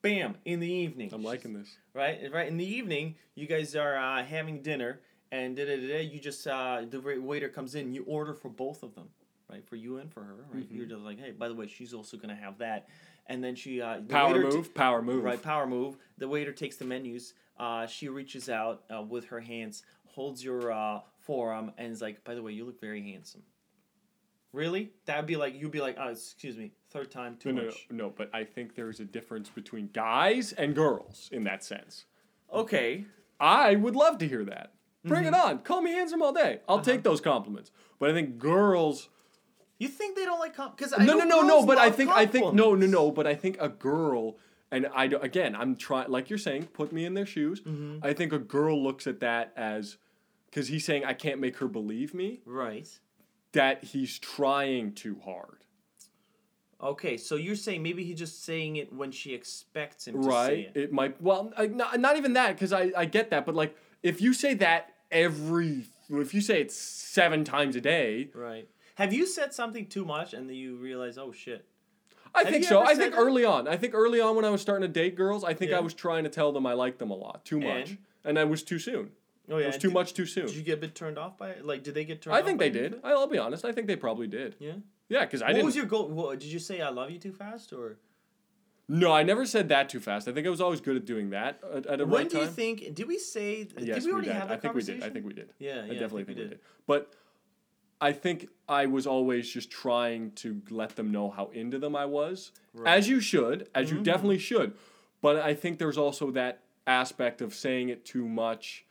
Bam! 0.03 0.35
In 0.45 0.59
the 0.61 0.67
evening. 0.71 1.11
I'm 1.13 1.23
liking 1.23 1.53
this. 1.53 1.77
right 1.95 2.19
right 2.33 2.49
in 2.49 2.57
the 2.57 2.67
evening 2.67 3.15
you 3.37 3.47
guys 3.47 3.77
are 3.77 3.97
uh, 3.97 4.25
having 4.25 4.61
dinner 4.61 5.01
and 5.31 5.55
da, 5.57 5.65
da, 5.65 5.77
da, 5.77 6.03
you 6.03 6.19
just 6.19 6.45
uh, 6.49 6.83
the 6.89 6.99
waiter 7.21 7.49
comes 7.49 7.75
in 7.77 7.95
you 7.95 8.03
order 8.09 8.35
for 8.35 8.49
both 8.49 8.83
of 8.83 8.95
them 8.97 9.09
right 9.49 9.65
for 9.65 9.77
you 9.77 9.99
and 9.99 10.13
for 10.13 10.25
her 10.25 10.35
right 10.53 10.65
Mm-hmm. 10.65 10.77
you're 10.77 10.87
just 10.87 11.03
like 11.03 11.21
hey 11.21 11.31
by 11.31 11.47
the 11.47 11.55
way 11.55 11.69
she's 11.69 11.95
also 11.95 12.17
gonna 12.17 12.35
have 12.35 12.59
that 12.59 12.89
and 13.29 13.45
then 13.45 13.55
she 13.55 13.81
uh, 13.81 13.99
the 13.99 14.13
Power 14.13 14.33
waiter 14.35 14.51
t- 14.51 14.57
move, 14.57 14.75
power 14.75 15.03
move. 15.03 15.23
right 15.23 15.41
power 15.41 15.69
move 15.69 15.97
the 16.19 16.27
waiter 16.27 16.51
takes 16.53 16.75
the 16.77 16.85
menus 16.85 17.35
uh, 17.61 17.87
she 17.87 18.09
reaches 18.09 18.49
out 18.49 18.83
uh, 18.93 19.03
with 19.03 19.27
her 19.27 19.39
hands 19.41 19.85
holds 20.09 20.43
your 20.43 20.73
uh, 20.73 20.99
forearm 21.23 21.73
and 21.79 21.93
is 21.93 22.01
like 22.03 22.23
by 22.25 22.35
the 22.35 22.43
way 22.43 22.53
you 22.53 22.65
look 22.65 22.81
very 22.81 23.03
handsome 23.03 23.43
really 24.53 24.91
that'd 25.07 25.27
be 25.27 25.37
like 25.37 25.55
you'd 25.59 25.71
be 25.71 25.81
like 25.81 25.97
oh 25.99 26.09
excuse 26.09 26.57
me 26.57 26.73
third 26.91 27.11
time 27.11 27.37
too 27.37 27.53
No, 27.53 27.55
no, 27.55 27.63
no, 27.63 27.67
much 27.69 27.87
no, 27.91 28.11
but 28.11 28.31
I 28.35 28.45
think 28.45 28.75
there's 28.75 29.01
a 29.01 29.05
difference 29.05 29.49
between 29.49 29.89
guys 29.93 30.53
and 30.53 30.75
girls 30.75 31.29
in 31.33 31.45
that 31.45 31.65
sense. 31.65 32.05
okay 32.53 33.05
I 33.41 33.75
would 33.75 33.97
love 33.97 34.19
to 34.19 34.29
hear 34.29 34.45
that. 34.45 34.73
Bring 35.05 35.25
Mm-hmm. 35.25 35.35
it 35.35 35.41
on. 35.41 35.59
Call 35.61 35.83
me 35.83 35.91
handsome 35.91 36.23
all 36.23 36.33
day. 36.33 36.61
I'll 36.69 36.77
Uh-huh. 36.77 36.85
take 36.85 37.03
those 37.03 37.21
compliments. 37.21 37.73
But 37.99 38.11
I 38.11 38.13
think 38.13 38.39
girls 38.39 39.09
You 39.81 39.89
think 39.89 40.15
they 40.15 40.25
don't 40.25 40.39
like 40.39 40.55
comp? 40.55 40.77
Because 40.77 40.93
no, 40.97 41.17
no, 41.19 41.25
no, 41.25 41.41
no. 41.43 41.67
But 41.67 41.79
I 41.79 41.91
think 41.91 42.11
I 42.11 42.25
think 42.25 42.55
no, 42.55 42.77
no, 42.77 42.87
no. 42.87 43.11
But 43.11 43.27
I 43.27 43.35
think 43.35 43.57
a 43.61 43.69
girl, 43.69 44.37
and 44.71 44.87
I 44.95 45.07
again, 45.07 45.57
I'm 45.57 45.75
trying. 45.75 46.09
Like 46.09 46.31
you're 46.31 46.39
saying, 46.39 46.67
put 46.73 46.93
me 46.93 47.05
in 47.05 47.15
their 47.15 47.27
shoes. 47.27 47.61
Mm-hmm. 47.63 47.99
I 48.07 48.13
think 48.13 48.33
a 48.33 48.39
girl 48.39 48.81
looks 48.81 49.09
at 49.09 49.19
that 49.21 49.53
as, 49.57 49.97
because 50.53 50.69
he's 50.69 50.85
saying 50.85 51.03
I 51.05 51.15
can't 51.15 51.41
make 51.41 51.57
her 51.59 51.67
believe 51.67 52.13
me. 52.13 52.41
Right. 52.45 52.87
That 53.53 53.85
he's 53.85 54.19
trying 54.19 54.93
too 54.93 55.19
hard. 55.25 55.65
Okay, 56.83 57.17
so 57.17 57.37
you're 57.37 57.55
saying 57.57 57.83
maybe 57.83 58.03
he's 58.05 58.19
just 58.19 58.45
saying 58.45 58.77
it 58.77 58.93
when 58.93 59.13
she 59.13 59.35
expects 59.35 60.07
him 60.09 60.17
to 60.17 60.23
say 60.25 60.29
Right. 60.29 60.59
it. 60.75 60.77
It 60.77 60.93
might. 60.93 61.21
Well, 61.23 61.53
I, 61.57 61.67
not, 61.67 61.99
not 62.01 62.17
even 62.17 62.33
that 62.35 62.55
because 62.55 62.73
I 62.73 62.93
I 62.97 63.05
get 63.07 63.31
that. 63.31 63.47
But 63.47 63.55
like 63.55 63.77
if 64.03 64.21
you 64.21 64.33
say 64.35 64.55
that 64.55 64.93
every, 65.11 65.85
if 66.11 66.35
you 66.35 66.41
say 66.41 66.61
it 66.61 66.73
seven 66.73 67.45
times 67.45 67.77
a 67.77 67.81
day, 67.81 68.31
Right. 68.35 68.69
Have 68.97 69.13
you 69.15 69.27
said 69.27 69.55
something 69.55 69.87
too 69.87 70.05
much 70.05 70.35
and 70.35 70.49
then 70.49 70.57
you 70.57 70.77
realize, 70.77 71.17
oh 71.19 71.33
shit? 71.33 71.65
I 72.35 72.41
Have 72.41 72.49
think 72.49 72.65
so. 72.65 72.83
I 72.83 72.95
think 72.95 73.15
that? 73.15 73.21
early 73.21 73.45
on. 73.45 73.67
I 73.69 73.77
think 73.77 73.95
early 73.95 74.21
on 74.21 74.37
when 74.37 74.45
I 74.45 74.51
was 74.51 74.61
starting 74.61 74.83
to 74.83 74.93
date 74.93 75.17
girls, 75.17 75.45
I 75.45 75.55
think 75.55 75.71
Yeah. 75.71 75.79
I 75.79 75.81
was 75.81 75.95
trying 75.95 76.25
to 76.25 76.31
tell 76.31 76.53
them 76.53 76.67
I 76.67 76.73
liked 76.75 76.99
them 76.99 77.11
a 77.11 77.15
lot, 77.15 77.45
too 77.45 77.59
much, 77.61 77.91
And? 77.91 77.99
and 78.25 78.39
I 78.39 78.45
was 78.45 78.63
too 78.63 78.79
soon. 78.79 79.11
Oh 79.51 79.59
yeah, 79.59 79.65
it 79.65 79.67
was 79.69 79.77
too 79.79 79.89
did- 79.89 79.95
much 79.95 80.15
too 80.15 80.27
soon. 80.27 80.47
Did 80.47 80.57
you 80.57 80.63
get 80.63 80.79
a 80.79 80.81
bit 80.81 80.95
turned 80.95 81.19
off 81.19 81.37
by 81.37 81.51
it? 81.51 81.65
Like, 81.67 81.83
did 81.83 81.95
they 81.95 82.05
get 82.05 82.23
turned? 82.23 82.35
Off? 82.37 82.43
I 82.43 82.47
think 82.47 82.59
they 82.59 82.71
did. 82.71 83.01
I'll 83.05 83.27
be 83.27 83.39
honest. 83.39 83.65
I 83.65 83.73
think 83.73 83.87
they 83.87 83.97
probably 83.97 84.27
did. 84.27 84.57
Yeah. 84.59 84.73
Yeah, 85.09 85.25
because 85.25 85.43
I 85.43 85.47
what 85.47 85.49
didn't. 85.49 85.63
What 85.63 85.67
was 85.67 85.77
your 85.77 85.87
goal? 85.87 86.09
What, 86.09 86.41
did 86.41 86.49
you 86.51 86.59
say 86.59 86.81
I 86.81 86.89
love 86.91 87.11
you 87.11 87.19
too 87.19 87.33
fast 87.33 87.73
or? 87.73 87.99
no, 88.89 89.13
I 89.13 89.23
never 89.23 89.47
said 89.47 89.69
that 89.71 89.89
too 89.89 90.01
fast. 90.01 90.29
I 90.29 90.33
think 90.33 90.47
I 90.47 90.51
was 90.51 90.61
always 90.61 90.81
good 90.81 90.97
at 90.97 91.05
doing 91.07 91.31
that 91.31 91.61
at, 91.75 91.87
at 91.87 92.01
a 92.01 92.05
When 92.05 92.23
right 92.23 92.31
do 92.31 92.39
you 92.39 92.47
think? 92.47 92.95
Did 92.95 93.09
we 93.09 93.19
say? 93.19 93.69
yes, 93.79 93.97
did 93.97 94.05
we 94.07 94.13
already 94.13 94.29
did. 94.29 94.37
have 94.37 94.49
that 94.49 94.59
I 94.59 94.61
think 94.61 94.75
we 94.75 94.83
did. 94.83 95.03
I 95.03 95.11
think 95.11 95.27
we 95.27 95.33
did. 95.33 95.51
Yeah, 95.59 95.77
yeah. 95.77 95.83
I 95.83 95.89
definitely 95.95 96.25
think 96.25 96.39
think, 96.39 96.51
we 96.51 96.55
did. 96.57 96.61
But 96.87 97.15
I 98.01 98.13
think 98.13 98.49
I 98.69 98.87
was 98.87 99.07
always 99.07 99.49
just 99.51 99.71
trying 99.71 100.33
to 100.37 100.61
let 100.71 100.97
them 100.97 101.13
know 101.13 101.31
how 101.31 101.51
into 101.53 101.79
them 101.79 101.95
I 101.95 102.05
was, 102.07 102.53
as 102.85 103.09
you 103.09 103.21
should, 103.21 103.69
as 103.75 103.89
Mm-hmm. 103.89 103.99
you 103.99 104.03
definitely 104.05 104.39
should. 104.39 104.75
But 105.21 105.37
I 105.37 105.55
think 105.55 105.79
there's 105.79 105.99
also 105.99 106.31
that 106.33 106.63
aspect 106.87 107.41
of 107.41 107.55
saying 107.55 107.91
it 107.91 108.05
too 108.05 108.27
much, 108.29 108.85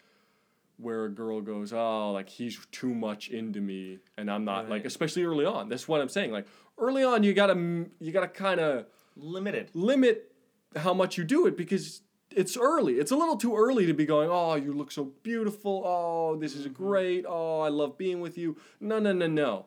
where 0.78 1.06
a 1.06 1.10
girl 1.10 1.42
goes, 1.42 1.74
"Oh, 1.74 2.12
like 2.12 2.30
he's 2.30 2.60
too 2.72 2.94
much 2.94 3.30
into 3.30 3.62
me," 3.62 4.00
and 4.18 4.30
I'm 4.30 4.46
not 4.46 4.70
like, 4.70 4.86
especially 4.86 5.24
early 5.24 5.46
on. 5.46 5.70
That's 5.70 5.88
what 5.88 6.02
I'm 6.02 6.10
saying. 6.10 6.32
Like 6.32 6.48
early 6.78 7.04
on, 7.04 7.24
you 7.24 7.34
gotta 7.34 7.56
you 8.00 8.12
gotta 8.12 8.28
kind 8.28 8.60
of 8.60 8.86
Limited. 9.16 9.70
limit 9.74 10.32
how 10.76 10.94
much 10.94 11.18
you 11.18 11.24
do 11.24 11.46
it 11.48 11.58
because 11.58 12.02
it's 12.36 12.58
early. 12.58 12.94
It's 12.94 13.12
a 13.12 13.16
little 13.16 13.36
too 13.36 13.56
early 13.56 13.86
to 13.86 13.94
be 13.94 14.06
going, 14.06 14.30
oh, 14.32 14.56
you 14.56 14.74
look 14.74 14.92
so 14.92 15.12
beautiful. 15.24 15.84
Oh, 15.86 16.36
this 16.38 16.56
is 16.56 16.66
mm-hmm. 16.66 16.84
great. 16.84 17.26
Oh, 17.28 17.62
I 17.62 17.70
love 17.70 17.98
being 17.98 18.22
with 18.22 18.38
you. 18.38 18.58
No, 18.80 19.00
no, 19.00 19.14
no, 19.14 19.28
no. 19.28 19.66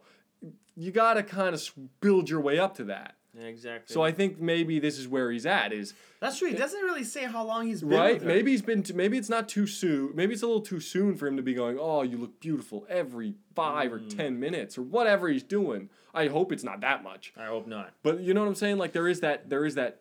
You 0.76 0.90
got 0.90 1.14
to 1.14 1.22
kind 1.22 1.54
of 1.54 1.70
build 2.00 2.28
your 2.28 2.40
way 2.40 2.58
up 2.58 2.74
to 2.76 2.84
that. 2.84 3.16
Yeah, 3.36 3.46
exactly. 3.46 3.92
So 3.92 4.02
I 4.02 4.12
think 4.12 4.40
maybe 4.40 4.78
this 4.78 4.98
is 4.98 5.08
where 5.08 5.30
he's 5.32 5.44
at. 5.44 5.72
Is 5.72 5.92
That's 6.20 6.38
true. 6.38 6.48
He 6.48 6.54
doesn't 6.54 6.80
really 6.82 7.02
say 7.04 7.24
how 7.24 7.44
long 7.44 7.66
he's 7.66 7.80
been. 7.80 7.90
right? 7.90 8.14
with 8.14 8.22
her. 8.22 8.28
Maybe 8.28 8.52
he's 8.52 8.62
been. 8.62 8.82
T- 8.84 8.92
maybe 8.92 9.18
it's 9.18 9.28
not 9.28 9.48
too 9.48 9.66
soon. 9.66 10.12
Maybe 10.14 10.34
it's 10.34 10.42
a 10.42 10.46
little 10.46 10.62
too 10.62 10.78
soon 10.80 11.16
for 11.16 11.26
him 11.26 11.36
to 11.36 11.42
be 11.42 11.52
going. 11.52 11.76
Oh, 11.80 12.02
you 12.02 12.16
look 12.16 12.38
beautiful 12.40 12.86
every 12.88 13.34
five 13.56 13.92
or 13.92 13.98
Mm. 13.98 14.16
ten 14.16 14.38
minutes 14.40 14.78
or 14.78 14.82
whatever 14.82 15.28
he's 15.28 15.42
doing. 15.42 15.90
I 16.14 16.28
hope 16.28 16.52
it's 16.52 16.62
not 16.64 16.80
that 16.82 17.02
much. 17.02 17.32
I 17.36 17.46
hope 17.46 17.66
not. 17.66 17.92
But 18.04 18.20
you 18.20 18.34
know 18.34 18.40
what 18.42 18.48
I'm 18.48 18.54
saying? 18.54 18.78
Like 18.78 18.92
there 18.92 19.08
is 19.08 19.20
that. 19.20 19.50
There 19.50 19.64
is 19.64 19.74
that. 19.74 20.00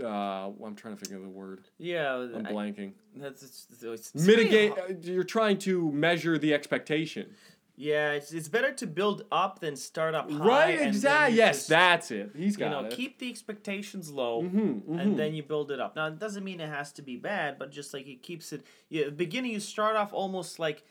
Uh, 0.00 0.50
I'm 0.64 0.76
trying 0.76 0.96
to 0.96 1.04
think 1.04 1.16
of 1.16 1.22
the 1.22 1.28
word. 1.28 1.62
Yeah, 1.78 2.14
I'm 2.14 2.46
I- 2.46 2.52
blanking. 2.52 2.92
that's 3.16 3.42
it's, 3.42 3.66
it's, 3.82 4.12
it's 4.14 4.26
Mitigate. 4.26 4.72
Uh, 4.72 4.92
you're 5.02 5.24
trying 5.24 5.58
to 5.60 5.90
measure 5.90 6.36
the 6.38 6.52
expectation. 6.54 7.34
Yeah, 7.78 8.12
it's, 8.12 8.32
it's 8.32 8.48
better 8.48 8.72
to 8.72 8.86
build 8.86 9.24
up 9.30 9.58
than 9.60 9.76
start 9.76 10.14
up 10.14 10.30
high. 10.30 10.38
right. 10.38 10.80
Exactly. 10.80 11.36
Yes, 11.36 11.56
just, 11.56 11.68
that's 11.68 12.10
it. 12.10 12.30
He's 12.34 12.56
got 12.56 12.64
you 12.66 12.70
know 12.70 12.84
it. 12.86 12.92
keep 12.92 13.18
the 13.18 13.28
expectations 13.28 14.10
low. 14.10 14.42
mm-hmm, 14.44 14.98
And 14.98 15.18
then 15.18 15.34
you 15.34 15.42
build 15.42 15.70
it 15.70 15.78
up. 15.78 15.94
Now 15.94 16.06
it 16.06 16.18
doesn't 16.18 16.42
mean 16.42 16.60
it 16.60 16.68
has 16.70 16.90
to 16.92 17.02
be 17.02 17.16
bad, 17.16 17.58
but 17.58 17.70
just 17.70 17.92
like 17.92 18.06
it 18.06 18.22
keeps 18.22 18.52
it. 18.52 18.64
Yeah, 18.88 19.04
the 19.06 19.10
beginning 19.10 19.52
you 19.52 19.60
start 19.60 19.94
off 19.96 20.14
almost 20.14 20.58
like, 20.58 20.84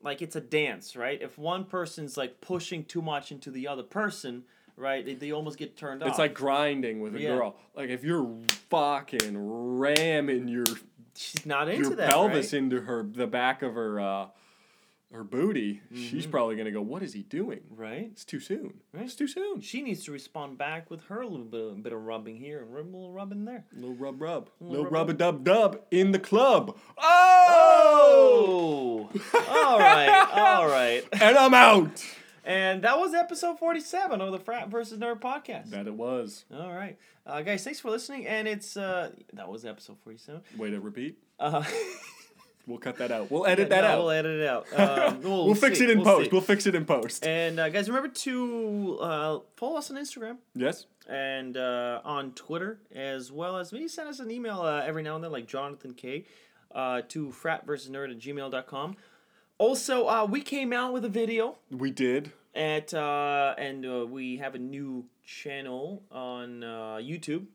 like 0.00 0.22
it's 0.22 0.36
a 0.36 0.40
dance, 0.40 0.94
right? 0.94 1.20
If 1.20 1.38
one 1.38 1.64
person's 1.64 2.16
like 2.16 2.40
pushing 2.40 2.84
too 2.84 3.02
much 3.02 3.32
into 3.32 3.50
the 3.50 3.66
other 3.66 3.82
person, 3.82 4.44
right? 4.76 5.04
They, 5.04 5.14
they 5.14 5.32
almost 5.32 5.58
get 5.58 5.76
turned 5.76 6.04
off. 6.04 6.08
It's 6.10 6.18
like 6.20 6.34
grinding 6.34 7.00
with 7.00 7.16
a 7.16 7.20
Yeah. 7.20 7.34
girl. 7.36 7.56
Like 7.74 7.90
if 7.90 8.04
you're 8.04 8.30
fucking 8.70 9.36
ramming 9.36 10.46
your 10.46 10.66
she's 11.16 11.44
not 11.44 11.68
into 11.68 11.88
your 11.88 11.96
that, 11.96 12.10
pelvis 12.10 12.52
right? 12.52 12.58
into 12.58 12.80
her 12.82 13.02
the 13.02 13.26
back 13.26 13.62
of 13.62 13.74
her 13.74 13.98
uh 14.00 14.26
her 15.12 15.24
booty, 15.24 15.80
she's 15.94 16.22
Mm-hmm. 16.22 16.30
probably 16.30 16.56
gonna 16.56 16.70
go, 16.70 16.82
"What 16.82 17.02
is 17.02 17.12
he 17.14 17.22
doing? 17.22 17.60
Right. 17.70 18.08
It's 18.12 18.24
too 18.24 18.40
soon. 18.40 18.80
Right. 18.92 19.04
It's 19.04 19.14
too 19.14 19.28
soon." 19.28 19.60
She 19.60 19.82
needs 19.82 20.04
to 20.04 20.12
respond 20.12 20.58
back 20.58 20.90
with 20.90 21.04
her 21.04 21.24
little 21.24 21.46
bit, 21.46 21.82
bit 21.82 21.92
of 21.92 22.02
rubbing 22.04 22.36
here 22.36 22.60
and 22.60 22.74
a 22.74 22.82
little 22.82 23.12
rubbing 23.12 23.44
there. 23.44 23.64
Little 23.72 23.94
rub 23.94 24.20
rub, 24.20 24.50
Little 24.60 24.68
little 24.70 24.84
rub, 24.84 24.92
rub 24.92 25.10
a 25.10 25.14
dub 25.14 25.44
dub 25.44 25.80
in 25.90 26.12
the 26.12 26.18
club. 26.18 26.76
Oh, 26.98 29.10
Oh! 29.14 29.44
all 29.48 29.78
right, 29.78 30.28
all 30.32 30.66
right. 30.66 31.02
and 31.20 31.36
I'm 31.36 31.54
out. 31.54 32.04
And 32.44 32.82
that 32.82 32.98
was 32.98 33.12
episode 33.14 33.58
47 33.58 34.20
of 34.22 34.32
the 34.32 34.38
Frat 34.38 34.68
versus 34.68 34.98
Nerd 34.98 35.20
podcast. 35.20 35.70
That 35.70 35.86
it 35.86 35.94
was. 35.94 36.44
All 36.54 36.72
right. 36.72 36.98
Uh, 37.26 37.42
guys, 37.42 37.62
thanks 37.62 37.78
for 37.80 37.90
listening. 37.90 38.26
And 38.26 38.48
it's, 38.48 38.74
uh, 38.76 39.10
that 39.34 39.48
was 39.50 39.66
episode 39.66 39.98
47. 40.02 40.40
Way 40.56 40.70
to 40.70 40.80
repeat. 40.80 41.18
Uh, 41.38 41.62
We'll 42.68 42.78
cut 42.78 42.98
that 42.98 43.10
out. 43.10 43.30
We'll 43.30 43.46
edit 43.46 43.70
that 43.70 43.80
no, 43.80 43.86
out. 43.88 43.98
We'll 43.98 44.10
edit 44.10 44.40
it 44.40 44.46
out. 44.46 44.66
Um, 44.78 45.22
we'll, 45.22 45.46
we'll 45.46 45.54
fix 45.54 45.80
it 45.80 45.90
in 45.90 45.98
we'll 45.98 46.06
post. 46.06 46.24
see. 46.26 46.30
We'll 46.30 46.40
fix 46.42 46.66
it 46.66 46.74
in 46.74 46.84
post. 46.84 47.26
And 47.26 47.58
uh, 47.58 47.68
guys, 47.70 47.88
remember 47.88 48.08
to 48.08 48.98
uh, 49.00 49.38
follow 49.56 49.78
us 49.78 49.90
on 49.90 49.96
Instagram 49.96 50.36
yes. 50.54 50.86
and 51.08 51.56
uh, 51.56 52.00
on 52.04 52.32
Twitter, 52.32 52.78
as 52.94 53.32
well 53.32 53.56
as 53.56 53.72
maybe 53.72 53.88
send 53.88 54.08
us 54.08 54.20
an 54.20 54.30
email 54.30 54.60
uh, 54.60 54.82
every 54.84 55.02
now 55.02 55.14
and 55.14 55.24
then, 55.24 55.32
like 55.32 55.46
Jonathan 55.46 55.94
K, 55.94 56.26
uh, 56.74 57.02
to 57.08 57.32
frat 57.32 57.66
versus 57.66 57.90
nerd 57.90 58.10
at 58.10 58.18
gmail.com. 58.18 58.96
Also, 59.58 60.06
uh, 60.06 60.24
we 60.24 60.40
came 60.40 60.72
out 60.72 60.92
with 60.92 61.04
a 61.04 61.08
video 61.08 61.56
We 61.70 61.90
did. 61.90 62.32
at 62.54 62.94
uh, 62.94 63.54
and 63.58 63.84
uh, 63.84 64.06
we 64.06 64.36
have 64.36 64.54
a 64.54 64.58
new 64.58 65.06
channel 65.24 66.02
on 66.12 66.62
uh, 66.62 66.98
YouTube. 67.00 67.46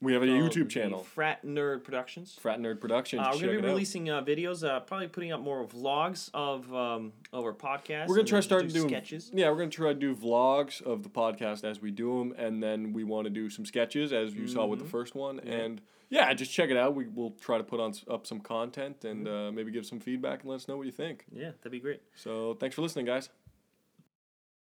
We 0.00 0.12
have 0.12 0.22
a 0.22 0.26
YouTube 0.26 0.68
channel. 0.68 1.00
Frat 1.02 1.44
Nerd 1.44 1.82
Productions. 1.82 2.36
Frat 2.40 2.60
Nerd 2.60 2.80
Productions. 2.80 3.20
Uh, 3.20 3.30
we're 3.34 3.40
gonna 3.40 3.52
be 3.52 3.58
out. 3.58 3.64
releasing 3.64 4.08
uh, 4.08 4.22
videos, 4.22 4.62
uh, 4.66 4.78
probably 4.80 5.08
putting 5.08 5.32
up 5.32 5.40
more 5.40 5.66
vlogs 5.66 6.30
of 6.32 6.72
um, 6.72 7.12
of 7.32 7.44
our 7.44 7.52
podcast. 7.52 8.06
We're 8.06 8.14
gonna 8.14 8.20
and 8.20 8.28
try 8.28 8.36
then 8.36 8.42
starting 8.42 8.68
do 8.68 8.74
doing 8.74 8.88
sketches. 8.88 9.30
Yeah, 9.34 9.50
we're 9.50 9.58
gonna 9.58 9.70
try 9.70 9.88
to 9.92 9.98
do 9.98 10.14
vlogs 10.14 10.80
of 10.82 11.02
the 11.02 11.08
podcast 11.08 11.64
as 11.64 11.80
we 11.82 11.90
do 11.90 12.18
them, 12.20 12.32
and 12.38 12.62
then 12.62 12.92
we 12.92 13.02
want 13.02 13.24
to 13.24 13.30
do 13.30 13.50
some 13.50 13.64
sketches 13.66 14.12
as 14.12 14.34
you 14.34 14.46
saw 14.46 14.66
with 14.66 14.78
the 14.78 14.84
first 14.84 15.16
one, 15.16 15.40
and 15.40 15.80
yeah, 16.10 16.32
just 16.32 16.52
check 16.52 16.70
it 16.70 16.76
out. 16.76 16.94
We 16.94 17.08
will 17.08 17.32
try 17.32 17.58
to 17.58 17.64
put 17.64 17.80
on 17.80 17.90
s- 17.90 18.04
up 18.08 18.24
some 18.24 18.38
content 18.40 19.04
and 19.04 19.26
uh, 19.26 19.50
maybe 19.52 19.72
give 19.72 19.84
some 19.84 19.98
feedback 20.00 20.40
and 20.42 20.50
let 20.50 20.56
us 20.56 20.68
know 20.68 20.76
what 20.76 20.86
you 20.86 20.92
think. 20.92 21.24
Yeah, 21.32 21.50
that'd 21.58 21.72
be 21.72 21.80
great. 21.80 22.02
So 22.14 22.54
thanks 22.54 22.76
for 22.76 22.82
listening, 22.82 23.04
guys. 23.04 23.30